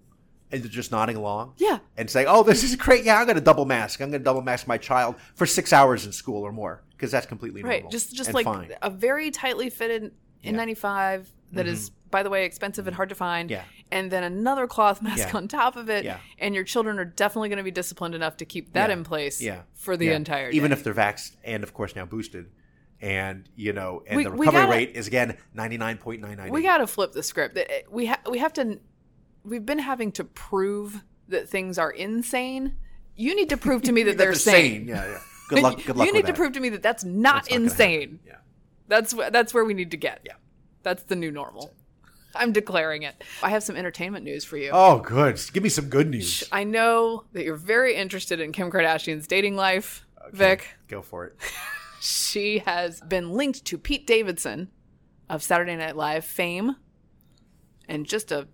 and 0.52 0.62
they're 0.63 0.69
just 0.69 0.91
nodding 0.91 1.17
along. 1.17 1.54
Yeah. 1.58 1.80
and 1.98 2.10
saying, 2.10 2.28
"Oh, 2.30 2.43
this 2.43 2.63
is 2.63 2.76
great. 2.76 3.04
Yeah, 3.04 3.19
I'm 3.19 3.26
going 3.26 3.36
to 3.36 3.41
double 3.41 3.65
mask. 3.65 4.00
I'm 4.02 4.12
going 4.12 4.22
to 4.22 4.24
double 4.24 4.43
mask 4.43 4.67
my 4.67 4.78
child 4.78 5.15
for 5.36 5.46
six 5.46 5.74
hours 5.74 6.06
in 6.06 6.12
school 6.12 6.43
or 6.43 6.52
more 6.52 6.84
because 7.04 7.12
that's 7.12 7.26
completely 7.26 7.62
normal. 7.62 7.82
Right. 7.82 7.92
Just 7.92 8.16
just 8.16 8.34
like 8.34 8.46
fine. 8.46 8.72
a 8.82 8.89
very 8.89 9.30
tightly 9.30 9.70
fitted 9.70 10.13
N95 10.44 11.26
that 11.52 11.68
is, 11.68 11.89
by 12.10 12.24
the 12.24 12.30
way, 12.30 12.46
expensive 12.46 12.88
and 12.88 12.96
hard 12.96 13.10
to 13.10 13.16
find. 13.16 13.50
Mm-hmm. 13.50 13.60
Yeah. 13.60 13.63
And 13.92 14.10
then 14.10 14.24
another 14.24 14.66
cloth 14.68 15.02
mask 15.02 15.28
Yeah. 15.30 15.38
on 15.38 15.48
top 15.48 15.76
of 15.76 15.89
it. 15.89 16.04
Yeah. 16.06 16.18
And 16.39 16.56
your 16.56 16.63
children 16.63 16.98
are 16.98 17.06
definitely 17.06 17.50
going 17.50 17.58
to 17.58 17.63
be 17.63 17.72
disciplined 17.72 18.16
enough 18.16 18.38
to 18.38 18.46
keep 18.46 18.74
that 18.74 18.89
Yeah. 18.89 18.94
in 18.96 19.04
place 19.04 19.42
yeah. 19.42 19.62
for 19.76 19.98
the 19.98 20.06
Yeah. 20.08 20.16
entire 20.16 20.50
day. 20.52 20.58
even 20.58 20.72
if 20.72 20.84
they're 20.84 20.94
vaxxed 20.94 21.36
and 21.44 21.62
of 21.63 21.74
course 21.74 21.96
now 21.96 22.06
boosted, 22.06 22.50
and 23.02 23.50
you 23.56 23.74
know, 23.74 24.02
and 24.08 24.16
We- 24.18 24.24
the 24.24 24.32
recovery 24.32 24.62
gotta- 24.62 24.72
rate 24.72 24.92
is 24.96 25.08
again 25.08 25.38
ninety 25.54 25.78
nine 25.78 25.98
point 25.98 26.22
nine 26.22 26.38
nine. 26.38 26.52
we 26.52 26.63
got 26.63 26.78
to 26.78 26.88
flip 26.88 27.12
the 27.12 27.22
script. 27.24 27.60
We 27.92 28.06
ha- 28.06 28.22
we 28.30 28.38
have 28.39 28.54
to. 28.54 28.80
We've 29.44 29.66
been 29.66 29.80
having 29.80 30.13
to 30.13 30.24
prove 30.24 31.04
that 31.28 31.50
things 31.50 31.78
are 31.78 31.92
insane. 31.92 32.78
You 33.16 33.36
need 33.36 33.50
to 33.50 33.58
prove 33.58 33.82
to 33.84 33.92
me 33.92 34.04
that 34.04 34.18
they're 34.22 34.34
sane. 34.34 34.88
Yeah, 34.88 35.06
yeah. 35.06 35.18
Good 35.49 35.62
luck. 35.63 35.77
Good 35.86 35.95
luck. 35.97 36.08
you 36.08 36.13
with 36.13 36.15
need 36.15 36.21
to 36.27 36.34
that. 36.34 36.36
prove 36.36 36.53
to 36.53 36.60
me 36.60 36.69
that 36.69 36.82
that's 36.84 37.03
not 37.03 37.43
That's 37.45 37.51
not 37.51 37.56
insane. 37.62 38.19
Yeah. 38.25 38.36
That's 38.88 39.13
wh- 39.13 39.29
that's 39.32 39.53
where 39.53 39.65
we 39.65 39.73
need 39.73 39.91
to 39.91 39.97
get. 39.97 40.21
Yeah. 40.25 40.34
That's 40.84 41.03
the 41.03 41.15
new 41.15 41.32
normal. 41.32 41.73
I'm 42.36 42.51
declaring 42.51 43.03
it. 43.03 43.23
I 43.43 43.49
have 43.51 43.62
some 43.63 43.75
entertainment 43.75 44.25
news 44.25 44.43
for 44.43 44.58
you. 44.58 44.71
Oh, 44.73 44.99
good. 44.99 45.39
Give 45.53 45.62
me 45.62 45.69
some 45.69 45.86
good 45.89 46.10
news. 46.10 46.43
I 46.51 46.63
know 46.63 47.25
that 47.34 47.43
you're 47.45 47.56
very 47.56 47.95
interested 47.95 48.39
in 48.39 48.51
Kim 48.51 48.71
Kardashian's 48.71 49.27
dating 49.27 49.56
life, 49.56 50.06
Vic. 50.32 50.67
Go 50.88 51.01
for 51.01 51.25
it. 51.25 51.36
She 52.06 52.58
has 52.60 52.99
been 52.99 53.29
linked 53.32 53.63
to 53.63 53.77
Pete 53.77 54.06
Davidson 54.06 54.69
of 55.29 55.41
Saturday 55.41 55.77
Night 55.77 55.95
Live 55.95 56.25
fame, 56.25 56.75
and 57.88 58.06
just 58.06 58.29
a 58.34 58.49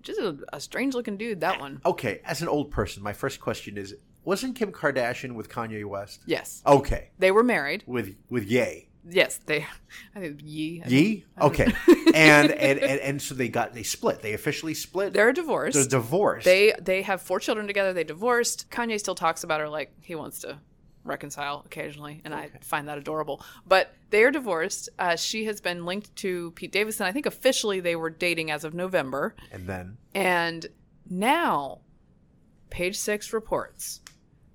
just 0.00 0.18
a, 0.18 0.38
a 0.54 0.58
strange 0.58 0.94
looking 0.94 1.18
dude. 1.18 1.42
That 1.42 1.60
one. 1.60 1.82
Okay, 1.84 2.22
as 2.24 2.40
an 2.40 2.48
old 2.48 2.70
person, 2.70 3.02
my 3.02 3.12
first 3.12 3.40
question 3.40 3.76
is: 3.76 3.94
Wasn't 4.26 4.56
Kim 4.56 4.72
Kardashian 4.72 5.34
with 5.36 5.48
Kanye 5.48 5.84
West? 5.86 6.20
Yes, 6.26 6.62
Okay, 6.66 7.10
they 7.18 7.30
were 7.30 7.42
married. 7.44 7.84
with 7.86 8.14
with 8.28 8.44
Ye. 8.44 8.88
Yes, 9.08 9.38
they. 9.46 9.64
I 10.16 10.18
think 10.20 10.40
Yee. 10.42 10.82
I 10.84 10.88
Ye. 10.88 11.24
Okay, 11.40 11.64
and, 12.12 12.50
and 12.50 12.78
and 12.80 13.00
and 13.00 13.22
so 13.22 13.34
they 13.36 13.48
got 13.48 13.72
they 13.72 13.84
split. 13.84 14.20
They 14.20 14.32
officially 14.34 14.74
split. 14.74 15.12
They're 15.12 15.32
divorced. 15.32 15.76
They're 15.76 15.86
divorced. 16.00 16.44
They 16.44 16.74
they 16.80 17.02
have 17.02 17.22
four 17.22 17.38
children 17.38 17.68
together. 17.68 17.92
They 17.92 18.02
divorced. 18.04 18.68
Kanye 18.70 18.98
still 18.98 19.14
talks 19.14 19.44
about 19.44 19.60
her 19.60 19.68
like 19.68 19.92
he 20.02 20.16
wants 20.16 20.40
to 20.40 20.58
reconcile 21.04 21.62
occasionally, 21.64 22.20
and 22.24 22.34
I 22.34 22.50
find 22.62 22.88
that 22.88 22.98
adorable. 22.98 23.40
But 23.64 23.94
they 24.10 24.24
are 24.24 24.32
divorced. 24.32 24.88
Uh, 24.98 25.14
she 25.14 25.44
has 25.44 25.60
been 25.60 25.86
linked 25.86 26.16
to 26.16 26.50
Pete 26.56 26.72
Davidson. 26.72 27.06
I 27.06 27.12
think 27.12 27.26
officially 27.26 27.78
they 27.78 27.94
were 27.94 28.10
dating 28.10 28.50
as 28.50 28.64
of 28.64 28.74
November, 28.74 29.36
and 29.52 29.68
then 29.68 29.98
and 30.16 30.66
now 31.08 31.78
Page 32.70 32.98
Six 32.98 33.32
reports 33.32 34.00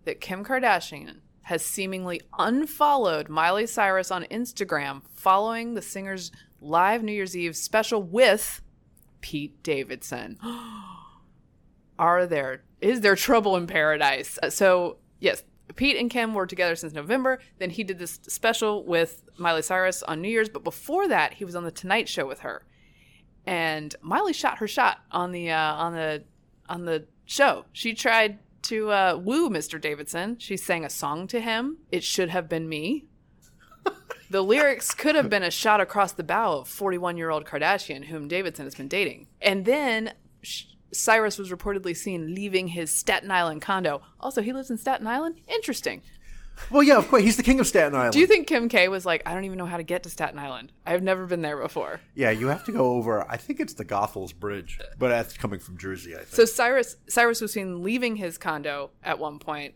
that 0.05 0.21
Kim 0.21 0.43
Kardashian 0.43 1.17
has 1.43 1.65
seemingly 1.65 2.21
unfollowed 2.37 3.29
Miley 3.29 3.65
Cyrus 3.67 4.11
on 4.11 4.23
Instagram 4.25 5.01
following 5.13 5.73
the 5.73 5.81
singer's 5.81 6.31
live 6.59 7.03
New 7.03 7.11
Year's 7.11 7.35
Eve 7.35 7.55
special 7.55 8.01
with 8.01 8.61
Pete 9.21 9.61
Davidson. 9.63 10.37
Are 11.99 12.25
there 12.25 12.63
is 12.79 13.01
there 13.01 13.15
trouble 13.15 13.55
in 13.57 13.67
paradise? 13.67 14.39
Uh, 14.41 14.49
So 14.49 14.97
yes, 15.19 15.43
Pete 15.75 15.97
and 15.97 16.09
Kim 16.09 16.33
were 16.33 16.47
together 16.47 16.75
since 16.75 16.93
November. 16.93 17.39
Then 17.59 17.69
he 17.69 17.83
did 17.83 17.99
this 17.99 18.19
special 18.27 18.83
with 18.85 19.23
Miley 19.37 19.61
Cyrus 19.61 20.03
on 20.03 20.21
New 20.21 20.29
Year's, 20.29 20.49
but 20.49 20.63
before 20.63 21.07
that, 21.07 21.35
he 21.35 21.45
was 21.45 21.55
on 21.55 21.63
the 21.63 21.71
Tonight 21.71 22.09
Show 22.09 22.27
with 22.27 22.39
her, 22.39 22.63
and 23.45 23.95
Miley 24.01 24.33
shot 24.33 24.57
her 24.57 24.67
shot 24.67 24.99
on 25.11 25.31
the 25.31 25.51
uh, 25.51 25.73
on 25.75 25.93
the 25.93 26.23
on 26.67 26.85
the 26.85 27.05
show. 27.25 27.65
She 27.71 27.93
tried 27.93 28.39
to 28.63 28.91
uh, 28.91 29.19
woo 29.21 29.49
Mr. 29.49 29.79
Davidson. 29.79 30.37
She 30.39 30.57
sang 30.57 30.85
a 30.85 30.89
song 30.89 31.27
to 31.27 31.39
him. 31.39 31.77
It 31.91 32.03
should 32.03 32.29
have 32.29 32.47
been 32.49 32.67
me. 32.69 33.05
the 34.29 34.41
lyrics 34.41 34.93
could 34.93 35.15
have 35.15 35.29
been 35.29 35.43
a 35.43 35.51
shot 35.51 35.81
across 35.81 36.11
the 36.13 36.23
bow 36.23 36.59
of 36.59 36.67
41 36.67 37.17
year 37.17 37.29
old 37.29 37.45
Kardashian, 37.45 38.05
whom 38.05 38.27
Davidson 38.27 38.65
has 38.65 38.75
been 38.75 38.87
dating. 38.87 39.27
And 39.41 39.65
then 39.65 40.13
Sh- 40.41 40.65
Cyrus 40.91 41.37
was 41.37 41.51
reportedly 41.51 41.95
seen 41.95 42.35
leaving 42.35 42.69
his 42.69 42.91
Staten 42.91 43.31
Island 43.31 43.61
condo. 43.61 44.01
Also, 44.19 44.41
he 44.41 44.53
lives 44.53 44.69
in 44.69 44.77
Staten 44.77 45.07
Island? 45.07 45.39
Interesting. 45.47 46.01
Well, 46.69 46.83
yeah, 46.83 46.97
of 46.97 47.07
course. 47.07 47.23
He's 47.23 47.37
the 47.37 47.43
king 47.43 47.59
of 47.59 47.67
Staten 47.67 47.95
Island. 47.95 48.13
Do 48.13 48.19
you 48.19 48.27
think 48.27 48.47
Kim 48.47 48.69
K 48.69 48.87
was 48.87 49.05
like, 49.05 49.23
I 49.25 49.33
don't 49.33 49.45
even 49.45 49.57
know 49.57 49.65
how 49.65 49.77
to 49.77 49.83
get 49.83 50.03
to 50.03 50.09
Staten 50.09 50.39
Island? 50.39 50.71
I've 50.85 51.03
never 51.03 51.25
been 51.25 51.41
there 51.41 51.57
before. 51.57 51.99
Yeah, 52.15 52.31
you 52.31 52.47
have 52.47 52.63
to 52.65 52.71
go 52.71 52.91
over. 52.93 53.29
I 53.29 53.37
think 53.37 53.59
it's 53.59 53.73
the 53.73 53.85
Goethals 53.85 54.33
Bridge, 54.33 54.79
but 54.97 55.09
that's 55.09 55.35
coming 55.35 55.59
from 55.59 55.77
Jersey. 55.77 56.13
I 56.13 56.19
think. 56.19 56.29
So 56.29 56.45
Cyrus 56.45 56.97
Cyrus 57.07 57.41
was 57.41 57.53
seen 57.53 57.83
leaving 57.83 58.15
his 58.15 58.37
condo 58.37 58.91
at 59.03 59.19
one 59.19 59.39
point, 59.39 59.73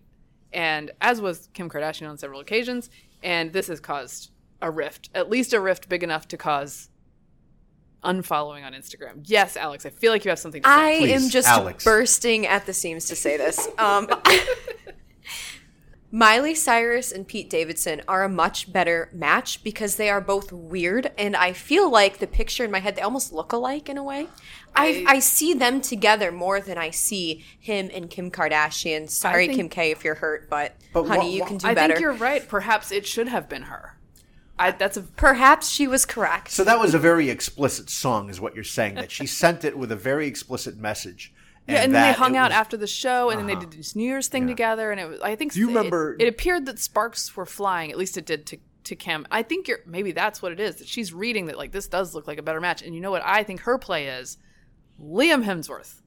and 0.53 0.91
as 1.01 1.21
was 1.21 1.49
Kim 1.53 1.69
Kardashian 1.69 2.09
on 2.09 2.17
several 2.17 2.39
occasions, 2.39 2.89
and 3.23 3.51
this 3.53 3.67
has 3.67 3.79
caused 3.79 4.31
a 4.61 4.71
rift, 4.71 5.09
at 5.13 5.29
least 5.29 5.53
a 5.53 5.59
rift 5.59 5.89
big 5.89 6.03
enough 6.03 6.27
to 6.29 6.37
cause 6.37 6.89
unfollowing 8.03 8.63
on 8.63 8.73
Instagram. 8.73 9.21
Yes, 9.23 9.57
Alex, 9.57 9.85
I 9.85 9.89
feel 9.89 10.11
like 10.11 10.23
you 10.23 10.29
have 10.29 10.39
something 10.39 10.61
to 10.61 10.67
say. 10.69 10.95
I 10.95 10.97
Please, 10.99 11.23
am 11.23 11.29
just 11.29 11.47
Alex. 11.47 11.83
bursting 11.83 12.45
at 12.45 12.65
the 12.65 12.73
seams 12.73 13.05
to 13.05 13.15
say 13.15 13.35
this. 13.37 13.67
Um, 13.77 14.07
Miley 16.15 16.55
Cyrus 16.55 17.11
and 17.11 17.27
Pete 17.27 17.49
Davidson 17.49 18.01
are 18.07 18.23
a 18.23 18.29
much 18.29 18.71
better 18.71 19.09
match 19.11 19.61
because 19.65 19.97
they 19.97 20.09
are 20.09 20.21
both 20.21 20.49
weird, 20.49 21.11
and 21.17 21.35
I 21.35 21.51
feel 21.51 21.91
like 21.91 22.19
the 22.19 22.25
picture 22.25 22.63
in 22.63 22.71
my 22.71 22.79
head 22.79 22.95
they 22.95 23.01
almost 23.01 23.33
look 23.33 23.51
alike 23.51 23.89
in 23.89 23.97
a 23.97 24.03
way. 24.03 24.29
I, 24.73 25.03
I 25.09 25.19
see 25.19 25.53
them 25.53 25.81
together 25.81 26.31
more 26.31 26.61
than 26.61 26.77
I 26.77 26.91
see 26.91 27.43
him 27.59 27.89
and 27.93 28.09
Kim 28.09 28.31
Kardashian. 28.31 29.09
Sorry, 29.09 29.47
think- 29.47 29.57
Kim 29.57 29.67
K, 29.67 29.91
if 29.91 30.05
you're 30.05 30.15
hurt, 30.15 30.49
but, 30.49 30.77
But 30.93 31.03
honey, 31.03 31.31
wha- 31.31 31.35
you 31.35 31.45
can 31.45 31.57
do 31.57 31.67
I 31.67 31.73
better. 31.73 31.83
I 31.83 31.95
think 31.97 32.01
you're 32.01 32.13
right. 32.13 32.47
Perhaps 32.47 32.93
it 32.93 33.05
should 33.05 33.27
have 33.27 33.49
been 33.49 33.63
her. 33.63 33.97
I, 34.57 34.71
that's 34.71 34.95
a 34.95 35.01
Perhaps 35.01 35.69
she 35.69 35.85
was 35.85 36.05
correct. 36.05 36.49
So 36.49 36.63
that 36.63 36.79
was 36.79 36.93
a 36.93 36.99
very 36.99 37.29
explicit 37.29 37.89
song, 37.89 38.29
is 38.29 38.39
what 38.39 38.55
you're 38.55 38.63
saying. 38.63 38.95
That 38.95 39.11
she 39.11 39.25
sent 39.25 39.65
it 39.65 39.77
with 39.77 39.91
a 39.91 39.97
very 39.97 40.27
explicit 40.27 40.77
message. 40.77 41.33
Yeah, 41.67 41.81
and 41.83 41.93
then 41.93 42.07
they 42.11 42.13
hung 42.13 42.35
out 42.37 42.51
was- 42.51 42.57
after 42.57 42.77
the 42.77 42.87
show, 42.87 43.29
and 43.29 43.39
then 43.39 43.47
they 43.47 43.53
uh-huh. 43.53 43.61
did 43.65 43.79
this 43.79 43.95
New 43.95 44.03
Year's 44.03 44.27
thing 44.27 44.47
together, 44.47 44.91
and 44.91 44.99
it 44.99 45.07
was. 45.09 45.19
I 45.21 45.35
think 45.35 45.53
Do 45.53 45.59
you 45.59 45.65
it- 45.69 45.75
remember- 45.75 46.15
It, 46.19 46.27
appeared 46.27 46.65
that 46.67 46.79
sparks 46.79 47.35
were 47.35 47.45
flying. 47.45 47.91
At 47.91 47.97
least 47.97 48.17
it 48.17 48.25
did 48.25 48.45
to 48.47 48.57
to 48.85 48.95
Kim. 48.95 49.25
I 49.31 49.41
think 49.41 49.67
you're 49.67 49.79
maybe 49.87 50.11
that's 50.11 50.41
what 50.43 50.51
it 50.51 50.59
is. 50.59 50.75
That 50.75 50.87
she's 50.87 51.11
reading 51.11 51.47
that 51.47 51.57
like 51.57 51.71
this 51.71 51.87
does 51.87 52.13
look 52.13 52.27
like 52.27 52.37
a 52.37 52.43
better 52.43 52.61
match, 52.61 52.83
and 52.83 52.93
you 52.93 53.01
know 53.01 53.09
what 53.11 53.23
I 53.25 53.43
think 53.43 53.61
her 53.61 53.77
play 53.79 54.07
is 54.07 54.37
Liam 55.01 55.43
Hemsworth. 55.43 56.01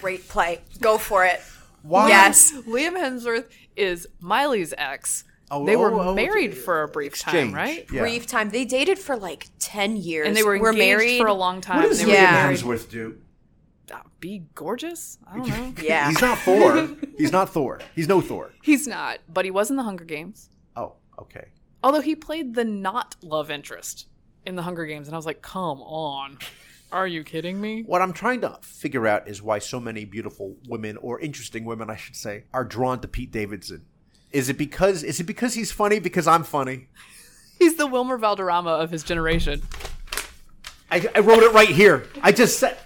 Great 0.00 0.28
play. 0.28 0.60
Go 0.80 0.98
for 0.98 1.24
it. 1.26 1.40
Why? 1.82 2.08
Yes. 2.08 2.52
Liam 2.52 2.92
Hemsworth 2.96 3.46
is 3.76 4.06
Miley's 4.20 4.72
ex. 4.78 5.24
Oh, 5.50 5.66
they 5.66 5.74
were 5.74 5.90
oh, 5.92 6.10
oh, 6.10 6.14
married 6.14 6.50
it's- 6.50 6.64
for 6.64 6.82
a 6.84 6.88
brief 6.88 7.12
exchange. 7.14 7.50
time, 7.50 7.54
right? 7.56 7.86
Yeah. 7.92 8.02
Brief 8.02 8.24
time. 8.26 8.50
They 8.50 8.64
dated 8.64 9.00
for 9.00 9.16
like 9.16 9.48
10 9.58 9.96
years. 9.96 10.28
And 10.28 10.36
they 10.36 10.44
were 10.44 10.54
engaged 10.54 10.78
married 10.78 11.18
for 11.18 11.26
a 11.26 11.34
long 11.34 11.60
time. 11.60 11.78
What 11.80 11.88
does 11.88 11.98
They 11.98 12.04
Liam 12.04 12.08
were 12.08 12.12
Yeah. 12.14 12.30
married- 12.44 12.58
Hemsworth 12.60 12.88
do? 12.88 13.16
Uh, 13.90 13.98
Be 14.20 14.44
gorgeous? 14.54 15.18
I 15.26 15.36
don't 15.38 15.48
know. 15.48 15.74
Yeah. 15.82 16.08
He's 16.08 16.20
not 16.20 16.38
Thor. 16.38 16.88
He's 17.18 17.32
not 17.32 17.48
Thor. 17.50 17.80
He's 17.94 18.08
no 18.08 18.20
Thor. 18.20 18.50
He's 18.62 18.86
not, 18.86 19.18
but 19.28 19.44
he 19.44 19.50
was 19.50 19.70
in 19.70 19.76
the 19.76 19.82
Hunger 19.82 20.04
Games. 20.04 20.50
Oh, 20.76 20.94
okay. 21.18 21.48
Although 21.82 22.00
he 22.00 22.14
played 22.14 22.54
the 22.54 22.64
not 22.64 23.16
love 23.22 23.50
interest 23.50 24.06
in 24.46 24.54
the 24.56 24.62
Hunger 24.62 24.86
Games, 24.86 25.08
and 25.08 25.14
I 25.14 25.18
was 25.18 25.26
like, 25.26 25.42
come 25.42 25.80
on. 25.82 26.38
Are 26.92 27.06
you 27.06 27.22
kidding 27.22 27.60
me? 27.60 27.82
What 27.82 28.02
I'm 28.02 28.12
trying 28.12 28.40
to 28.40 28.58
figure 28.62 29.06
out 29.06 29.28
is 29.28 29.40
why 29.40 29.60
so 29.60 29.78
many 29.78 30.04
beautiful 30.04 30.56
women, 30.68 30.96
or 30.96 31.20
interesting 31.20 31.64
women, 31.64 31.88
I 31.88 31.96
should 31.96 32.16
say, 32.16 32.44
are 32.52 32.64
drawn 32.64 33.00
to 33.00 33.08
Pete 33.08 33.30
Davidson. 33.30 33.84
Is 34.32 34.48
it 34.48 34.58
because 34.58 35.02
is 35.02 35.20
it 35.20 35.24
because 35.24 35.54
he's 35.54 35.72
funny? 35.72 35.98
Because 36.00 36.26
I'm 36.26 36.44
funny. 36.44 36.88
He's 37.58 37.74
the 37.76 37.86
Wilmer 37.86 38.16
Valderrama 38.16 38.70
of 38.70 38.90
his 38.90 39.02
generation. 39.02 39.60
I, 40.90 41.06
I 41.14 41.18
wrote 41.20 41.42
it 41.42 41.52
right 41.52 41.68
here. 41.68 42.06
I 42.22 42.32
just 42.32 42.58
said, 42.58 42.78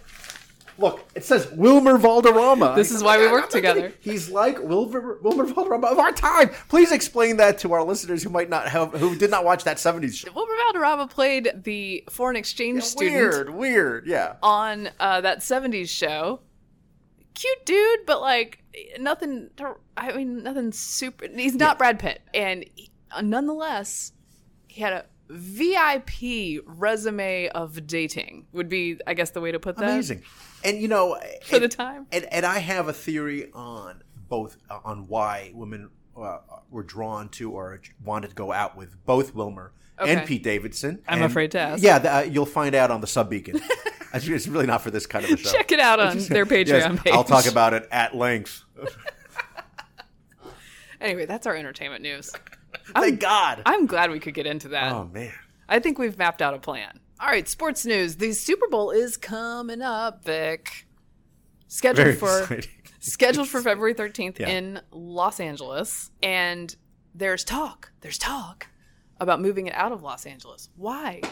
look, 0.78 1.04
it 1.14 1.24
says 1.24 1.50
Wilmer 1.52 1.98
Valderrama. 1.98 2.74
This 2.76 2.90
is 2.90 3.02
why 3.02 3.18
we 3.18 3.24
work 3.24 3.32
I'm 3.32 3.40
not 3.40 3.50
kidding. 3.52 3.74
together. 3.74 3.94
He's 4.00 4.30
like 4.30 4.58
Wilmer, 4.60 5.18
Wilmer 5.22 5.44
Valderrama 5.44 5.86
of 5.88 5.98
our 5.98 6.12
time. 6.12 6.50
Please 6.68 6.92
explain 6.92 7.36
that 7.38 7.58
to 7.60 7.72
our 7.72 7.82
listeners 7.82 8.22
who 8.22 8.30
might 8.30 8.48
not 8.48 8.68
have, 8.68 8.92
who 8.92 9.16
did 9.16 9.30
not 9.30 9.44
watch 9.44 9.64
that 9.64 9.76
'70s 9.78 10.14
show. 10.14 10.32
Wilmer 10.32 10.54
Valderrama 10.64 11.08
played 11.08 11.50
the 11.64 12.04
foreign 12.10 12.36
exchange 12.36 12.82
student 12.82 13.14
Weird, 13.14 13.50
weird, 13.50 14.06
yeah. 14.06 14.36
on 14.42 14.90
uh, 15.00 15.20
that 15.20 15.40
70s 15.40 15.88
show. 15.88 16.40
Cute 17.34 17.66
dude, 17.66 18.06
but 18.06 18.20
like 18.20 18.62
nothing. 19.00 19.50
I 19.96 20.12
mean, 20.12 20.42
nothing 20.42 20.72
super. 20.72 21.26
He's 21.34 21.54
not 21.54 21.78
Brad 21.78 21.98
Pitt, 21.98 22.22
and 22.32 22.64
he, 22.74 22.90
uh, 23.10 23.22
nonetheless, 23.22 24.12
he 24.68 24.80
had 24.80 24.92
a 24.92 25.04
VIP 25.30 26.62
resume 26.64 27.48
of 27.48 27.86
dating. 27.86 28.46
Would 28.52 28.68
be, 28.68 28.98
I 29.06 29.14
guess, 29.14 29.30
the 29.30 29.40
way 29.40 29.50
to 29.52 29.58
put 29.58 29.76
that. 29.76 29.90
Amazing. 29.90 30.22
And 30.64 30.80
you 30.80 30.88
know, 30.88 31.18
For 31.44 31.58
the 31.58 31.68
time. 31.68 32.06
and 32.12 32.24
and 32.32 32.44
I 32.46 32.58
have 32.58 32.88
a 32.88 32.92
theory 32.92 33.50
on 33.52 34.02
both 34.28 34.56
uh, 34.70 34.78
on 34.84 35.06
why 35.08 35.52
women 35.54 35.90
uh, 36.16 36.38
were 36.70 36.82
drawn 36.82 37.28
to 37.30 37.50
or 37.52 37.80
wanted 38.04 38.28
to 38.30 38.34
go 38.34 38.50
out 38.52 38.76
with 38.76 38.96
both 39.04 39.34
Wilmer 39.34 39.72
and 39.98 40.26
Pete 40.26 40.42
Davidson. 40.42 41.02
I'm 41.06 41.18
And- 41.22 41.24
afraid 41.30 41.50
to 41.52 41.58
ask. 41.60 41.82
Yeah, 41.82 41.98
th- 41.98 42.12
uh, 42.12 42.30
you'll 42.30 42.46
find 42.46 42.74
out 42.74 42.90
on 42.90 43.00
the 43.00 43.06
Sub 43.06 43.28
Beacon. 43.30 43.60
it's 44.14 44.26
really 44.48 44.66
not 44.66 44.80
for 44.82 44.90
this 44.90 45.06
kind 45.06 45.24
of 45.24 45.32
a 45.32 45.36
show. 45.36 45.50
Check 45.52 45.70
it 45.72 45.80
out 45.80 46.00
on 46.00 46.18
their 46.18 46.46
Patreon 46.46 46.66
Yes, 46.68 47.00
page. 47.02 47.12
I'll 47.12 47.24
talk 47.24 47.46
about 47.46 47.74
it 47.74 47.86
at 47.90 48.14
length. 48.16 48.64
Anyway, 51.00 51.26
that's 51.26 51.46
our 51.46 51.54
entertainment 51.54 52.02
news. 52.02 52.32
Thank 52.94 53.20
God. 53.20 53.60
I'm 53.66 53.84
glad 53.84 54.10
we 54.10 54.20
could 54.20 54.32
get 54.32 54.46
into 54.46 54.68
that. 54.68 54.90
oh 54.92 55.04
man. 55.12 55.32
I 55.68 55.78
think 55.78 55.98
we've 55.98 56.16
mapped 56.16 56.40
out 56.40 56.54
a 56.54 56.58
plan. 56.58 56.98
All 57.24 57.30
right, 57.30 57.48
sports 57.48 57.86
news. 57.86 58.16
The 58.16 58.32
Super 58.34 58.68
Bowl 58.68 58.90
is 58.90 59.16
coming 59.16 59.80
up, 59.80 60.22
Vic. 60.26 60.86
Scheduled 61.68 62.04
Very 62.04 62.16
for 62.16 62.42
exciting. 62.42 62.70
scheduled 63.00 63.48
for 63.48 63.62
February 63.62 63.94
13th 63.94 64.38
Yeah. 64.40 64.50
in 64.50 64.80
Los 64.90 65.40
Angeles, 65.40 66.10
and 66.22 66.76
there's 67.14 67.42
talk. 67.42 67.92
There's 68.02 68.18
talk 68.18 68.66
about 69.18 69.40
moving 69.40 69.68
it 69.68 69.74
out 69.74 69.90
of 69.90 70.02
Los 70.02 70.26
Angeles. 70.26 70.68
Why? 70.76 71.22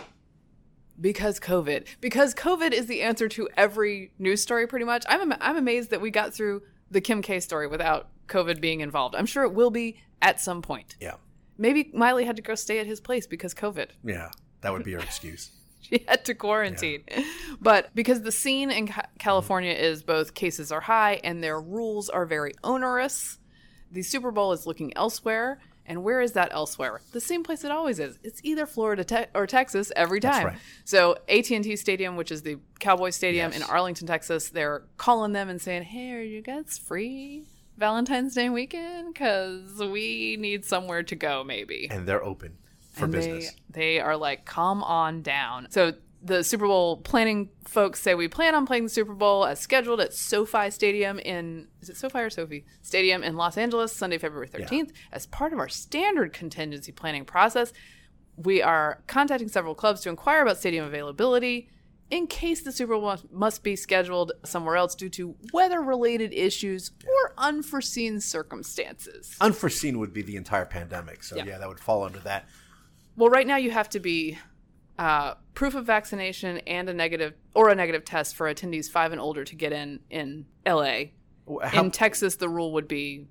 Because 0.98 1.38
COVID. 1.38 1.84
Because 2.00 2.34
COVID 2.34 2.72
is 2.72 2.86
the 2.86 3.02
answer 3.02 3.28
to 3.28 3.50
every 3.58 4.12
news 4.18 4.40
story, 4.40 4.66
pretty 4.66 4.86
much. 4.86 5.04
I'm 5.10 5.30
I'm 5.42 5.58
amazed 5.58 5.90
that 5.90 6.00
we 6.00 6.10
got 6.10 6.32
through 6.32 6.62
the 6.90 7.02
Kim 7.02 7.20
K 7.20 7.38
story 7.38 7.66
without 7.66 8.08
COVID 8.28 8.62
being 8.62 8.80
involved. 8.80 9.14
I'm 9.14 9.26
sure 9.26 9.42
it 9.44 9.52
will 9.52 9.70
be 9.70 9.98
at 10.22 10.40
some 10.40 10.62
point. 10.62 10.96
Yeah. 11.02 11.16
Maybe 11.58 11.90
Miley 11.92 12.24
had 12.24 12.36
to 12.36 12.42
go 12.42 12.54
stay 12.54 12.78
at 12.78 12.86
his 12.86 12.98
place 12.98 13.26
because 13.26 13.52
COVID. 13.52 13.88
Yeah. 14.02 14.30
That 14.62 14.72
would 14.72 14.84
be 14.84 14.92
your 14.92 15.00
excuse. 15.00 15.50
She 15.88 16.04
had 16.08 16.24
to 16.26 16.34
quarantine. 16.34 17.04
But 17.60 17.94
because 17.94 18.22
the 18.22 18.32
scene 18.32 18.70
in 18.70 18.86
Ca- 18.88 19.06
California 19.18 19.72
is 19.72 20.02
both 20.02 20.32
cases 20.34 20.70
are 20.72 20.80
high 20.80 21.20
and 21.24 21.42
their 21.42 21.60
rules 21.60 22.08
are 22.08 22.24
very 22.24 22.52
onerous, 22.64 23.38
the 23.90 24.02
Super 24.02 24.30
Bowl 24.30 24.52
is 24.52 24.66
looking 24.66 24.96
elsewhere. 24.96 25.58
And 25.84 26.04
where 26.04 26.20
is 26.20 26.32
that 26.32 26.50
elsewhere? 26.52 27.00
The 27.10 27.20
same 27.20 27.42
place 27.42 27.64
it 27.64 27.72
always 27.72 27.98
is. 27.98 28.16
It's 28.22 28.40
either 28.44 28.64
Florida 28.66 29.02
te- 29.02 29.26
or 29.34 29.48
Texas 29.48 29.90
every 29.96 30.20
time. 30.20 30.46
right. 30.46 30.58
So 30.84 31.16
AT&T 31.28 31.74
Stadium, 31.74 32.14
which 32.14 32.30
is 32.30 32.42
the 32.42 32.58
Cowboys 32.78 33.16
Stadium 33.16 33.50
Yes. 33.50 33.60
in 33.60 33.68
Arlington, 33.68 34.06
Texas, 34.06 34.50
they're 34.50 34.84
calling 34.96 35.32
them 35.32 35.48
and 35.48 35.60
saying, 35.60 35.82
"Hey, 35.82 36.12
are 36.12 36.22
you 36.22 36.40
guys 36.40 36.78
free 36.78 37.42
Valentine's 37.76 38.34
Day 38.36 38.48
weekend? 38.48 39.12
Because 39.12 39.76
we 39.80 40.36
need 40.38 40.64
somewhere 40.64 41.02
to 41.02 41.16
go, 41.16 41.42
maybe." 41.42 41.88
And 41.90 42.06
they're 42.06 42.22
open 42.24 42.58
for 42.92 43.04
and 43.04 43.12
business. 43.12 43.52
They, 43.70 43.80
they 43.80 44.00
are 44.00 44.16
like, 44.16 44.44
come 44.44 44.82
on 44.82 45.22
down. 45.22 45.66
So 45.70 45.94
the 46.24 46.44
Super 46.44 46.66
Bowl 46.66 46.98
planning 46.98 47.48
folks 47.66 48.00
say 48.00 48.14
we 48.14 48.28
plan 48.28 48.54
on 48.54 48.64
playing 48.64 48.84
the 48.84 48.88
Super 48.90 49.12
Bowl 49.14 49.44
as 49.44 49.58
scheduled 49.58 50.00
at 50.00 50.14
SoFi 50.14 50.70
Stadium 50.70 51.18
in 51.18 51.66
is 51.80 51.88
it 51.90 51.96
SoFi 51.96 52.20
or 52.20 52.30
Sophie 52.30 52.64
Stadium 52.82 53.24
in 53.24 53.36
Los 53.36 53.56
Angeles 53.58 53.92
Sunday, 53.92 54.18
February 54.18 54.46
thirteenth. 54.46 54.92
As 55.10 55.26
part 55.26 55.52
of 55.52 55.58
our 55.58 55.68
standard 55.68 56.32
contingency 56.32 56.92
planning 56.92 57.24
process, 57.24 57.72
we 58.36 58.62
are 58.62 59.02
contacting 59.08 59.48
several 59.48 59.74
clubs 59.74 60.00
to 60.02 60.10
inquire 60.10 60.42
about 60.42 60.58
stadium 60.58 60.84
availability. 60.86 61.68
In 62.10 62.26
case 62.26 62.60
the 62.62 62.72
Super 62.72 62.94
Bowl 62.98 63.16
must 63.32 63.62
be 63.62 63.74
scheduled 63.74 64.32
somewhere 64.44 64.76
else 64.76 64.94
due 64.94 65.08
to 65.08 65.34
weather 65.52 65.80
related 65.80 66.34
issues 66.34 66.90
or 67.06 67.32
unforeseen 67.38 68.20
circumstances. 68.20 69.34
Unforeseen 69.40 69.98
would 69.98 70.12
be 70.12 70.20
the 70.20 70.36
entire 70.36 70.66
pandemic. 70.66 71.24
So 71.24 71.36
Yeah. 71.36 71.46
yeah, 71.46 71.58
that 71.58 71.68
would 71.68 71.80
fall 71.80 72.04
under 72.04 72.18
that. 72.20 72.46
Well, 73.16 73.30
right 73.30 73.46
now 73.46 73.56
you 73.56 73.70
have 73.70 73.88
to 73.90 74.00
be 74.00 74.38
uh, 74.98 75.34
proof 75.54 75.74
of 75.74 75.84
vaccination 75.86 76.58
and 76.66 76.88
a 76.88 76.94
negative 76.94 77.34
or 77.54 77.68
a 77.70 77.74
negative 77.74 78.04
test 78.04 78.34
for 78.36 78.52
attendees 78.52 78.90
five 78.90 79.12
and 79.12 79.20
older 79.20 79.44
to 79.44 79.54
get 79.54 79.72
in 79.72 80.00
in 80.10 80.46
LA. 80.66 81.04
How, 81.62 81.82
in 81.84 81.90
Texas, 81.90 82.36
the 82.36 82.48
rule 82.48 82.72
would 82.74 82.88
be 82.88 83.26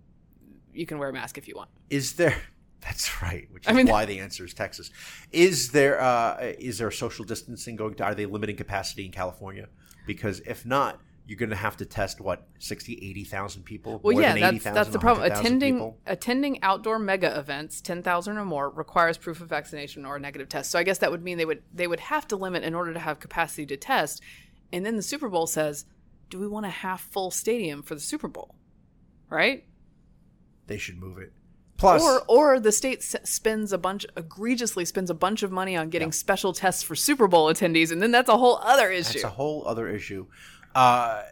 you 0.73 0.86
can 0.86 0.99
wear 0.99 1.09
a 1.09 1.13
mask 1.13 1.38
if 1.38 1.47
you 1.47 1.55
want. 1.55 1.69
is 1.89 2.13
there 2.13 2.41
that's 2.82 3.21
right 3.21 3.47
which 3.51 3.63
is 3.63 3.69
I 3.69 3.73
mean- 3.73 3.88
why 3.88 4.05
the 4.05 4.19
answer 4.19 4.43
is 4.45 4.53
texas 4.53 4.89
is 5.32 5.71
there 5.71 6.01
uh, 6.01 6.38
is 6.57 6.77
there 6.79 6.89
social 6.91 7.25
distancing 7.25 7.75
going 7.75 7.93
to 7.95 8.03
are 8.03 8.15
they 8.15 8.25
limiting 8.25 8.55
capacity 8.55 9.05
in 9.05 9.11
california 9.11 9.67
because 10.07 10.39
if 10.41 10.65
not 10.65 10.99
you're 11.32 11.38
going 11.38 11.49
to 11.49 11.55
have 11.55 11.77
to 11.77 11.86
test 11.86 12.19
what 12.19 12.45
60 12.59 12.99
80,000 13.01 13.63
people 13.63 14.01
Well, 14.03 14.11
More 14.11 14.21
yeah, 14.21 14.34
than 14.34 14.41
that's 14.41 14.51
80,000, 14.55 14.73
that's 14.73 14.89
the 14.89 14.99
problem. 14.99 15.32
Attending 15.32 15.75
people? 15.75 15.97
attending 16.05 16.61
outdoor 16.61 16.99
mega 16.99 17.39
events, 17.39 17.79
ten 17.79 18.03
thousand 18.03 18.38
or 18.38 18.43
more, 18.43 18.69
requires 18.69 19.17
proof 19.17 19.39
of 19.39 19.47
vaccination 19.47 20.05
or 20.05 20.17
a 20.17 20.19
negative 20.19 20.49
test. 20.49 20.71
So 20.71 20.77
I 20.77 20.84
guess 20.84 20.97
that 20.97 21.09
would 21.09 21.23
mean 21.23 21.38
they 21.38 21.45
would 21.45 21.63
they 21.73 21.88
would 21.88 22.01
have 22.01 22.27
to 22.27 22.36
limit 22.36 22.65
in 22.65 22.75
order 22.75 22.91
to 22.91 22.99
have 22.99 23.21
capacity 23.21 23.65
to 23.67 23.77
test. 23.77 24.21
And 24.73 24.86
then 24.86 24.97
the 24.97 25.01
Super 25.01 25.29
Bowl 25.29 25.47
says, 25.47 25.86
"Do 26.29 26.38
we 26.38 26.49
want 26.49 26.65
a 26.65 26.69
half 26.69 27.01
full 27.01 27.32
stadium 27.32 27.82
for 27.82 27.95
the 27.95 28.01
Super 28.01 28.27
Bowl?" 28.27 28.55
Right? 29.29 29.63
they 30.67 30.77
should 30.77 30.97
move 30.99 31.17
it 31.17 31.32
plus 31.77 32.01
Or 32.01 32.23
or 32.27 32.59
the 32.59 32.71
state 32.73 33.01
spends 33.03 33.71
a 33.73 33.77
bunch 33.77 34.05
egregiously 34.17 34.84
spends 34.86 35.09
a 35.09 35.13
bunch 35.13 35.43
of 35.43 35.51
money 35.51 35.75
on 35.77 35.89
getting 35.89 36.11
special 36.11 36.51
tests 36.53 36.84
for 36.84 36.95
Super 36.95 37.27
Bowl 37.27 37.47
attendees, 37.51 37.89
and 37.91 38.01
then 38.01 38.11
that's 38.11 38.29
a 38.29 38.38
whole 38.38 38.57
other 38.57 38.91
issue. 38.91 39.15
It's 39.15 39.23
a 39.23 39.29
whole 39.29 39.65
other 39.67 39.88
issue. 39.88 40.27
Uh, 40.76 41.24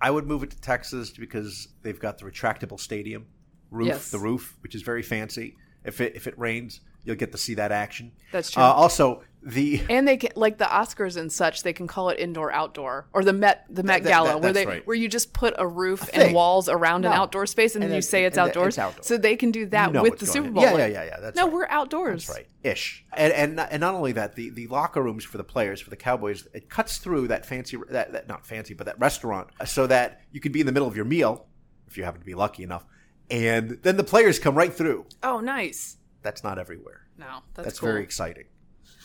I 0.00 0.10
would 0.10 0.26
move 0.26 0.42
it 0.42 0.50
to 0.50 0.60
Texas 0.60 1.10
because 1.10 1.68
they've 1.82 1.98
got 2.00 2.18
the 2.18 2.24
retractable 2.24 2.80
stadium 2.80 3.26
roof, 3.70 3.88
Yes. 3.88 4.10
the 4.10 4.18
roof, 4.18 4.56
which 4.62 4.74
is 4.74 4.82
very 4.82 5.02
fancy. 5.02 5.56
If 5.84 6.00
it 6.00 6.14
if 6.16 6.26
it 6.26 6.38
rains, 6.38 6.80
you'll 7.04 7.16
get 7.16 7.32
to 7.32 7.38
see 7.38 7.54
that 7.54 7.72
action. 7.72 8.12
That's 8.32 8.50
true. 8.50 8.62
Uh, 8.62 8.66
also, 8.66 9.22
the 9.42 9.82
And 9.90 10.06
they 10.06 10.16
can 10.18 10.30
like 10.36 10.58
the 10.58 10.64
Oscars 10.66 11.16
and 11.16 11.32
such. 11.32 11.62
They 11.62 11.72
can 11.72 11.86
call 11.86 12.10
it 12.10 12.18
indoor 12.18 12.52
outdoor 12.52 13.08
or 13.12 13.24
the 13.24 13.32
Met 13.32 13.64
the 13.70 13.82
Met 13.82 14.02
that- 14.02 14.08
Gala 14.10 14.28
that- 14.30 14.40
where 14.42 14.52
they 14.52 14.66
right. 14.66 14.86
where 14.86 14.96
you 14.96 15.08
just 15.08 15.32
put 15.32 15.54
a 15.58 15.66
roof 15.66 16.00
thing. 16.00 16.20
and 16.26 16.34
walls 16.34 16.68
around 16.68 17.04
an 17.06 17.12
outdoor 17.12 17.46
space 17.46 17.74
and, 17.74 17.82
And 17.82 17.90
then 17.90 17.96
you 17.96 18.02
say 18.02 18.24
it's 18.24 18.36
outdoors. 18.36 18.74
it's 18.74 18.78
outdoors. 18.78 19.06
So 19.06 19.16
they 19.16 19.36
can 19.36 19.50
do 19.50 19.66
that 19.66 19.88
You 19.88 19.92
know 19.94 20.02
with 20.02 20.18
the 20.18 20.26
Super. 20.26 20.50
Bowl. 20.50 20.62
Yeah, 20.62 20.76
yeah, 20.76 20.86
yeah, 20.88 21.04
yeah, 21.04 21.20
that's 21.20 21.36
no, 21.36 21.44
right. 21.44 21.52
we're 21.52 21.66
outdoors. 21.68 22.26
That's 22.26 22.38
right, 22.38 22.46
ish, 22.62 23.04
and 23.14 23.32
and 23.32 23.60
and 23.60 23.80
not 23.80 23.94
only 23.94 24.12
that, 24.12 24.34
the 24.36 24.50
the 24.50 24.66
locker 24.66 25.02
rooms 25.02 25.24
for 25.24 25.38
the 25.38 25.44
players 25.44 25.80
for 25.80 25.90
the 25.90 25.96
Cowboys 25.96 26.46
it 26.52 26.68
cuts 26.68 26.98
through 26.98 27.28
that 27.28 27.46
fancy 27.46 27.78
that, 27.88 28.12
that 28.12 28.28
not 28.28 28.44
fancy 28.46 28.74
but 28.74 28.84
that 28.86 28.98
restaurant 29.00 29.48
uh, 29.60 29.64
so 29.64 29.86
that 29.86 30.20
you 30.32 30.40
could 30.40 30.52
be 30.52 30.60
in 30.60 30.66
the 30.66 30.72
middle 30.72 30.88
of 30.88 30.96
your 30.96 31.04
meal 31.06 31.46
if 31.88 31.96
you 31.98 32.04
happen 32.04 32.20
to 32.20 32.26
be 32.26 32.34
lucky 32.34 32.62
enough, 32.62 32.84
and 33.30 33.78
then 33.82 33.96
the 33.96 34.04
players 34.04 34.38
come 34.38 34.54
right 34.54 34.72
through. 34.72 35.06
Oh, 35.22 35.40
nice. 35.40 35.96
That's 36.22 36.44
not 36.44 36.58
everywhere. 36.58 37.06
No, 37.18 37.26
that's, 37.54 37.64
That's 37.66 37.80
cool. 37.80 37.88
very 37.88 38.02
exciting. 38.02 38.44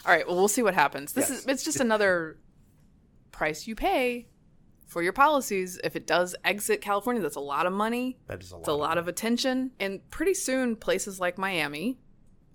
All 0.05 0.11
right. 0.13 0.25
Well, 0.27 0.35
we'll 0.35 0.47
see 0.47 0.61
what 0.61 0.73
happens. 0.73 1.13
This 1.13 1.29
Yes. 1.29 1.39
is 1.39 1.45
it's 1.47 1.63
just 1.63 1.79
another 1.79 2.37
price 3.31 3.67
you 3.67 3.75
pay 3.75 4.27
for 4.87 5.01
your 5.01 5.13
policies. 5.13 5.79
If 5.83 5.95
it 5.95 6.05
does 6.07 6.35
exit 6.43 6.81
California, 6.81 7.21
that's 7.21 7.35
a 7.35 7.39
lot 7.41 7.65
of 7.65 7.73
money. 7.73 8.17
That 8.27 8.41
is 8.41 8.51
a 8.51 8.55
lot. 8.55 8.59
It's 8.59 8.67
a 8.69 8.73
lot 8.73 8.97
of 8.97 9.07
attention. 9.07 9.71
And 9.79 10.07
pretty 10.11 10.33
soon, 10.35 10.75
places 10.75 11.19
like 11.19 11.37
Miami 11.37 11.99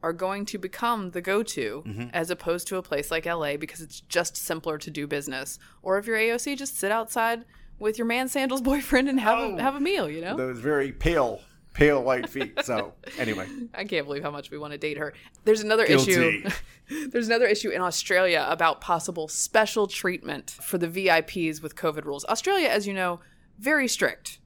are 0.02 0.12
going 0.14 0.46
to 0.46 0.56
become 0.58 1.10
the 1.10 1.20
go 1.20 1.42
to 1.42 1.82
Mm-hmm. 1.86 2.08
as 2.14 2.30
opposed 2.30 2.66
to 2.68 2.76
a 2.76 2.82
place 2.82 3.10
like 3.10 3.26
LA 3.26 3.56
because 3.56 3.80
it's 3.82 4.00
just 4.02 4.36
simpler 4.36 4.78
to 4.78 4.90
do 4.90 5.06
business. 5.06 5.58
Or 5.82 5.98
if 5.98 6.06
you're 6.06 6.16
AOC, 6.16 6.56
just 6.56 6.78
sit 6.78 6.90
outside 6.90 7.44
with 7.78 7.98
your 7.98 8.06
man 8.06 8.28
sandals 8.28 8.60
boyfriend 8.70 9.08
and 9.08 9.20
have, 9.20 9.38
Oh. 9.38 9.56
a, 9.56 9.60
have 9.60 9.74
a 9.74 9.80
meal, 9.80 10.08
you 10.08 10.20
know? 10.22 10.36
those 10.36 10.58
very 10.58 10.92
pale, 10.92 11.40
pale 11.72 12.02
white 12.02 12.28
feet. 12.28 12.64
So 12.64 12.94
anyway, 13.18 13.46
I 13.74 13.84
can't 13.84 14.06
believe 14.06 14.22
how 14.22 14.30
much 14.30 14.50
we 14.50 14.58
want 14.58 14.72
to 14.72 14.78
date 14.78 14.98
her. 14.98 15.12
There's 15.44 15.60
another 15.62 15.86
Guilty. 15.86 16.12
issue. 16.12 16.50
There's 17.10 17.28
another 17.28 17.46
issue 17.46 17.70
in 17.70 17.80
Australia 17.80 18.46
about 18.48 18.80
possible 18.80 19.28
special 19.28 19.86
treatment 19.86 20.50
for 20.50 20.78
the 20.78 20.88
VIPs 20.88 21.62
with 21.62 21.76
COVID 21.76 22.04
rules. 22.04 22.24
Australia, 22.26 22.68
as 22.68 22.86
you 22.86 22.92
know, 22.94 23.20
very 23.58 23.86
strict. 23.88 24.40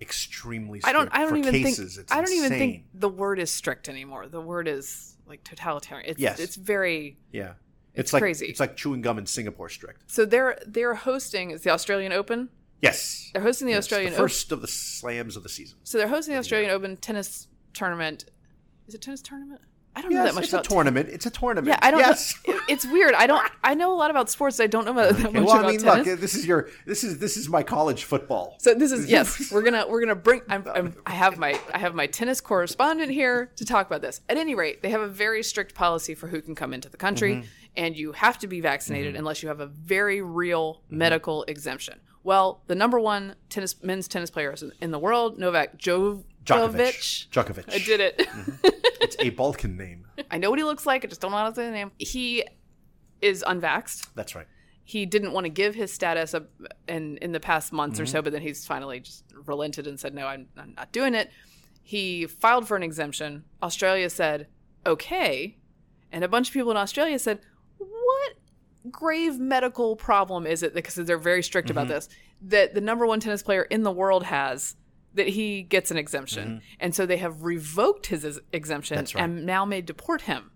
extremely. 0.00 0.80
I 0.84 0.92
don't. 0.92 1.02
strict 1.06 1.16
I 1.16 1.20
don't 1.20 1.28
for 1.30 1.36
even 1.36 1.52
cases. 1.52 1.94
think. 1.96 2.04
It's 2.04 2.12
I 2.12 2.20
don't 2.20 2.32
even 2.32 2.50
think 2.50 2.84
the 2.94 3.08
word 3.08 3.38
is 3.38 3.50
strict 3.50 3.88
anymore. 3.88 4.26
The 4.28 4.40
word 4.40 4.68
is 4.68 5.16
like 5.26 5.44
totalitarian. 5.44 6.08
It's, 6.10 6.20
Yes. 6.20 6.40
It's 6.40 6.56
very. 6.56 7.18
Yeah, 7.32 7.52
It's 7.94 8.12
like 8.12 8.20
crazy. 8.22 8.46
It's 8.46 8.60
like 8.60 8.76
chewing 8.76 9.02
gum 9.02 9.18
in 9.18 9.26
Singapore. 9.26 9.68
Strict. 9.68 10.10
So 10.10 10.24
they're 10.24 10.58
they're 10.66 10.94
hosting. 10.94 11.50
is 11.50 11.62
the 11.62 11.70
Australian 11.70 12.12
Open. 12.12 12.48
Yes, 12.82 13.30
They're 13.32 13.42
hosting 13.42 13.66
the 13.68 13.74
Yes, 13.74 13.84
Australian 13.84 14.10
the 14.12 14.16
Open. 14.18 14.24
first 14.28 14.52
of 14.52 14.60
the 14.60 14.66
slams 14.68 15.36
of 15.36 15.42
the 15.44 15.48
season. 15.48 15.78
So 15.84 15.98
they're 15.98 16.08
hosting 16.08 16.34
the 16.34 16.40
Australian 16.40 16.70
Open 16.72 16.96
tennis 16.96 17.46
tournament. 17.74 18.24
Is 18.88 18.94
it 18.94 19.00
tennis 19.02 19.22
tournament? 19.22 19.60
I 19.94 20.00
don't 20.00 20.12
know 20.12 20.24
that 20.24 20.34
much 20.34 20.44
it's 20.44 20.52
a 20.54 20.56
about 20.56 20.64
tournament. 20.70 21.08
It's 21.10 21.26
a 21.26 21.30
tournament. 21.30 21.68
Yeah, 21.68 21.78
I 21.86 21.90
don't. 21.90 22.00
Yes. 22.00 22.34
Know. 22.48 22.58
It's 22.68 22.86
weird. 22.86 23.14
I 23.14 23.26
don't. 23.26 23.46
I 23.62 23.74
know 23.74 23.92
a 23.92 23.96
lot 23.96 24.10
about 24.10 24.30
sports. 24.30 24.58
I 24.58 24.66
don't 24.66 24.84
know 24.86 24.92
about, 24.92 25.14
that 25.16 25.26
Okay, 25.26 25.38
much 25.40 25.46
well, 25.46 25.56
about 25.58 25.64
I 25.66 25.70
mean, 25.72 25.80
tennis. 25.80 26.06
look, 26.06 26.20
this 26.20 26.34
is 26.34 26.46
your 26.46 26.70
this 26.86 27.04
is 27.04 27.18
this 27.18 27.36
is 27.36 27.48
my 27.48 27.62
college 27.62 28.04
football. 28.04 28.56
so 28.58 28.72
this 28.74 28.90
is 28.90 29.10
yes. 29.10 29.50
We're 29.52 29.62
gonna 29.62 29.84
we're 29.88 30.00
gonna 30.00 30.14
bring. 30.14 30.40
I'm, 30.48 30.64
I'm, 30.74 30.94
I 31.06 31.12
have 31.12 31.36
my 31.38 31.60
I 31.74 31.78
have 31.78 31.94
my 31.94 32.06
tennis 32.06 32.40
correspondent 32.40 33.10
here 33.12 33.50
to 33.56 33.64
talk 33.66 33.86
about 33.86 34.00
this. 34.00 34.22
At 34.28 34.38
any 34.38 34.54
rate, 34.54 34.80
they 34.82 34.88
have 34.90 35.02
a 35.02 35.08
very 35.08 35.42
strict 35.42 35.74
policy 35.74 36.14
for 36.14 36.26
who 36.28 36.40
can 36.40 36.54
come 36.54 36.72
into 36.72 36.88
the 36.88 36.96
country, 36.96 37.34
Mm-hmm. 37.34 37.46
and 37.76 37.96
you 37.96 38.12
have 38.12 38.38
to 38.40 38.46
be 38.46 38.60
vaccinated 38.60 39.14
unless 39.16 39.42
you 39.42 39.48
have 39.50 39.60
a 39.60 39.66
very 39.66 40.20
real 40.22 40.74
Mm-hmm. 40.86 40.98
medical 40.98 41.42
exemption. 41.44 42.00
Well, 42.24 42.62
the 42.66 42.74
number 42.74 42.98
one 43.00 43.34
tennis 43.48 43.82
men's 43.82 44.06
tennis 44.08 44.30
players 44.30 44.62
in 44.80 44.90
the 44.90 44.98
world, 44.98 45.38
Novak 45.38 45.78
Djokovic. 45.78 46.24
Djokovic. 46.44 47.28
Djokovic. 47.30 47.72
I 47.72 47.78
did 47.78 48.00
it. 48.00 48.26
It's 49.00 49.16
a 49.18 49.30
Balkan 49.30 49.76
name. 49.76 50.06
I 50.30 50.38
know 50.38 50.50
what 50.50 50.58
he 50.58 50.64
looks 50.64 50.86
like. 50.86 51.04
I 51.04 51.08
just 51.08 51.20
don't 51.20 51.30
know 51.32 51.36
how 51.38 51.48
to 51.48 51.54
say 51.54 51.66
the 51.66 51.72
name. 51.72 51.90
He 51.98 52.44
is 53.20 53.44
unvaxxed. 53.46 54.08
That's 54.14 54.34
right. 54.34 54.46
he 54.84 55.06
didn't 55.06 55.32
want 55.32 55.44
to 55.44 55.48
give 55.50 55.74
his 55.74 55.92
status 55.92 56.34
up 56.34 56.48
in 56.88 57.16
in 57.18 57.32
the 57.32 57.40
past 57.40 57.72
months 57.72 57.98
or 58.00 58.04
Mm-hmm. 58.04 58.12
so, 58.12 58.22
but 58.22 58.32
then 58.32 58.42
he's 58.42 58.66
finally 58.66 59.00
just 59.00 59.24
relented 59.46 59.86
and 59.86 59.98
said, 59.98 60.14
"No, 60.14 60.26
I'm, 60.26 60.48
I'm 60.56 60.74
not 60.76 60.92
doing 60.92 61.14
it." 61.14 61.30
He 61.82 62.26
filed 62.26 62.66
for 62.68 62.76
an 62.76 62.82
exemption. 62.82 63.44
Australia 63.62 64.08
said, 64.10 64.46
"Okay," 64.86 65.56
and 66.12 66.24
a 66.24 66.28
bunch 66.28 66.48
of 66.48 66.54
people 66.54 66.70
in 66.72 66.76
Australia 66.76 67.18
said, 67.18 67.38
"What 67.38 67.42
grave 68.90 69.38
medical 69.38 69.96
problem 69.96 70.46
is 70.46 70.62
it?" 70.62 70.74
Because 70.74 70.94
they're 70.96 71.18
very 71.18 71.42
strict 71.42 71.70
about 71.70 71.84
Mm-hmm. 71.86 71.94
this. 71.94 72.08
That 72.42 72.74
the 72.74 72.80
number 72.80 73.06
one 73.06 73.20
tennis 73.20 73.42
player 73.42 73.62
in 73.62 73.82
the 73.84 73.92
world 73.92 74.24
has 74.24 74.74
that 75.14 75.28
he 75.28 75.62
gets 75.62 75.90
an 75.90 75.96
exemption, 75.96 76.62
and 76.80 76.94
so 76.94 77.04
they 77.06 77.18
have 77.18 77.42
revoked 77.44 78.06
his 78.06 78.40
exemption 78.52 78.98
Mm-hmm. 78.98 79.16
Right. 79.18 79.24
and 79.24 79.46
now 79.46 79.64
may 79.64 79.80
deport 79.82 80.22
him 80.22 80.50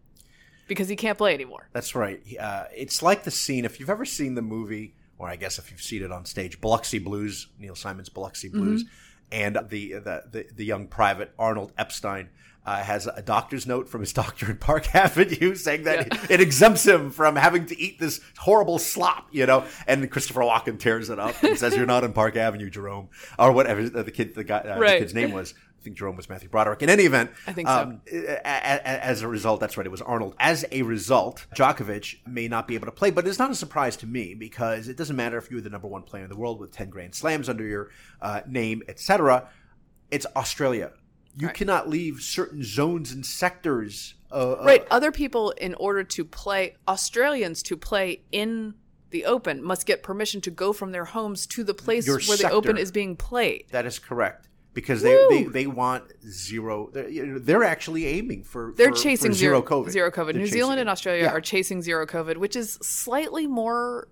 because 0.67 0.89
he 0.89 0.97
can't 0.97 1.17
play 1.19 1.33
anymore. 1.35 1.69
That's 1.73 1.95
right. 1.95 2.21
Uh, 2.41 2.65
it's 2.75 3.03
like 3.03 3.23
the 3.25 3.31
scene 3.31 3.65
if 3.65 3.79
you've 3.79 3.91
ever 3.91 4.05
seen 4.05 4.35
the 4.35 4.43
movie, 4.43 4.95
or 5.19 5.29
I 5.29 5.37
guess 5.37 5.59
if 5.59 5.71
you've 5.71 5.81
seen 5.83 6.03
it 6.03 6.11
on 6.11 6.25
stage, 6.25 6.61
Biloxi 6.61 6.99
Blues, 6.99 7.49
Neil 7.59 7.75
Simon's 7.77 8.09
Biloxi 8.09 8.49
Blues, 8.49 8.85
and 9.31 9.57
the, 9.69 9.93
the 9.93 10.25
the 10.31 10.47
the 10.55 10.65
young 10.65 10.87
private 10.89 11.33
Arnold 11.39 11.73
Epstein. 11.79 12.31
Uh, 12.67 12.83
has 12.83 13.07
a 13.07 13.23
doctor's 13.23 13.65
note 13.65 13.89
from 13.89 14.01
his 14.01 14.13
doctor 14.23 14.51
in 14.51 14.57
Park 14.57 14.93
Avenue 14.93 15.55
saying 15.55 15.85
that 15.85 16.13
Yeah. 16.13 16.27
it 16.31 16.41
exempts 16.41 16.85
him 16.85 17.13
from 17.13 17.37
having 17.37 17.65
to 17.67 17.81
eat 17.81 18.01
this 18.01 18.21
horrible 18.39 18.81
slop, 18.81 19.29
you 19.31 19.47
know. 19.47 19.65
And 19.87 20.11
Christopher 20.11 20.41
Walken 20.41 20.77
tears 20.77 21.09
it 21.09 21.21
up 21.21 21.41
and 21.45 21.57
says, 21.57 21.77
"You're 21.77 21.87
not 21.87 22.03
in 22.03 22.13
Park 22.13 22.35
Avenue, 22.35 22.69
Jerome," 22.69 23.09
or 23.39 23.53
whatever 23.53 23.89
the 23.89 24.11
kid, 24.11 24.35
the 24.35 24.43
guy, 24.43 24.59
uh, 24.59 24.81
Right. 24.81 24.95
the 24.95 24.99
kid's 25.05 25.15
name 25.15 25.31
was. 25.31 25.55
I 25.79 25.83
think 25.87 25.97
Jerome 25.99 26.17
was 26.17 26.29
Matthew 26.29 26.49
Broderick. 26.49 26.83
In 26.83 26.91
any 26.91 27.05
event, 27.05 27.31
I 27.47 27.53
think 27.53 27.69
so. 27.69 27.75
um, 27.75 28.01
a- 28.11 28.27
a- 28.45 29.05
as 29.05 29.23
a 29.23 29.29
result, 29.29 29.61
that's 29.61 29.77
right, 29.77 29.87
it 29.87 29.91
was 29.91 30.03
Arnold. 30.03 30.35
As 30.41 30.65
a 30.73 30.83
result, 30.83 31.47
Djokovic 31.55 32.27
may 32.27 32.49
not 32.49 32.67
be 32.67 32.75
able 32.75 32.87
to 32.87 32.93
play, 32.93 33.13
but 33.13 33.25
it's 33.29 33.39
not 33.39 33.53
a 33.53 33.55
surprise 33.55 33.97
to 33.99 34.07
me 34.09 34.35
because 34.35 34.89
it 34.89 34.97
doesn't 34.97 35.15
matter 35.15 35.39
if 35.39 35.49
you're 35.49 35.61
the 35.61 35.71
number 35.71 35.87
one 35.87 36.03
player 36.03 36.25
in 36.25 36.31
the 36.31 36.37
world 36.37 36.59
with 36.59 36.73
10 36.73 36.91
Grand 36.91 37.15
Slams 37.15 37.49
under 37.49 37.63
your 37.65 37.91
uh, 38.21 38.41
name, 38.49 38.83
etc. 38.89 39.49
It's 40.11 40.27
Australia. 40.35 40.91
You 41.39 41.49
cannot 41.49 41.89
leave 41.89 42.21
certain 42.21 42.63
zones 42.63 43.13
and 43.13 43.25
sectors. 43.25 44.15
Uh, 44.33 44.53
uh, 44.53 44.63
Right. 44.65 44.87
Other 44.91 45.13
people, 45.13 45.51
in 45.53 45.75
order 45.75 46.03
to 46.03 46.25
play, 46.25 46.77
Australians 46.89 47.63
to 47.65 47.77
play 47.77 48.23
in 48.33 48.75
the 49.11 49.25
Open, 49.27 49.63
must 49.63 49.87
get 49.87 50.03
permission 50.03 50.41
to 50.43 50.51
go 50.51 50.73
from 50.73 50.93
their 50.93 51.05
homes 51.05 51.47
to 51.49 51.63
the 51.63 51.75
place 51.75 52.09
where 52.09 52.19
the 52.37 52.51
Open 52.51 52.77
is 52.79 52.91
being 52.91 53.17
played. 53.17 53.67
That 53.71 53.87
is 53.87 53.99
correct. 53.99 54.49
Because 54.75 55.01
they, 55.01 55.17
they, 55.31 55.45
they 55.45 55.67
want 55.67 56.05
zero. 56.29 56.91
They're, 56.93 57.39
they're 57.39 57.65
actually 57.65 58.07
aiming 58.07 58.45
for. 58.45 58.75
They're 58.77 58.91
for- 58.91 58.97
chasing 59.03 59.31
for 59.31 59.37
zero, 59.37 59.63
COVID. 59.63 59.91
Zero 59.91 60.11
COVID. 60.11 60.33
They're 60.33 60.43
New 60.43 60.47
Zealand 60.47 60.73
chasing 60.77 60.81
and. 60.81 60.91
Australia 60.91 61.23
Yeah. 61.25 61.31
are 61.31 61.41
chasing 61.41 61.81
zero 61.81 62.05
COVID, 62.07 62.37
which 62.37 62.57
is 62.57 62.75
slightly 62.83 63.47
more 63.47 64.09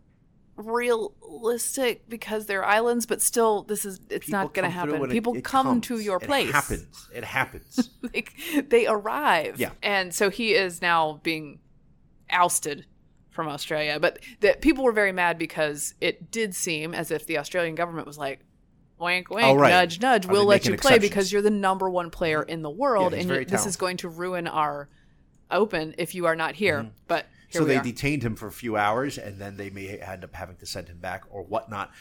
realistic 0.57 2.09
because 2.09 2.47
they're 2.47 2.65
islands, 2.65 3.07
but 3.07 3.21
still, 3.23 3.63
this 3.63 3.85
is 3.85 4.01
it's 4.11 4.27
People 4.27 4.41
not 4.41 4.55
going 4.55 4.65
to 4.65 4.71
happen. 4.71 4.95
and 4.97 5.05
it- 5.05 5.11
People 5.11 5.35
it 5.37 5.45
come 5.45 5.67
comes. 5.67 5.87
to 5.89 5.99
your 5.99 6.19
place. 6.19 6.49
It 6.49 6.53
happens. 6.55 7.09
It 7.15 7.25
happens. 7.25 7.91
like 8.03 8.33
they 8.69 8.87
arrive. 8.87 9.59
Yeah. 9.59 9.71
And 9.83 10.15
so 10.15 10.31
he 10.31 10.55
is 10.55 10.81
now 10.83 11.21
being 11.23 11.61
ousted 12.31 12.87
from 13.31 13.49
Australia. 13.49 13.99
But 14.01 14.21
that 14.41 14.61
people 14.61 14.85
were 14.85 14.93
very 14.93 15.13
mad 15.13 15.39
because 15.39 15.95
it 16.01 16.31
did 16.31 16.55
seem 16.55 16.95
as 16.95 17.11
if 17.11 17.27
the 17.27 17.39
Australian 17.39 17.75
government 17.75 18.07
was 18.07 18.17
like, 18.19 18.41
wink, 18.99 19.29
wink, 19.31 19.59
right. 19.59 19.71
nudge, 19.71 20.01
nudge, 20.01 20.27
Are 20.27 20.33
we'll 20.33 20.45
let 20.47 20.65
you 20.65 20.71
play 20.77 20.93
exceptions? 20.93 21.03
because 21.03 21.33
you're 21.33 21.43
the 21.43 21.51
number 21.51 21.91
one 21.91 22.11
player 22.11 22.43
in 22.43 22.63
the 22.63 22.71
world, 22.71 23.13
Yeah, 23.13 23.19
and 23.21 23.29
you- 23.31 23.45
this 23.45 23.67
is 23.67 23.77
going 23.77 23.97
to 23.99 24.09
ruin 24.09 24.47
our 24.47 24.89
open 25.51 25.95
if 25.99 26.15
you 26.15 26.27
are 26.27 26.37
not 26.37 26.55
here. 26.55 26.79
Mm-hmm. 26.81 26.89
But 27.09 27.27
here 27.55 27.63
so 27.63 27.67
they 27.67 27.77
are. 27.77 27.83
detained 27.83 28.23
him 28.23 28.37
for 28.37 28.47
a 28.47 28.53
few 28.53 28.77
hours, 28.77 29.17
and 29.19 29.39
then 29.39 29.57
they 29.57 29.71
may 29.71 29.99
end 29.99 30.25
up 30.25 30.35
having 30.35 30.57
to 30.57 30.67
send 30.67 30.89
him 30.89 30.99
back 30.99 31.25
or 31.31 31.43
whatnot. 31.43 31.93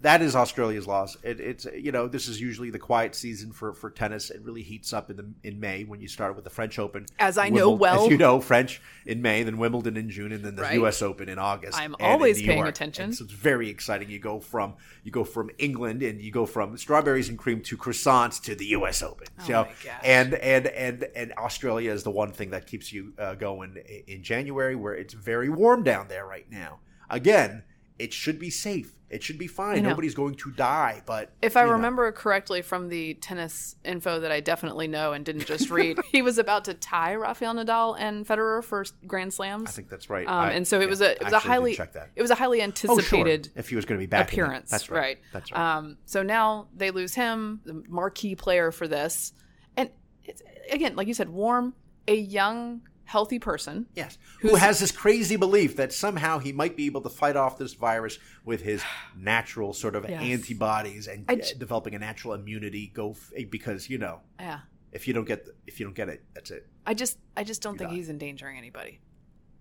That 0.00 0.20
is 0.22 0.36
Australia's 0.36 0.86
loss. 0.86 1.16
It, 1.22 1.40
it's 1.40 1.66
you 1.76 1.92
know 1.92 2.06
this 2.08 2.28
is 2.28 2.40
usually 2.40 2.70
the 2.70 2.78
quiet 2.78 3.14
season 3.14 3.52
for, 3.52 3.72
for 3.72 3.90
tennis. 3.90 4.30
It 4.30 4.42
really 4.42 4.62
heats 4.62 4.92
up 4.92 5.10
in 5.10 5.16
the 5.16 5.26
in 5.42 5.60
May 5.60 5.84
when 5.84 6.00
you 6.00 6.08
start 6.08 6.34
with 6.34 6.44
the 6.44 6.50
French 6.50 6.78
Open. 6.78 7.06
As 7.18 7.38
I 7.38 7.48
know 7.48 7.70
well. 7.70 8.04
as 8.04 8.10
you 8.10 8.18
know 8.18 8.40
French 8.40 8.80
in 9.06 9.22
May, 9.22 9.42
then 9.42 9.58
Wimbledon 9.58 9.96
in 9.96 10.10
June, 10.10 10.32
and 10.32 10.44
then 10.44 10.56
the 10.56 10.62
Right. 10.62 10.74
U.S. 10.74 11.02
Open 11.02 11.28
in 11.28 11.38
August. 11.38 11.78
I'm 11.78 11.94
always 12.00 12.40
paying 12.40 12.58
York. 12.58 12.68
attention. 12.68 13.04
And 13.04 13.14
so 13.14 13.24
it's 13.24 13.32
very 13.32 13.68
exciting. 13.68 14.10
You 14.10 14.18
go 14.18 14.40
from 14.40 14.74
you 15.02 15.10
go 15.10 15.24
from 15.24 15.50
England 15.58 16.02
and 16.02 16.20
you 16.20 16.30
go 16.32 16.46
from 16.46 16.76
strawberries 16.76 17.28
and 17.28 17.38
cream 17.38 17.60
to 17.62 17.76
croissants 17.76 18.42
to 18.42 18.54
the 18.54 18.66
U.S. 18.66 19.02
Open. 19.02 19.26
Oh 19.40 19.44
so 19.46 19.68
and 20.02 20.34
and 20.34 20.66
and 20.66 21.04
and 21.14 21.32
Australia 21.38 21.92
is 21.92 22.02
the 22.02 22.10
one 22.10 22.32
thing 22.32 22.50
that 22.50 22.66
keeps 22.66 22.92
you 22.92 23.12
uh, 23.18 23.34
going 23.34 23.76
in 24.06 24.22
January, 24.22 24.74
where 24.76 24.94
it's 24.94 25.14
very 25.14 25.48
warm 25.48 25.82
down 25.82 26.08
there 26.08 26.26
right 26.26 26.50
now. 26.50 26.80
Again, 27.10 27.62
it 27.98 28.12
should 28.12 28.38
be 28.38 28.50
safe. 28.50 28.94
It 29.14 29.22
should 29.22 29.38
be 29.38 29.46
fine. 29.46 29.82
Nobody's 29.82 30.14
going 30.14 30.34
to 30.36 30.50
die. 30.50 31.02
But 31.06 31.30
If 31.40 31.56
I 31.56 31.64
know. 31.64 31.72
remember 31.72 32.10
correctly 32.12 32.62
from 32.62 32.88
the 32.88 33.14
tennis 33.14 33.76
info 33.84 34.20
that 34.20 34.32
I 34.32 34.40
definitely 34.40 34.88
know 34.88 35.12
and 35.12 35.24
didn't 35.24 35.46
just 35.46 35.70
read, 35.70 35.98
he 36.12 36.20
was 36.20 36.36
about 36.38 36.64
to 36.66 36.74
tie 36.74 37.14
Rafael 37.14 37.54
Nadal 37.54 37.96
and 37.98 38.26
Federer 38.26 38.62
for 38.64 38.84
Grand 39.06 39.32
Slams. 39.32 39.68
I 39.68 39.72
think 39.72 39.88
that's 39.88 40.10
right. 40.10 40.26
Um, 40.26 40.34
I- 40.34 40.50
and 40.52 40.66
so 40.66 40.78
it 40.80 40.84
yeah, 40.84 40.88
was 40.90 41.00
a 41.00 41.12
it 41.12 41.24
was 41.24 41.32
a 41.32 41.38
highly 41.38 41.74
check 41.74 41.92
that. 41.92 42.10
it 42.16 42.22
was 42.22 42.30
a 42.30 42.34
highly 42.34 42.58
Oh, 42.60 42.70
sure. 42.72 42.88
anticipated 42.90 43.50
If 43.54 43.68
he 43.68 43.76
was 43.76 43.84
going 43.84 43.98
to 43.98 44.02
be 44.02 44.06
back 44.10 44.32
appearance. 44.32 44.70
That's 44.70 44.90
right. 44.90 45.18
That's 45.32 45.52
right. 45.52 45.76
Um, 45.76 45.96
so 46.06 46.22
now 46.22 46.68
they 46.76 46.90
lose 46.90 47.14
him, 47.14 47.60
the 47.64 47.84
marquee 47.88 48.34
player 48.34 48.70
for 48.72 48.88
this, 48.88 49.32
and 49.76 49.90
it's, 50.24 50.42
again, 50.70 50.96
like 50.96 51.06
you 51.08 51.14
said, 51.14 51.28
warm, 51.30 51.74
a 52.08 52.14
young, 52.16 52.82
healthy 53.04 53.38
person. 53.38 53.86
Yes. 53.94 54.18
Who 54.40 54.54
has 54.56 54.78
this 54.80 54.90
crazy 54.92 55.36
belief 55.36 55.76
that 55.76 55.92
somehow 55.92 56.38
he 56.38 56.52
might 56.52 56.76
be 56.76 56.86
able 56.86 57.00
to 57.02 57.08
fight 57.08 57.36
off 57.36 57.58
this 57.58 57.74
virus 57.74 58.18
with 58.44 58.62
his 58.62 58.82
natural 59.16 59.72
sort 59.72 59.94
of 59.96 60.08
Yes. 60.08 60.22
antibodies 60.22 61.06
and 61.06 61.30
uh, 61.30 61.36
j- 61.36 61.54
developing 61.58 61.94
a 61.94 61.98
natural 61.98 62.34
immunity 62.34 62.90
go 62.94 63.10
f- 63.12 63.32
because 63.50 63.88
you 63.90 63.98
know 63.98 64.20
Yeah, 64.40 64.60
if 64.92 65.06
you 65.08 65.14
don't 65.14 65.26
get 65.26 65.44
the, 65.44 65.54
if 65.66 65.78
you 65.80 65.86
don't 65.86 65.94
get 65.94 66.08
it 66.08 66.24
that's 66.34 66.50
it. 66.50 66.66
I 66.86 66.94
just 66.94 67.18
I 67.36 67.44
just 67.44 67.62
don't 67.62 67.76
think 67.78 67.90
die. 67.90 67.96
he's 67.96 68.08
endangering 68.10 68.58
anybody. 68.58 69.00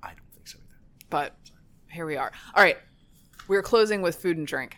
I 0.02 0.10
don't 0.10 0.32
think 0.34 0.48
so 0.48 0.58
either. 0.58 1.06
But 1.10 1.36
here 1.92 2.06
we 2.06 2.18
are. 2.18 2.32
All 2.56 2.64
right, 2.64 2.78
we're 3.48 3.62
closing 3.62 4.02
with 4.02 4.16
food 4.16 4.38
and 4.38 4.48
drink. 4.48 4.78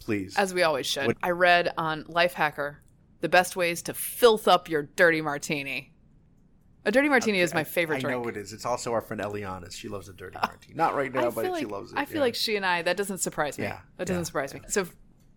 Please. 0.00 0.36
as 0.36 0.52
we 0.52 0.62
always 0.62 0.86
should. 0.86 1.06
What- 1.06 1.16
I 1.22 1.30
read 1.30 1.72
on 1.78 2.04
Lifehacker 2.04 2.76
the 3.20 3.28
best 3.30 3.56
ways 3.56 3.80
to 3.82 3.94
filth 3.94 4.46
up 4.46 4.68
your 4.68 4.82
dirty 4.82 5.22
martini. 5.22 5.93
A 6.86 6.92
dirty 6.92 7.08
martini 7.08 7.40
is 7.40 7.54
my 7.54 7.64
favorite 7.64 7.96
I 7.96 8.00
drink. 8.00 8.22
know 8.22 8.28
it 8.28 8.36
is. 8.36 8.52
It's 8.52 8.66
also 8.66 8.92
our 8.92 9.00
friend 9.00 9.22
Eliana's. 9.22 9.74
She 9.74 9.88
loves 9.88 10.08
a 10.08 10.12
dirty 10.12 10.36
martini. 10.36 10.74
Not 10.74 10.94
right 10.94 11.12
now, 11.12 11.28
I 11.28 11.30
but 11.30 11.44
feel 11.44 11.56
she 11.56 11.64
like, 11.64 11.72
loves 11.72 11.92
it. 11.92 11.98
I 11.98 12.04
feel 12.04 12.16
yeah. 12.16 12.22
like 12.22 12.34
she 12.34 12.56
and 12.56 12.66
I, 12.66 12.82
that 12.82 12.96
doesn't 12.96 13.18
surprise 13.18 13.58
me. 13.58 13.64
Yeah, 13.64 13.78
That 13.96 14.06
doesn't 14.06 14.20
yeah, 14.20 14.24
surprise 14.24 14.52
me. 14.52 14.60
So, 14.68 14.86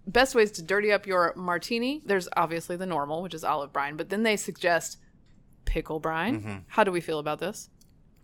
best 0.06 0.36
ways 0.36 0.52
to 0.54 0.62
dirty 0.62 0.92
up 0.92 1.08
your 1.08 1.34
martini, 1.36 2.02
there's 2.06 2.28
obviously 2.36 2.76
the 2.76 2.86
normal, 2.86 3.22
which 3.22 3.34
is 3.34 3.44
olive 3.44 3.72
brine, 3.72 3.96
but 3.96 4.10
then 4.10 4.24
they 4.24 4.36
suggest 4.36 4.98
pickle 5.66 6.00
brine. 6.00 6.42
Mm-hmm. 6.42 6.58
How 6.68 6.84
do 6.84 6.92
we 6.92 7.02
feel 7.02 7.20
about 7.20 7.40
this? 7.40 7.70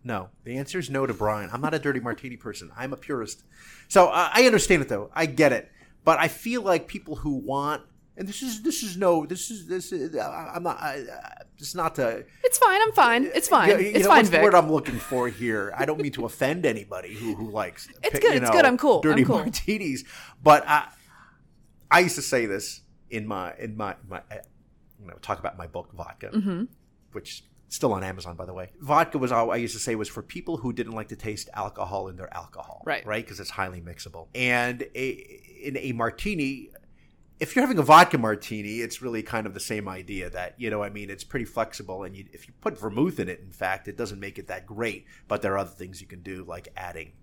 No, 0.03 0.29
the 0.43 0.57
answer 0.57 0.79
is 0.79 0.89
no 0.89 1.05
to 1.05 1.13
Brian. 1.13 1.49
I'm 1.53 1.61
not 1.61 1.73
a 1.73 1.79
dirty 1.79 2.01
martini 2.01 2.35
person. 2.35 2.71
I'm 2.75 2.91
a 2.91 2.97
purist. 2.97 3.43
So 3.87 4.07
uh, 4.07 4.29
I 4.33 4.45
understand 4.45 4.81
it 4.81 4.89
though. 4.89 5.09
I 5.13 5.27
get 5.27 5.53
it, 5.53 5.71
but 6.03 6.19
I 6.19 6.27
feel 6.27 6.61
like 6.61 6.87
people 6.87 7.15
who 7.15 7.35
want 7.35 7.83
and 8.17 8.27
this 8.27 8.41
is 8.41 8.61
this 8.61 8.83
is 8.83 8.95
no 8.97 9.25
this 9.25 9.49
is 9.51 9.67
this 9.67 9.91
is 9.91 10.15
uh, 10.15 10.51
I'm 10.53 10.63
not 10.63 10.77
I, 10.81 11.01
uh, 11.01 11.43
it's 11.57 11.75
not 11.75 11.95
to 11.95 12.23
It's 12.43 12.57
fine. 12.57 12.79
I'm 12.81 12.91
fine. 12.91 13.29
It's 13.33 13.47
fine. 13.47 13.69
You- 13.69 13.77
you 13.77 13.91
it's 13.91 13.99
know, 14.03 14.09
fine, 14.09 14.17
what's 14.19 14.29
the 14.29 14.37
Vic. 14.37 14.43
word 14.43 14.55
I'm 14.55 14.71
looking 14.71 14.99
for 14.99 15.27
here? 15.29 15.73
I 15.77 15.85
don't 15.85 15.99
mean 15.99 16.11
to 16.13 16.25
offend 16.25 16.65
anybody 16.65 17.13
who 17.13 17.35
who 17.35 17.49
likes. 17.49 17.87
It's 18.03 18.19
good, 18.19 18.33
you 18.35 18.41
it's 18.41 18.49
good, 18.49 18.65
I'm 18.65 18.77
cool, 18.77 19.01
Dirty 19.01 19.21
I'm 19.21 19.27
cool. 19.27 19.37
martinis, 19.39 20.03
but 20.43 20.63
I 20.67 20.87
I 21.91 21.99
used 21.99 22.15
to 22.15 22.21
say 22.21 22.45
this 22.45 22.81
in 23.09 23.27
my 23.27 23.53
in 23.57 23.77
my 23.77 23.95
my 24.07 24.19
uh, 24.31 24.35
you 24.99 25.07
know 25.07 25.15
talk 25.21 25.39
about 25.39 25.57
my 25.57 25.67
book 25.67 25.91
vodka, 25.93 26.29
Mm-hmm. 26.33 26.63
which 27.13 27.43
still 27.69 27.93
on 27.93 28.03
Amazon 28.03 28.35
by 28.35 28.45
the 28.45 28.53
way. 28.53 28.71
Vodka 28.81 29.17
was 29.17 29.31
all 29.31 29.51
I 29.51 29.55
used 29.57 29.73
to 29.73 29.79
say 29.79 29.95
was 29.95 30.07
for 30.09 30.21
people 30.21 30.57
who 30.57 30.73
didn't 30.73 30.93
like 30.93 31.07
to 31.09 31.15
taste 31.15 31.49
alcohol 31.55 32.07
in 32.07 32.15
their 32.17 32.31
alcohol, 32.33 32.83
Right. 32.85 33.03
Right, 33.05 33.23
because 33.25 33.39
it's 33.39 33.49
highly 33.49 33.81
mixable. 33.81 34.27
And 34.35 34.83
a, 34.95 35.07
in 35.63 35.77
a 35.77 35.91
martini, 35.93 36.69
if 37.39 37.55
you're 37.55 37.63
having 37.63 37.77
a 37.79 37.83
vodka 37.83 38.17
martini, 38.17 38.77
it's 38.79 39.01
really 39.01 39.23
kind 39.23 39.45
of 39.47 39.53
the 39.53 39.59
same 39.59 39.87
idea 39.89 40.29
that, 40.29 40.55
you 40.57 40.69
know, 40.69 40.83
I 40.83 40.89
mean, 40.89 41.09
it's 41.09 41.23
pretty 41.23 41.45
flexible. 41.45 42.03
And 42.03 42.15
you, 42.15 42.25
if 42.31 42.47
you 42.47 42.53
put 42.61 42.79
vermouth 42.79 43.19
in 43.19 43.27
it, 43.27 43.39
in 43.41 43.51
fact, 43.51 43.87
it 43.87 43.97
doesn't 43.97 44.19
make 44.19 44.37
it 44.39 44.47
that 44.47 44.65
great. 44.65 45.05
But 45.27 45.41
there 45.41 45.53
are 45.53 45.57
other 45.57 45.71
things 45.71 45.99
you 46.01 46.07
can 46.07 46.21
do, 46.21 46.43
like 46.45 46.69
adding 46.77 47.13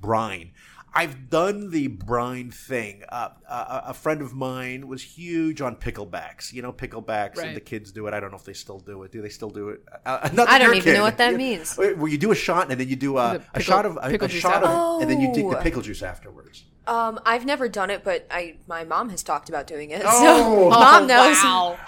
brine. 0.00 0.52
I've 0.92 1.30
done 1.30 1.70
the 1.70 1.86
brine 1.86 2.50
thing. 2.50 3.04
Uh, 3.10 3.28
a, 3.48 3.82
a 3.90 3.94
friend 3.94 4.20
of 4.20 4.34
mine 4.34 4.88
was 4.88 5.02
huge 5.04 5.60
on 5.60 5.76
picklebacks. 5.76 6.52
You 6.52 6.62
know, 6.62 6.72
picklebacks, 6.72 7.36
Right. 7.36 7.48
and 7.48 7.56
the 7.56 7.60
kids 7.60 7.92
do 7.92 8.08
it. 8.08 8.14
I 8.14 8.18
don't 8.18 8.32
know 8.32 8.36
if 8.38 8.44
they 8.44 8.54
still 8.54 8.80
do 8.80 9.04
it. 9.04 9.12
Do 9.12 9.22
they 9.22 9.28
still 9.28 9.50
do 9.50 9.68
it? 9.68 9.82
Uh, 10.04 10.28
not 10.32 10.48
I 10.48 10.58
don't 10.58 10.74
even 10.74 10.94
know 10.94 11.02
what 11.02 11.18
that 11.18 11.32
You- 11.32 11.38
means. 11.38 11.76
Where 11.76 12.08
you 12.08 12.18
do 12.18 12.32
a 12.32 12.34
shot 12.34 12.72
and 12.72 12.80
then 12.80 12.88
you 12.88 12.96
do 12.96 13.18
a, 13.18 13.34
The 13.34 13.36
a 13.36 13.38
pickle- 13.40 13.60
shot 13.62 13.86
of 13.86 13.98
a, 14.02 14.10
pickle 14.10 14.26
a 14.26 14.30
shot 14.30 14.64
of, 14.64 14.70
after. 14.70 15.02
and 15.02 15.10
then 15.10 15.20
you 15.20 15.28
take 15.32 15.48
the 15.48 15.58
Oh. 15.58 15.62
pickle 15.62 15.82
juice 15.82 16.02
afterwards. 16.02 16.64
Um, 16.86 17.20
I've 17.26 17.44
never 17.46 17.68
done 17.68 17.90
it, 17.90 18.02
but 18.04 18.26
I 18.30 18.56
my 18.66 18.84
mom 18.84 19.10
has 19.10 19.22
talked 19.22 19.48
about 19.48 19.66
doing 19.66 19.90
it. 19.90 20.02
Oh. 20.06 20.22
so 20.22 20.70
mom 20.70 21.06
knows. 21.06 21.36
Wow. 21.42 21.78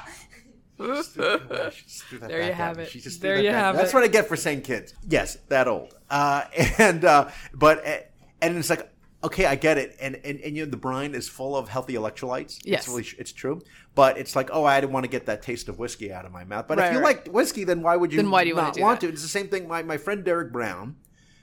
Just 0.78 1.16
do- 1.16 1.40
just 1.70 2.10
do 2.10 2.18
that 2.18 2.28
There 2.28 2.42
you 2.42 2.52
have 2.52 2.76
me. 2.76 2.82
it. 2.84 2.90
She 2.90 3.00
just 3.00 3.20
There 3.20 3.40
you 3.40 3.50
have 3.50 3.74
That's 3.76 3.76
it. 3.76 3.82
That's 3.82 3.94
what 3.94 4.02
I 4.04 4.08
get 4.08 4.26
for 4.26 4.36
saying 4.36 4.62
kids. 4.62 4.94
Yes, 5.08 5.36
that 5.48 5.68
old. 5.68 5.94
Uh, 6.10 6.44
and 6.78 7.04
uh, 7.04 7.30
but 7.54 7.86
uh, 7.86 7.98
and 8.40 8.56
it's 8.56 8.68
like 8.70 8.88
okay, 9.24 9.46
I 9.46 9.54
get 9.54 9.78
it. 9.78 9.96
And 10.00 10.16
and 10.24 10.40
and 10.40 10.56
you 10.56 10.64
know 10.64 10.70
the 10.70 10.76
brine 10.76 11.14
is 11.14 11.28
full 11.28 11.56
of 11.56 11.68
healthy 11.68 11.94
electrolytes. 11.94 12.58
Yes. 12.64 12.80
it's 12.80 12.88
really 12.88 13.06
it's 13.18 13.32
true. 13.32 13.60
But 13.94 14.18
it's 14.18 14.34
like 14.34 14.50
oh, 14.52 14.64
I 14.64 14.80
didn't 14.80 14.92
want 14.92 15.04
to 15.04 15.10
get 15.10 15.26
that 15.26 15.42
taste 15.42 15.68
of 15.68 15.78
whiskey 15.78 16.12
out 16.12 16.24
of 16.24 16.32
my 16.32 16.44
mouth. 16.44 16.66
But 16.66 16.78
Right, 16.78 16.88
if 16.88 16.92
you 16.94 16.98
right. 16.98 17.16
like 17.24 17.32
whiskey, 17.32 17.64
then 17.64 17.82
why 17.82 17.96
would 17.96 18.12
you? 18.12 18.16
Then 18.16 18.30
why 18.30 18.42
do 18.42 18.48
you 18.48 18.56
wanna 18.56 18.68
not 18.68 18.74
do 18.74 18.82
want 18.82 19.00
to? 19.02 19.08
It's 19.08 19.22
the 19.22 19.28
same 19.28 19.48
thing. 19.48 19.68
My 19.68 19.82
my 19.82 19.98
friend 19.98 20.24
Derek 20.24 20.52
Brown. 20.52 20.96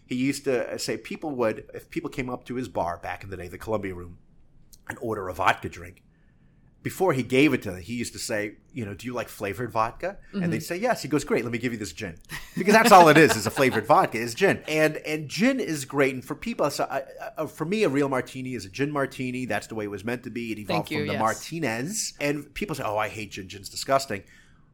He 0.09 0.15
used 0.15 0.43
to 0.43 0.77
say 0.79 0.97
people 0.97 1.31
would 1.31 1.65
if 1.73 1.89
people 1.89 2.09
came 2.09 2.29
up 2.29 2.43
to 2.45 2.55
his 2.55 2.67
bar 2.67 2.97
back 2.97 3.23
in 3.23 3.29
the 3.29 3.37
day, 3.37 3.47
the 3.47 3.57
Columbia 3.57 3.95
Room, 3.95 4.17
and 4.89 4.97
order 5.01 5.29
a 5.29 5.33
vodka 5.33 5.69
drink 5.69 6.03
before 6.81 7.11
he 7.11 7.23
gave 7.23 7.53
it 7.53 7.61
to 7.61 7.71
them, 7.71 7.81
he 7.81 7.93
used 7.95 8.13
to 8.13 8.19
say, 8.19 8.53
you 8.71 8.85
know, 8.85 8.93
do 8.93 9.05
you 9.05 9.13
like 9.13 9.27
flavored 9.27 9.69
vodka? 9.71 10.17
And 10.31 10.41
Mm-hmm. 10.43 10.51
they'd 10.51 10.63
say 10.63 10.77
yes. 10.77 11.01
He 11.01 11.09
goes, 11.09 11.25
great. 11.25 11.43
Let 11.43 11.51
me 11.51 11.57
give 11.59 11.73
you 11.73 11.77
this 11.79 11.91
gin, 11.91 12.17
because 12.57 12.73
that's 12.73 12.91
all 12.91 13.09
it 13.09 13.17
is 13.17 13.35
is 13.35 13.45
a 13.45 13.51
flavored 13.51 13.85
vodka 13.85 14.17
is 14.17 14.33
gin, 14.33 14.63
and 14.67 14.95
and 14.97 15.27
gin 15.27 15.59
is 15.59 15.83
great. 15.83 16.13
And 16.13 16.23
for 16.23 16.35
people, 16.35 16.69
so 16.71 16.85
I, 16.89 17.03
I, 17.37 17.45
for 17.47 17.65
me, 17.65 17.83
a 17.83 17.89
real 17.89 18.07
martini 18.07 18.53
is 18.55 18.65
a 18.65 18.69
gin 18.69 18.91
martini. 18.91 19.45
That's 19.45 19.67
the 19.67 19.75
way 19.75 19.83
it 19.85 19.91
was 19.91 20.05
meant 20.05 20.23
to 20.23 20.29
be. 20.29 20.53
It 20.53 20.59
evolved 20.59 20.89
you, 20.89 20.99
from 20.99 21.07
the 21.07 21.13
yes. 21.13 21.21
Martinez. 21.21 22.13
And 22.21 22.53
people 22.53 22.75
say, 22.75 22.83
oh, 22.85 22.97
I 22.97 23.09
hate 23.09 23.31
gin. 23.31 23.49
Gin's 23.49 23.69
disgusting. 23.69 24.23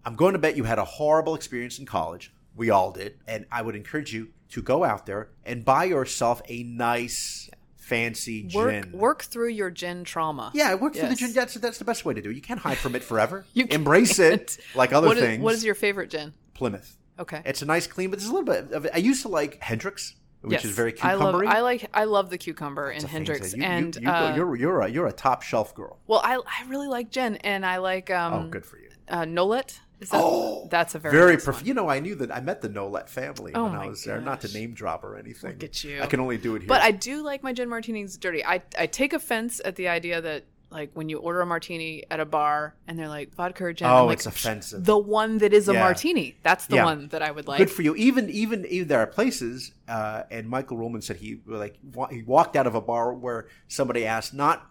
I'm 0.06 0.16
going 0.16 0.34
to 0.34 0.40
bet 0.40 0.56
you 0.56 0.66
had 0.66 0.78
a 0.78 0.86
horrible 0.86 1.34
experience 1.34 1.80
in 1.80 1.88
college. 1.88 2.32
We 2.56 2.70
all 2.70 2.92
did, 2.92 3.18
and 3.28 3.48
I 3.52 3.64
would 3.64 3.76
encourage 3.76 4.14
you 4.14 4.30
to 4.56 4.62
go 4.62 4.84
out 4.86 5.06
there 5.06 5.28
and 5.46 5.64
buy 5.66 5.84
yourself 5.84 6.42
a 6.48 6.64
nice, 6.64 7.50
fancy 7.76 8.50
Work, 8.54 8.72
gin. 8.86 8.92
work 8.98 9.24
through 9.24 9.50
your 9.50 9.70
gin 9.70 10.06
trauma. 10.06 10.50
Yeah, 10.54 10.74
work 10.76 10.96
through 10.96 11.10
the 11.10 11.16
gin. 11.16 11.34
That's 11.34 11.56
that's 11.56 11.78
the 11.78 11.84
best 11.86 12.06
way 12.06 12.14
to 12.14 12.22
do 12.22 12.30
it. 12.30 12.36
You 12.36 12.42
can't 12.42 12.60
hide 12.62 12.78
from 12.78 12.96
it 12.96 13.04
forever. 13.12 13.46
You 13.54 13.68
embrace 13.70 14.18
it 14.18 14.58
can't. 14.58 14.76
like 14.78 14.94
other 14.94 15.08
What 15.08 15.18
is- 15.18 15.24
things. 15.24 15.44
what 15.44 15.54
is 15.54 15.64
your 15.66 15.76
favorite 15.76 16.10
gin? 16.10 16.34
Plymouth? 16.54 16.98
Okay. 17.20 17.42
It's 17.46 17.62
a 17.62 17.66
nice, 17.66 17.86
clean, 17.86 18.10
but 18.10 18.20
there's 18.20 18.30
a 18.30 18.34
little 18.34 18.46
bit 18.46 18.72
of 18.72 18.86
it. 18.86 18.92
I 18.94 18.98
used 18.98 19.22
to 19.24 19.28
like 19.30 19.62
Hendrick's, 19.62 20.16
which 20.42 20.54
yes. 20.54 20.66
is 20.66 20.72
very 20.72 20.94
I 21.02 21.16
love. 21.16 21.36
cucumbery. 21.36 21.48
I 21.48 21.60
like. 21.62 21.90
I 21.94 22.06
love 22.06 22.30
the 22.30 22.38
cucumber 22.38 22.92
in 22.92 22.98
It's 23.04 23.06
Hendrick's, 23.06 23.54
you- 23.54 23.60
you- 23.62 23.68
and 23.68 23.96
you, 23.96 24.02
go- 24.02 24.12
uh, 24.12 24.34
you're 24.36 24.56
you're 24.56 24.82
a 24.82 24.88
you're 24.90 25.08
a 25.08 25.14
top 25.14 25.42
shelf 25.42 25.76
girl. 25.76 26.00
well, 26.08 26.22
I 26.24 26.36
I 26.38 26.66
really 26.70 26.88
like 26.88 27.12
gin, 27.12 27.36
and 27.38 27.66
I 27.66 27.78
like 27.78 28.10
um 28.10 28.34
Oh, 28.34 28.48
good 28.48 28.66
for 28.66 28.78
you. 28.78 28.90
uh, 29.10 29.24
Nolet. 29.26 29.80
That, 30.00 30.10
Oh, 30.14 30.68
that's 30.70 30.94
a 30.96 31.00
very 31.00 31.16
Very, 31.18 31.34
nice 31.34 31.46
prof- 31.46 31.66
you 31.66 31.74
know, 31.74 31.88
I 31.90 32.00
knew 32.00 32.16
that 32.16 32.34
I 32.36 32.42
met 32.42 32.62
the 32.62 32.70
Nolet 32.70 33.08
family 33.10 33.54
Oh 33.56 33.64
when 33.64 33.76
I 33.76 33.88
was 33.88 34.04
there. 34.04 34.20
Not 34.20 34.42
to 34.42 34.54
name 34.54 34.74
drop 34.74 35.04
or 35.04 35.18
anything. 35.18 35.52
Look 35.52 35.64
at 35.64 35.84
you. 35.84 36.02
I 36.02 36.06
can 36.08 36.20
only 36.20 36.38
do 36.38 36.56
it 36.56 36.64
here. 36.64 36.68
But 36.68 36.82
I 36.82 36.92
do 36.92 37.24
like 37.24 37.44
my 37.44 37.54
gin 37.54 37.70
martinis 37.70 38.18
dirty. 38.18 38.44
I 38.46 38.62
I 38.78 38.88
take 38.88 39.14
offense 39.14 39.62
at 39.64 39.76
the 39.78 39.88
idea 39.88 40.20
that 40.22 40.44
like 40.72 40.92
when 40.94 41.08
you 41.08 41.20
order 41.20 41.40
a 41.42 41.46
martini 41.46 42.04
at 42.12 42.20
a 42.20 42.26
bar 42.26 42.76
and 42.88 43.00
they're 43.00 43.08
like 43.08 43.34
vodka 43.36 43.64
or 43.66 43.72
gin. 43.74 43.88
Oh, 43.88 44.08
like, 44.08 44.18
it's 44.18 44.26
offensive. 44.26 44.84
The 44.84 44.98
one 44.98 45.38
that 45.38 45.54
is 45.54 45.70
a 45.70 45.74
Yeah. 45.74 45.80
martini. 45.80 46.36
That's 46.44 46.66
the 46.68 46.76
Yeah. 46.78 46.86
one 46.86 47.08
that 47.10 47.22
I 47.22 47.32
would 47.32 47.48
like. 47.48 47.60
Good 47.60 47.72
for 47.72 47.82
you. 47.82 47.96
Even 47.96 48.30
even 48.30 48.66
even 48.66 48.88
there 48.90 49.00
are 49.00 49.08
places, 49.08 49.72
uh, 49.88 50.24
and 50.30 50.50
Michael 50.50 50.76
Roman 50.78 51.02
said 51.02 51.18
he 51.18 51.40
like 51.46 51.78
wa- 51.94 52.10
he 52.10 52.24
walked 52.24 52.58
out 52.58 52.68
of 52.68 52.76
a 52.76 52.82
bar 52.82 53.14
where 53.14 53.48
somebody 53.70 54.06
asked 54.06 54.34
not 54.34 54.70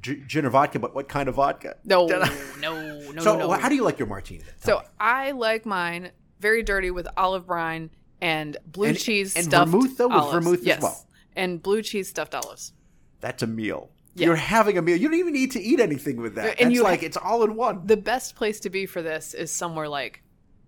g- 0.00 0.22
gin 0.26 0.44
or 0.46 0.50
vodka, 0.50 0.78
but 0.78 0.94
what 0.94 1.08
kind 1.08 1.28
of 1.28 1.34
vodka. 1.36 1.76
no, 1.84 2.06
no, 2.06 2.18
no, 2.60 3.10
no, 3.12 3.22
so 3.22 3.36
no. 3.38 3.50
how 3.52 3.68
do 3.68 3.74
you 3.74 3.84
like 3.84 3.98
your 3.98 4.08
martini? 4.08 4.40
Then? 4.40 4.54
Tell 4.60 4.78
So 4.78 4.82
me. 4.82 4.88
I 4.98 5.30
like 5.32 5.66
mine 5.66 6.10
very 6.40 6.62
dirty 6.62 6.90
with 6.90 7.06
olive 7.16 7.46
brine 7.46 7.90
and 8.20 8.56
blue 8.66 8.88
And- 8.88 8.98
cheese 8.98 9.36
and 9.36 9.44
stuffed 9.46 9.70
vermouth, 9.70 9.96
though? 9.98 10.08
With 10.08 10.16
olives. 10.16 10.32
vermouth 10.44 10.60
as 10.60 10.66
yes. 10.66 10.82
well? 10.82 11.06
And 11.36 11.62
blue 11.62 11.82
cheese 11.82 12.08
stuffed 12.08 12.34
olives. 12.34 12.72
that's 13.20 13.42
a 13.42 13.46
meal. 13.46 13.90
Yeah. 14.14 14.26
You're 14.26 14.36
having 14.36 14.76
a 14.76 14.82
meal. 14.82 14.96
You 14.96 15.08
don't 15.08 15.18
even 15.18 15.32
need 15.32 15.52
to 15.52 15.60
eat 15.60 15.78
anything 15.78 16.20
with 16.20 16.34
that. 16.34 16.58
And 16.60 16.66
That's 16.70 16.74
you- 16.74 16.82
like 16.82 17.02
it's 17.02 17.16
all 17.16 17.44
in 17.44 17.54
one. 17.54 17.86
The 17.86 17.96
best 17.96 18.34
place 18.34 18.58
to 18.60 18.70
be 18.70 18.84
for 18.86 19.02
this 19.02 19.34
is 19.34 19.50
somewhere 19.52 19.88
like 19.88 20.22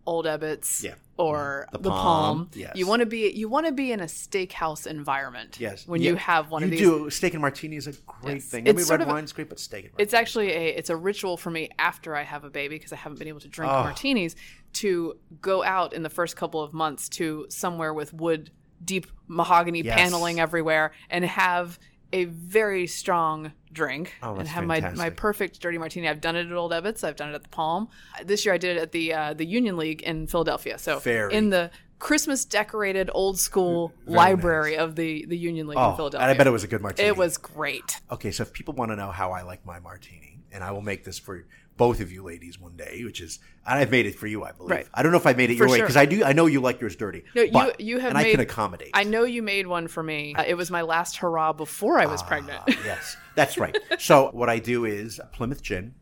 Old 0.05 0.27
Ebbitt's 0.27 0.83
Yeah. 0.83 0.95
or 1.17 1.67
mm-hmm. 1.69 1.77
The 1.77 1.83
the, 1.85 1.91
Palm, 1.91 2.37
Palm. 2.39 2.51
yes. 2.55 2.73
You 2.75 2.87
want 2.87 3.01
to 3.01 3.07
be 3.07 3.31
you 3.31 3.49
want 3.49 3.67
to 3.67 3.73
be 3.73 3.93
in 3.93 4.01
a 4.01 4.05
steakhouse 4.07 4.87
environment. 4.87 5.59
Yes. 5.61 5.87
When 5.87 6.01
Yeah, 6.03 6.11
you 6.11 6.17
have 6.17 6.51
one 6.51 6.63
you 6.63 6.67
of 6.67 6.71
these 6.73 6.81
do. 6.81 7.11
Steak 7.11 7.35
and 7.35 7.41
martini 7.41 7.77
is 7.77 7.87
a 7.87 7.93
great 7.93 8.35
Yes. 8.35 8.45
thing. 8.47 8.67
I 8.67 8.71
It's 8.71 8.77
mean, 8.79 8.85
sort 8.87 8.99
red 9.01 9.07
of 9.07 9.11
a- 9.11 9.15
wine's 9.15 9.33
great, 9.33 9.49
but 9.49 9.61
steak 9.61 9.85
and 9.85 9.93
martini. 9.93 10.03
it's 10.05 10.15
actually 10.15 10.51
a 10.53 10.69
it's 10.77 10.91
a 10.91 10.97
ritual 10.97 11.37
for 11.37 11.51
me 11.51 11.71
after 11.79 12.17
I 12.17 12.23
have 12.23 12.45
a 12.45 12.51
baby 12.51 12.77
because 12.77 12.93
I 12.93 12.97
haven't 12.97 13.19
been 13.19 13.29
able 13.29 13.41
to 13.41 13.49
drink 13.49 13.71
Oh. 13.73 13.85
martinis 13.85 14.35
to 14.75 15.19
go 15.41 15.63
out 15.63 15.93
in 15.93 16.03
the 16.03 16.11
first 16.11 16.37
couple 16.37 16.61
of 16.63 16.73
months 16.73 17.09
to 17.11 17.47
somewhere 17.49 17.93
with 17.95 18.13
wood 18.13 18.51
deep 18.85 19.07
mahogany 19.29 19.83
Yes. 19.83 19.97
paneling 19.97 20.41
everywhere 20.41 20.91
and 21.09 21.25
have 21.25 21.79
a 22.13 22.25
very 22.25 22.87
strong 22.87 23.53
drink 23.73 24.13
Oh, 24.23 24.37
and 24.37 24.47
have 24.49 24.65
my, 24.65 24.81
my 24.93 25.11
perfect 25.11 25.61
dirty 25.61 25.79
martini. 25.79 26.09
I've 26.09 26.21
done 26.21 26.37
it 26.37 26.47
at 26.47 26.53
Old 26.53 26.73
Ebbitt's. 26.73 27.03
I've 27.05 27.17
done 27.17 27.31
it 27.31 27.35
at 27.35 27.43
the 27.43 27.49
Palm. 27.49 27.89
This 28.25 28.45
year 28.45 28.55
I 28.55 28.59
did 28.59 28.77
it 28.77 28.81
at 28.81 28.93
the 28.93 29.15
uh, 29.15 29.35
the 29.35 29.47
Union 29.47 29.77
League 29.77 30.03
in 30.03 30.27
Philadelphia. 30.27 30.79
So 30.79 30.99
Very. 30.99 31.33
in 31.33 31.51
the 31.51 31.71
Christmas 31.99 32.45
decorated 32.45 33.11
old 33.15 33.39
school 33.39 33.93
Very 34.05 34.17
library 34.17 34.77
of 34.77 34.97
the 34.97 35.25
the 35.27 35.37
Union 35.39 35.67
League 35.69 35.79
in 35.79 35.85
Oh, 35.85 35.95
Philadelphia. 35.97 36.25
and 36.25 36.31
I 36.31 36.37
bet 36.37 36.47
it 36.47 36.51
was 36.51 36.65
a 36.65 36.69
good 36.69 36.83
martini. 36.83 37.09
It 37.09 37.17
was 37.17 37.39
great. 37.39 38.01
Okay, 38.11 38.31
so 38.31 38.43
if 38.43 38.53
people 38.53 38.75
want 38.75 38.91
to 38.91 38.97
know 38.97 39.11
how 39.11 39.33
I 39.33 39.43
like 39.43 39.65
my 39.65 39.79
martini, 39.81 40.39
and 40.51 40.63
I 40.65 40.73
will 40.73 40.83
make 40.83 41.05
this 41.05 41.19
for 41.19 41.47
both 41.77 42.01
of 42.01 42.13
you 42.13 42.23
ladies 42.23 42.59
one 42.61 42.77
day, 42.77 43.03
which 43.05 43.21
is, 43.21 43.39
and 43.67 43.79
I've 43.79 43.91
made 43.91 44.07
it 44.07 44.15
for 44.15 44.27
you, 44.27 44.45
I 44.45 44.53
believe. 44.53 44.71
Right. 44.71 44.87
I 44.93 45.03
don't 45.03 45.11
know 45.13 45.19
if 45.19 45.27
I 45.27 45.33
made 45.33 45.51
it 45.51 45.57
your 45.57 45.67
For 45.69 45.73
way 45.73 45.81
because 45.81 45.97
I 45.97 46.05
do. 46.07 46.23
I 46.25 46.33
know 46.33 46.47
you 46.47 46.61
like 46.61 46.81
yours 46.81 46.97
dirty. 46.97 47.25
No, 47.35 47.43
you 47.43 47.51
but- 47.53 47.81
you 47.81 47.99
have 47.99 48.11
and 48.11 48.19
made. 48.19 48.29
I 48.29 48.31
can 48.33 48.41
accommodate. 48.41 48.91
I 48.95 49.05
know 49.05 49.25
you 49.25 49.43
made 49.43 49.67
one 49.67 49.89
for 49.89 50.03
me. 50.03 50.35
Uh, 50.35 50.45
it 50.47 50.55
was 50.55 50.71
my 50.71 50.83
last 50.83 51.17
hurrah 51.17 51.53
before 51.53 51.99
I 51.99 52.07
was 52.07 52.23
pregnant. 52.23 52.61
Ah, 52.69 52.75
yes, 52.85 53.17
that's 53.35 53.57
right. 53.59 53.77
So 53.99 54.31
what 54.33 54.49
I 54.49 54.59
do 54.59 54.85
is 54.85 55.21
Plymouth 55.33 55.63
gin. 55.63 55.95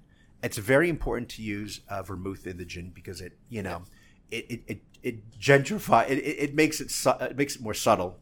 It's 0.42 0.56
very 0.58 0.88
important 0.88 1.28
to 1.30 1.42
use 1.42 1.80
uh, 1.88 2.02
vermouth 2.02 2.46
in 2.46 2.56
the 2.56 2.64
gin 2.64 2.90
because 2.94 3.20
it, 3.20 3.38
you 3.48 3.62
know, 3.62 3.82
it 4.30 4.46
it 4.50 4.62
it, 4.66 4.80
it 5.02 5.38
gentrify. 5.38 6.08
It, 6.10 6.18
it, 6.18 6.36
it 6.50 6.54
makes 6.54 6.80
it 6.80 6.90
su- 6.90 7.10
it 7.20 7.36
makes 7.36 7.56
it 7.56 7.62
more 7.62 7.74
subtle, 7.74 8.18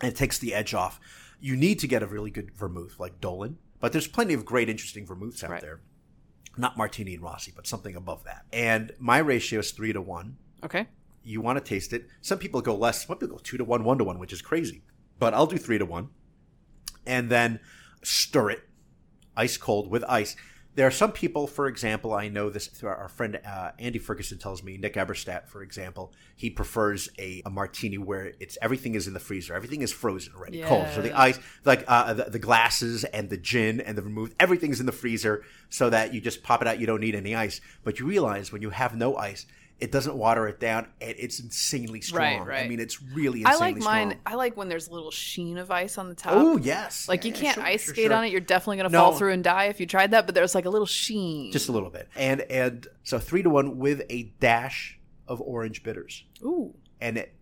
and 0.00 0.10
it 0.12 0.16
takes 0.16 0.38
the 0.38 0.54
edge 0.54 0.74
off. 0.74 0.98
You 1.40 1.56
need 1.56 1.78
to 1.80 1.86
get 1.88 2.02
a 2.02 2.06
really 2.06 2.30
good 2.30 2.52
vermouth 2.52 2.96
like 3.00 3.20
Dolin, 3.20 3.56
but 3.80 3.92
there's 3.92 4.06
plenty 4.06 4.34
of 4.34 4.44
great, 4.44 4.68
interesting 4.68 5.06
vermouths 5.06 5.42
out 5.42 5.50
Right. 5.50 5.60
there. 5.62 5.80
Not 6.56 6.76
Martini 6.76 7.14
and 7.14 7.22
Rossi, 7.22 7.52
but 7.54 7.66
something 7.66 7.96
above 7.96 8.24
that. 8.24 8.44
And 8.52 8.92
my 8.98 9.18
ratio 9.18 9.60
is 9.60 9.70
three 9.70 9.92
to 9.92 10.00
one 10.00 10.36
okay. 10.64 10.88
you 11.22 11.40
want 11.40 11.58
to 11.58 11.64
taste 11.64 11.92
it. 11.92 12.06
Some 12.20 12.38
people 12.38 12.60
go 12.60 12.74
less. 12.74 13.06
Some 13.06 13.16
people 13.16 13.36
go 13.36 13.40
two 13.42 13.56
to 13.56 13.64
one, 13.64 13.84
one 13.84 13.98
to 13.98 14.04
one, 14.04 14.18
which 14.18 14.32
is 14.32 14.42
crazy. 14.42 14.82
But 15.18 15.34
I'll 15.34 15.46
do 15.46 15.58
three 15.58 15.78
to 15.78 15.86
one, 15.86 16.08
and 17.06 17.30
then 17.30 17.60
stir 18.02 18.50
it 18.50 18.62
ice 19.36 19.56
cold 19.56 19.90
with 19.90 20.04
ice. 20.04 20.36
There 20.76 20.86
are 20.86 20.92
some 20.92 21.10
people, 21.10 21.48
for 21.48 21.66
example, 21.66 22.14
I 22.14 22.28
know 22.28 22.48
this 22.48 22.68
through 22.68 22.90
our 22.90 23.08
friend 23.08 23.40
uh, 23.44 23.72
Andy 23.78 23.98
Ferguson 23.98 24.38
tells 24.38 24.62
me, 24.62 24.76
Nick 24.76 24.94
Eberstadt, 24.94 25.48
for 25.48 25.62
example, 25.62 26.12
he 26.36 26.48
prefers 26.48 27.08
a, 27.18 27.42
a 27.44 27.50
martini 27.50 27.98
where 27.98 28.32
it's 28.38 28.56
everything 28.62 28.94
is 28.94 29.08
in 29.08 29.12
the 29.12 29.20
freezer, 29.20 29.54
everything 29.54 29.82
is 29.82 29.90
frozen 29.90 30.32
already, 30.34 30.62
cold. 30.62 30.86
So 30.94 31.02
the 31.02 31.12
ice, 31.18 31.40
like 31.64 31.84
uh, 31.88 32.14
the, 32.14 32.24
the 32.30 32.38
glasses 32.38 33.02
and 33.04 33.28
the 33.28 33.36
gin 33.36 33.80
and 33.80 33.98
the 33.98 34.02
vermouth, 34.02 34.34
everything's 34.38 34.78
in 34.78 34.86
the 34.86 34.92
freezer, 34.92 35.42
so 35.70 35.90
that 35.90 36.14
you 36.14 36.20
just 36.20 36.42
pop 36.44 36.62
it 36.62 36.68
out. 36.68 36.78
You 36.78 36.86
don't 36.86 37.00
need 37.00 37.16
any 37.16 37.34
ice. 37.34 37.60
But 37.82 37.98
you 37.98 38.06
realize 38.06 38.52
when 38.52 38.62
you 38.62 38.70
have 38.70 38.94
no 38.94 39.16
ice, 39.16 39.46
it 39.80 39.90
doesn't 39.92 40.14
water 40.14 40.46
it 40.46 40.60
down, 40.60 40.86
and 41.00 41.14
it's 41.18 41.40
insanely 41.40 42.00
strong. 42.02 42.40
Right, 42.40 42.46
right. 42.46 42.64
I 42.64 42.68
mean, 42.68 42.80
it's 42.80 43.00
really 43.02 43.44
I 43.44 43.52
insanely 43.52 43.72
like 43.74 43.82
mine. 43.82 44.10
strong. 44.10 44.22
I 44.26 44.34
like 44.34 44.56
when 44.56 44.68
there's 44.68 44.88
a 44.88 44.92
little 44.92 45.10
sheen 45.10 45.56
of 45.58 45.70
ice 45.70 45.96
on 45.98 46.08
the 46.08 46.14
top. 46.14 46.32
Oh 46.34 46.56
yes, 46.58 47.08
Like 47.08 47.24
you 47.24 47.32
Yeah, 47.32 47.40
can't 47.40 47.54
sure, 47.54 47.64
ice 47.64 47.84
sure, 47.84 47.94
skate 47.94 48.06
sure. 48.08 48.14
on 48.14 48.24
it. 48.24 48.30
You're 48.32 48.40
definitely 48.42 48.76
gonna 48.78 48.88
No. 48.90 49.00
fall 49.00 49.12
through 49.18 49.32
and 49.32 49.42
die 49.42 49.64
if 49.66 49.80
you 49.80 49.86
tried 49.86 50.10
that. 50.10 50.26
But 50.26 50.34
there's 50.34 50.54
like 50.54 50.66
a 50.66 50.70
little 50.70 50.86
sheen. 50.86 51.50
just 51.52 51.68
a 51.68 51.72
little 51.72 51.90
bit, 51.90 52.08
and 52.14 52.42
and 52.42 52.86
so 53.04 53.18
three 53.18 53.42
to 53.42 53.50
one 53.50 53.78
with 53.78 54.02
a 54.10 54.32
dash 54.40 54.98
of 55.26 55.40
orange 55.40 55.82
bitters, 55.82 56.24
ooh. 56.44 56.74
and 57.00 57.16
it 57.16 57.34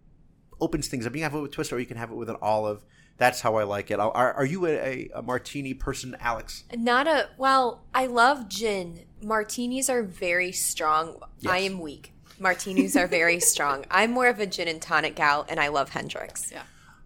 opens 0.60 0.88
things 0.88 1.06
up. 1.06 1.12
You 1.14 1.20
can 1.22 1.30
have 1.30 1.38
it 1.38 1.42
with 1.42 1.52
twist, 1.52 1.72
or 1.72 1.78
you 1.80 1.86
can 1.86 1.96
have 1.96 2.10
it 2.10 2.16
with 2.16 2.30
an 2.30 2.36
olive. 2.42 2.84
That's 3.16 3.40
how 3.40 3.56
I 3.56 3.64
like 3.64 3.90
it. 3.90 3.98
Are, 3.98 4.12
are 4.34 4.44
you 4.44 4.64
a, 4.66 4.70
a, 4.70 5.10
a 5.16 5.22
martini 5.22 5.74
person, 5.74 6.16
Alex? 6.20 6.62
Not 6.76 7.08
a 7.08 7.30
well. 7.36 7.82
I 7.92 8.06
love 8.06 8.48
gin. 8.48 9.06
Martinis 9.20 9.90
are 9.90 10.04
very 10.04 10.52
strong. 10.52 11.20
I 11.48 11.58
am 11.58 11.80
weak. 11.80 12.12
Martinis 12.40 12.96
are 12.96 13.06
very 13.06 13.40
strong. 13.54 13.84
I'm 13.90 14.12
more 14.12 14.28
of 14.28 14.40
a 14.40 14.46
gin 14.46 14.68
and 14.68 14.80
tonic 14.80 15.16
gal, 15.16 15.46
and 15.48 15.58
I 15.58 15.68
love 15.68 15.90
Hendrick's. 15.90 16.52
Yeah. 16.52 16.62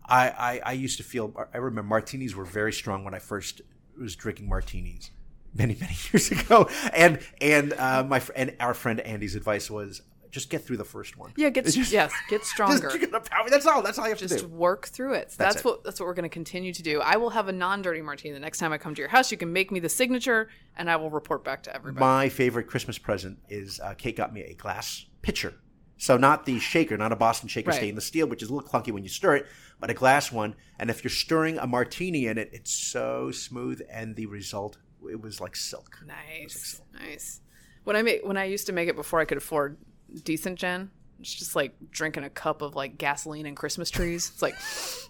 I, 0.07 0.29
I, 0.29 0.61
I 0.67 0.73
used 0.73 0.99
to 0.99 1.05
feel 1.05 1.33
I 1.55 1.59
remember 1.59 1.89
martinis 1.89 2.35
were 2.35 2.45
very 2.45 2.73
strong 2.73 3.05
when 3.05 3.15
I 3.15 3.19
first 3.19 3.63
was 3.99 4.17
drinking 4.17 4.49
martinis 4.49 5.11
many 5.55 5.77
many 5.81 5.97
years 6.13 6.31
ago 6.31 6.69
and 6.95 7.21
and 7.41 7.73
uh, 7.75 8.03
my 8.05 8.21
and 8.35 8.55
our 8.59 8.75
friend 8.75 9.01
Andy's 9.01 9.37
advice 9.37 9.71
was 9.71 10.03
just 10.33 10.51
get 10.51 10.65
through 10.65 10.79
the 10.79 10.85
first 10.85 11.17
one 11.17 11.33
Yeah. 11.37 11.51
Get 11.51 11.65
Just- 11.67 11.93
yes. 11.93 12.13
Get 12.29 12.45
stronger. 12.55 12.89
power- 12.91 13.49
that's 13.49 13.67
all 13.67 13.83
that's 13.83 13.99
all 13.99 14.07
you 14.07 14.11
have 14.11 14.19
just 14.19 14.33
to 14.35 14.39
do 14.41 14.43
Just 14.49 14.53
work 14.53 14.87
through 14.89 15.13
it. 15.15 15.31
So 15.31 15.37
That's 15.39 15.55
that's, 15.57 15.65
it. 15.65 15.65
what 15.69 15.85
that's 15.85 16.01
what 16.01 16.07
we're 16.07 16.15
going 16.15 16.25
to 16.25 16.29
continue 16.29 16.73
to 16.73 16.83
do. 16.83 17.01
I 17.01 17.17
will 17.19 17.31
have 17.31 17.47
a 17.49 17.53
non-dirty 17.53 18.03
martini 18.03 18.35
the 18.35 18.41
next 18.41 18.59
time 18.59 18.73
I 18.73 18.79
come 18.79 18.95
to 18.97 19.01
your 19.01 19.09
house. 19.11 19.31
You 19.31 19.37
can 19.39 19.53
make 19.53 19.71
me 19.71 19.79
the 19.79 19.89
signature, 19.89 20.49
and 20.77 20.91
I 20.91 20.97
will 20.97 21.11
report 21.11 21.45
back 21.45 21.63
to 21.65 21.75
everybody. 21.75 22.01
my 22.05 22.29
favorite 22.29 22.67
Christmas 22.67 22.99
present 22.99 23.39
is 23.49 23.79
uh, 23.81 23.95
Kate 23.95 24.17
got 24.17 24.33
me 24.33 24.41
a 24.43 24.55
glass 24.55 25.05
pitcher 25.23 25.55
so 25.99 26.17
not 26.17 26.47
the 26.47 26.59
shaker 26.59 26.97
not 26.97 27.13
a 27.13 27.17
Boston 27.17 27.49
shaker 27.49 27.71
Right. 27.71 27.77
stainless 27.77 28.07
steel 28.07 28.27
which 28.27 28.43
is 28.43 28.49
a 28.51 28.55
little 28.55 28.69
clunky 28.69 28.91
when 28.91 29.05
you 29.05 29.09
stir 29.09 29.37
it 29.37 29.47
but 29.79 29.89
a 29.89 29.95
glass 29.95 30.33
one 30.33 30.57
and 30.81 30.91
if 30.91 31.05
you're 31.05 31.11
stirring 31.13 31.59
a 31.59 31.67
martini 31.69 32.27
in 32.27 32.39
it 32.39 32.51
it's 32.53 32.73
so 32.73 33.31
smooth 33.31 33.81
and 33.89 34.17
the 34.17 34.27
result 34.27 34.79
it 35.09 35.21
was 35.21 35.41
like 35.41 35.55
silk 35.55 35.99
Nice, 36.05 36.81
nice. 36.93 37.41
When 37.85 37.95
I 37.95 38.03
make 38.03 38.25
when 38.25 38.37
I 38.37 38.45
used 38.47 38.67
to 38.67 38.73
make 38.73 38.89
it 38.89 38.97
before 38.97 39.21
I 39.21 39.25
could 39.25 39.39
afford 39.39 39.77
decent 40.21 40.59
gin, 40.59 40.91
it's 41.21 41.35
just 41.35 41.55
like 41.57 41.75
drinking 41.91 42.25
a 42.25 42.31
cup 42.31 42.63
of 42.63 42.75
like 42.75 42.99
gasoline 42.99 43.47
and 43.47 43.57
Christmas 43.57 43.91
trees. 43.91 44.31
It's 44.33 44.43
like, 44.43 44.55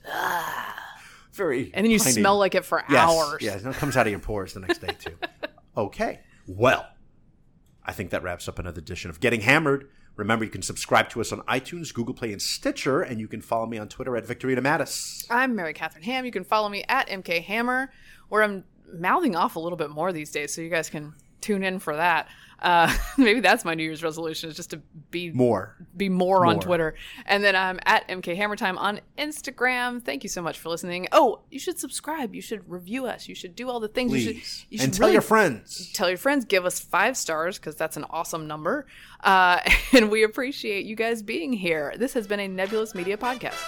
very 1.32 1.70
and 1.74 1.84
then 1.84 1.90
you 1.90 1.98
piney. 1.98 2.12
smell 2.12 2.38
like 2.38 2.54
it 2.54 2.64
for 2.64 2.82
Yes, 2.88 3.08
hours. 3.10 3.42
Yeah, 3.42 3.56
it 3.56 3.74
comes 3.76 3.96
out 3.96 4.06
of 4.06 4.10
your 4.10 4.20
pores 4.20 4.54
the 4.54 4.60
next 4.60 4.78
day 4.78 4.94
too. 4.98 5.16
okay. 5.76 6.20
Well, 6.46 6.86
I 7.84 7.92
think 7.92 8.10
that 8.10 8.22
wraps 8.22 8.48
up 8.48 8.58
another 8.58 8.80
edition 8.80 9.10
of 9.10 9.20
Getting 9.20 9.40
Hammered. 9.40 9.88
Remember, 10.16 10.44
you 10.44 10.50
can 10.50 10.60
subscribe 10.62 11.08
to 11.10 11.20
us 11.22 11.32
on 11.32 11.40
iTunes, 11.42 11.92
Google 11.92 12.14
Play, 12.14 12.32
and 12.32 12.42
Stitcher, 12.42 13.00
and 13.00 13.18
you 13.18 13.26
can 13.26 13.40
follow 13.40 13.64
me 13.66 13.78
on 13.78 13.88
Twitter 13.88 14.14
at 14.16 14.26
Victorino 14.26 14.60
Matus. 14.60 15.24
I'm 15.30 15.56
Mary 15.56 15.72
Katharine 15.72 16.04
Ham. 16.04 16.26
You 16.26 16.30
can 16.30 16.44
follow 16.44 16.68
me 16.68 16.84
at 16.86 17.08
MK 17.08 17.42
Hammer, 17.44 17.90
where 18.28 18.42
I'm 18.42 18.64
mouthing 18.92 19.34
off 19.34 19.56
a 19.56 19.58
little 19.60 19.78
bit 19.78 19.88
more 19.88 20.12
these 20.12 20.30
days, 20.30 20.52
so 20.54 20.60
you 20.60 20.68
guys 20.68 20.90
can 20.90 21.14
tune 21.42 21.62
in 21.62 21.78
for 21.78 21.96
that. 21.96 22.28
Uh, 22.62 22.94
maybe 23.18 23.40
that's 23.40 23.64
my 23.64 23.74
New 23.74 23.82
Year's 23.82 24.02
resolution 24.02 24.48
is 24.48 24.56
just 24.56 24.70
to 24.70 24.80
be 25.10 25.32
More. 25.32 25.76
be 25.96 26.08
more, 26.08 26.46
on 26.46 26.60
Twitter. 26.60 26.94
And 27.26 27.42
then 27.42 27.56
I'm 27.56 27.80
at 27.84 28.06
MK 28.08 28.36
Hammer 28.36 28.56
Time 28.56 28.78
on 28.78 29.00
Instagram. 29.18 30.02
Thank 30.02 30.22
you 30.22 30.28
so 30.28 30.40
much 30.40 30.58
for 30.58 30.68
listening. 30.68 31.08
Oh, 31.12 31.40
you 31.50 31.58
should 31.58 31.78
subscribe. 31.78 32.34
You 32.34 32.40
should 32.40 32.68
review 32.70 33.06
us. 33.06 33.28
You 33.28 33.34
should 33.34 33.56
do 33.56 33.68
all 33.68 33.80
the 33.80 33.88
things. 33.88 34.12
You 34.12 34.32
Please. 34.32 34.46
should, 34.46 34.66
you 34.70 34.78
should 34.78 34.84
and 34.84 34.94
tell 34.94 35.06
really 35.06 35.14
your 35.14 35.22
friends. 35.22 35.92
tell 35.92 36.08
your 36.08 36.18
friends. 36.18 36.44
Give 36.44 36.64
us 36.64 36.78
five 36.78 37.16
stars 37.16 37.58
because 37.58 37.74
that's 37.74 37.96
an 37.96 38.04
awesome 38.10 38.46
number. 38.46 38.86
Uh, 39.22 39.60
and 39.92 40.10
we 40.10 40.22
appreciate 40.22 40.86
you 40.86 40.94
guys 40.94 41.22
being 41.22 41.52
here. 41.52 41.92
This 41.96 42.14
has 42.14 42.26
been 42.26 42.40
a 42.40 42.48
Nebulous 42.48 42.94
Media 42.94 43.16
podcast. 43.16 43.58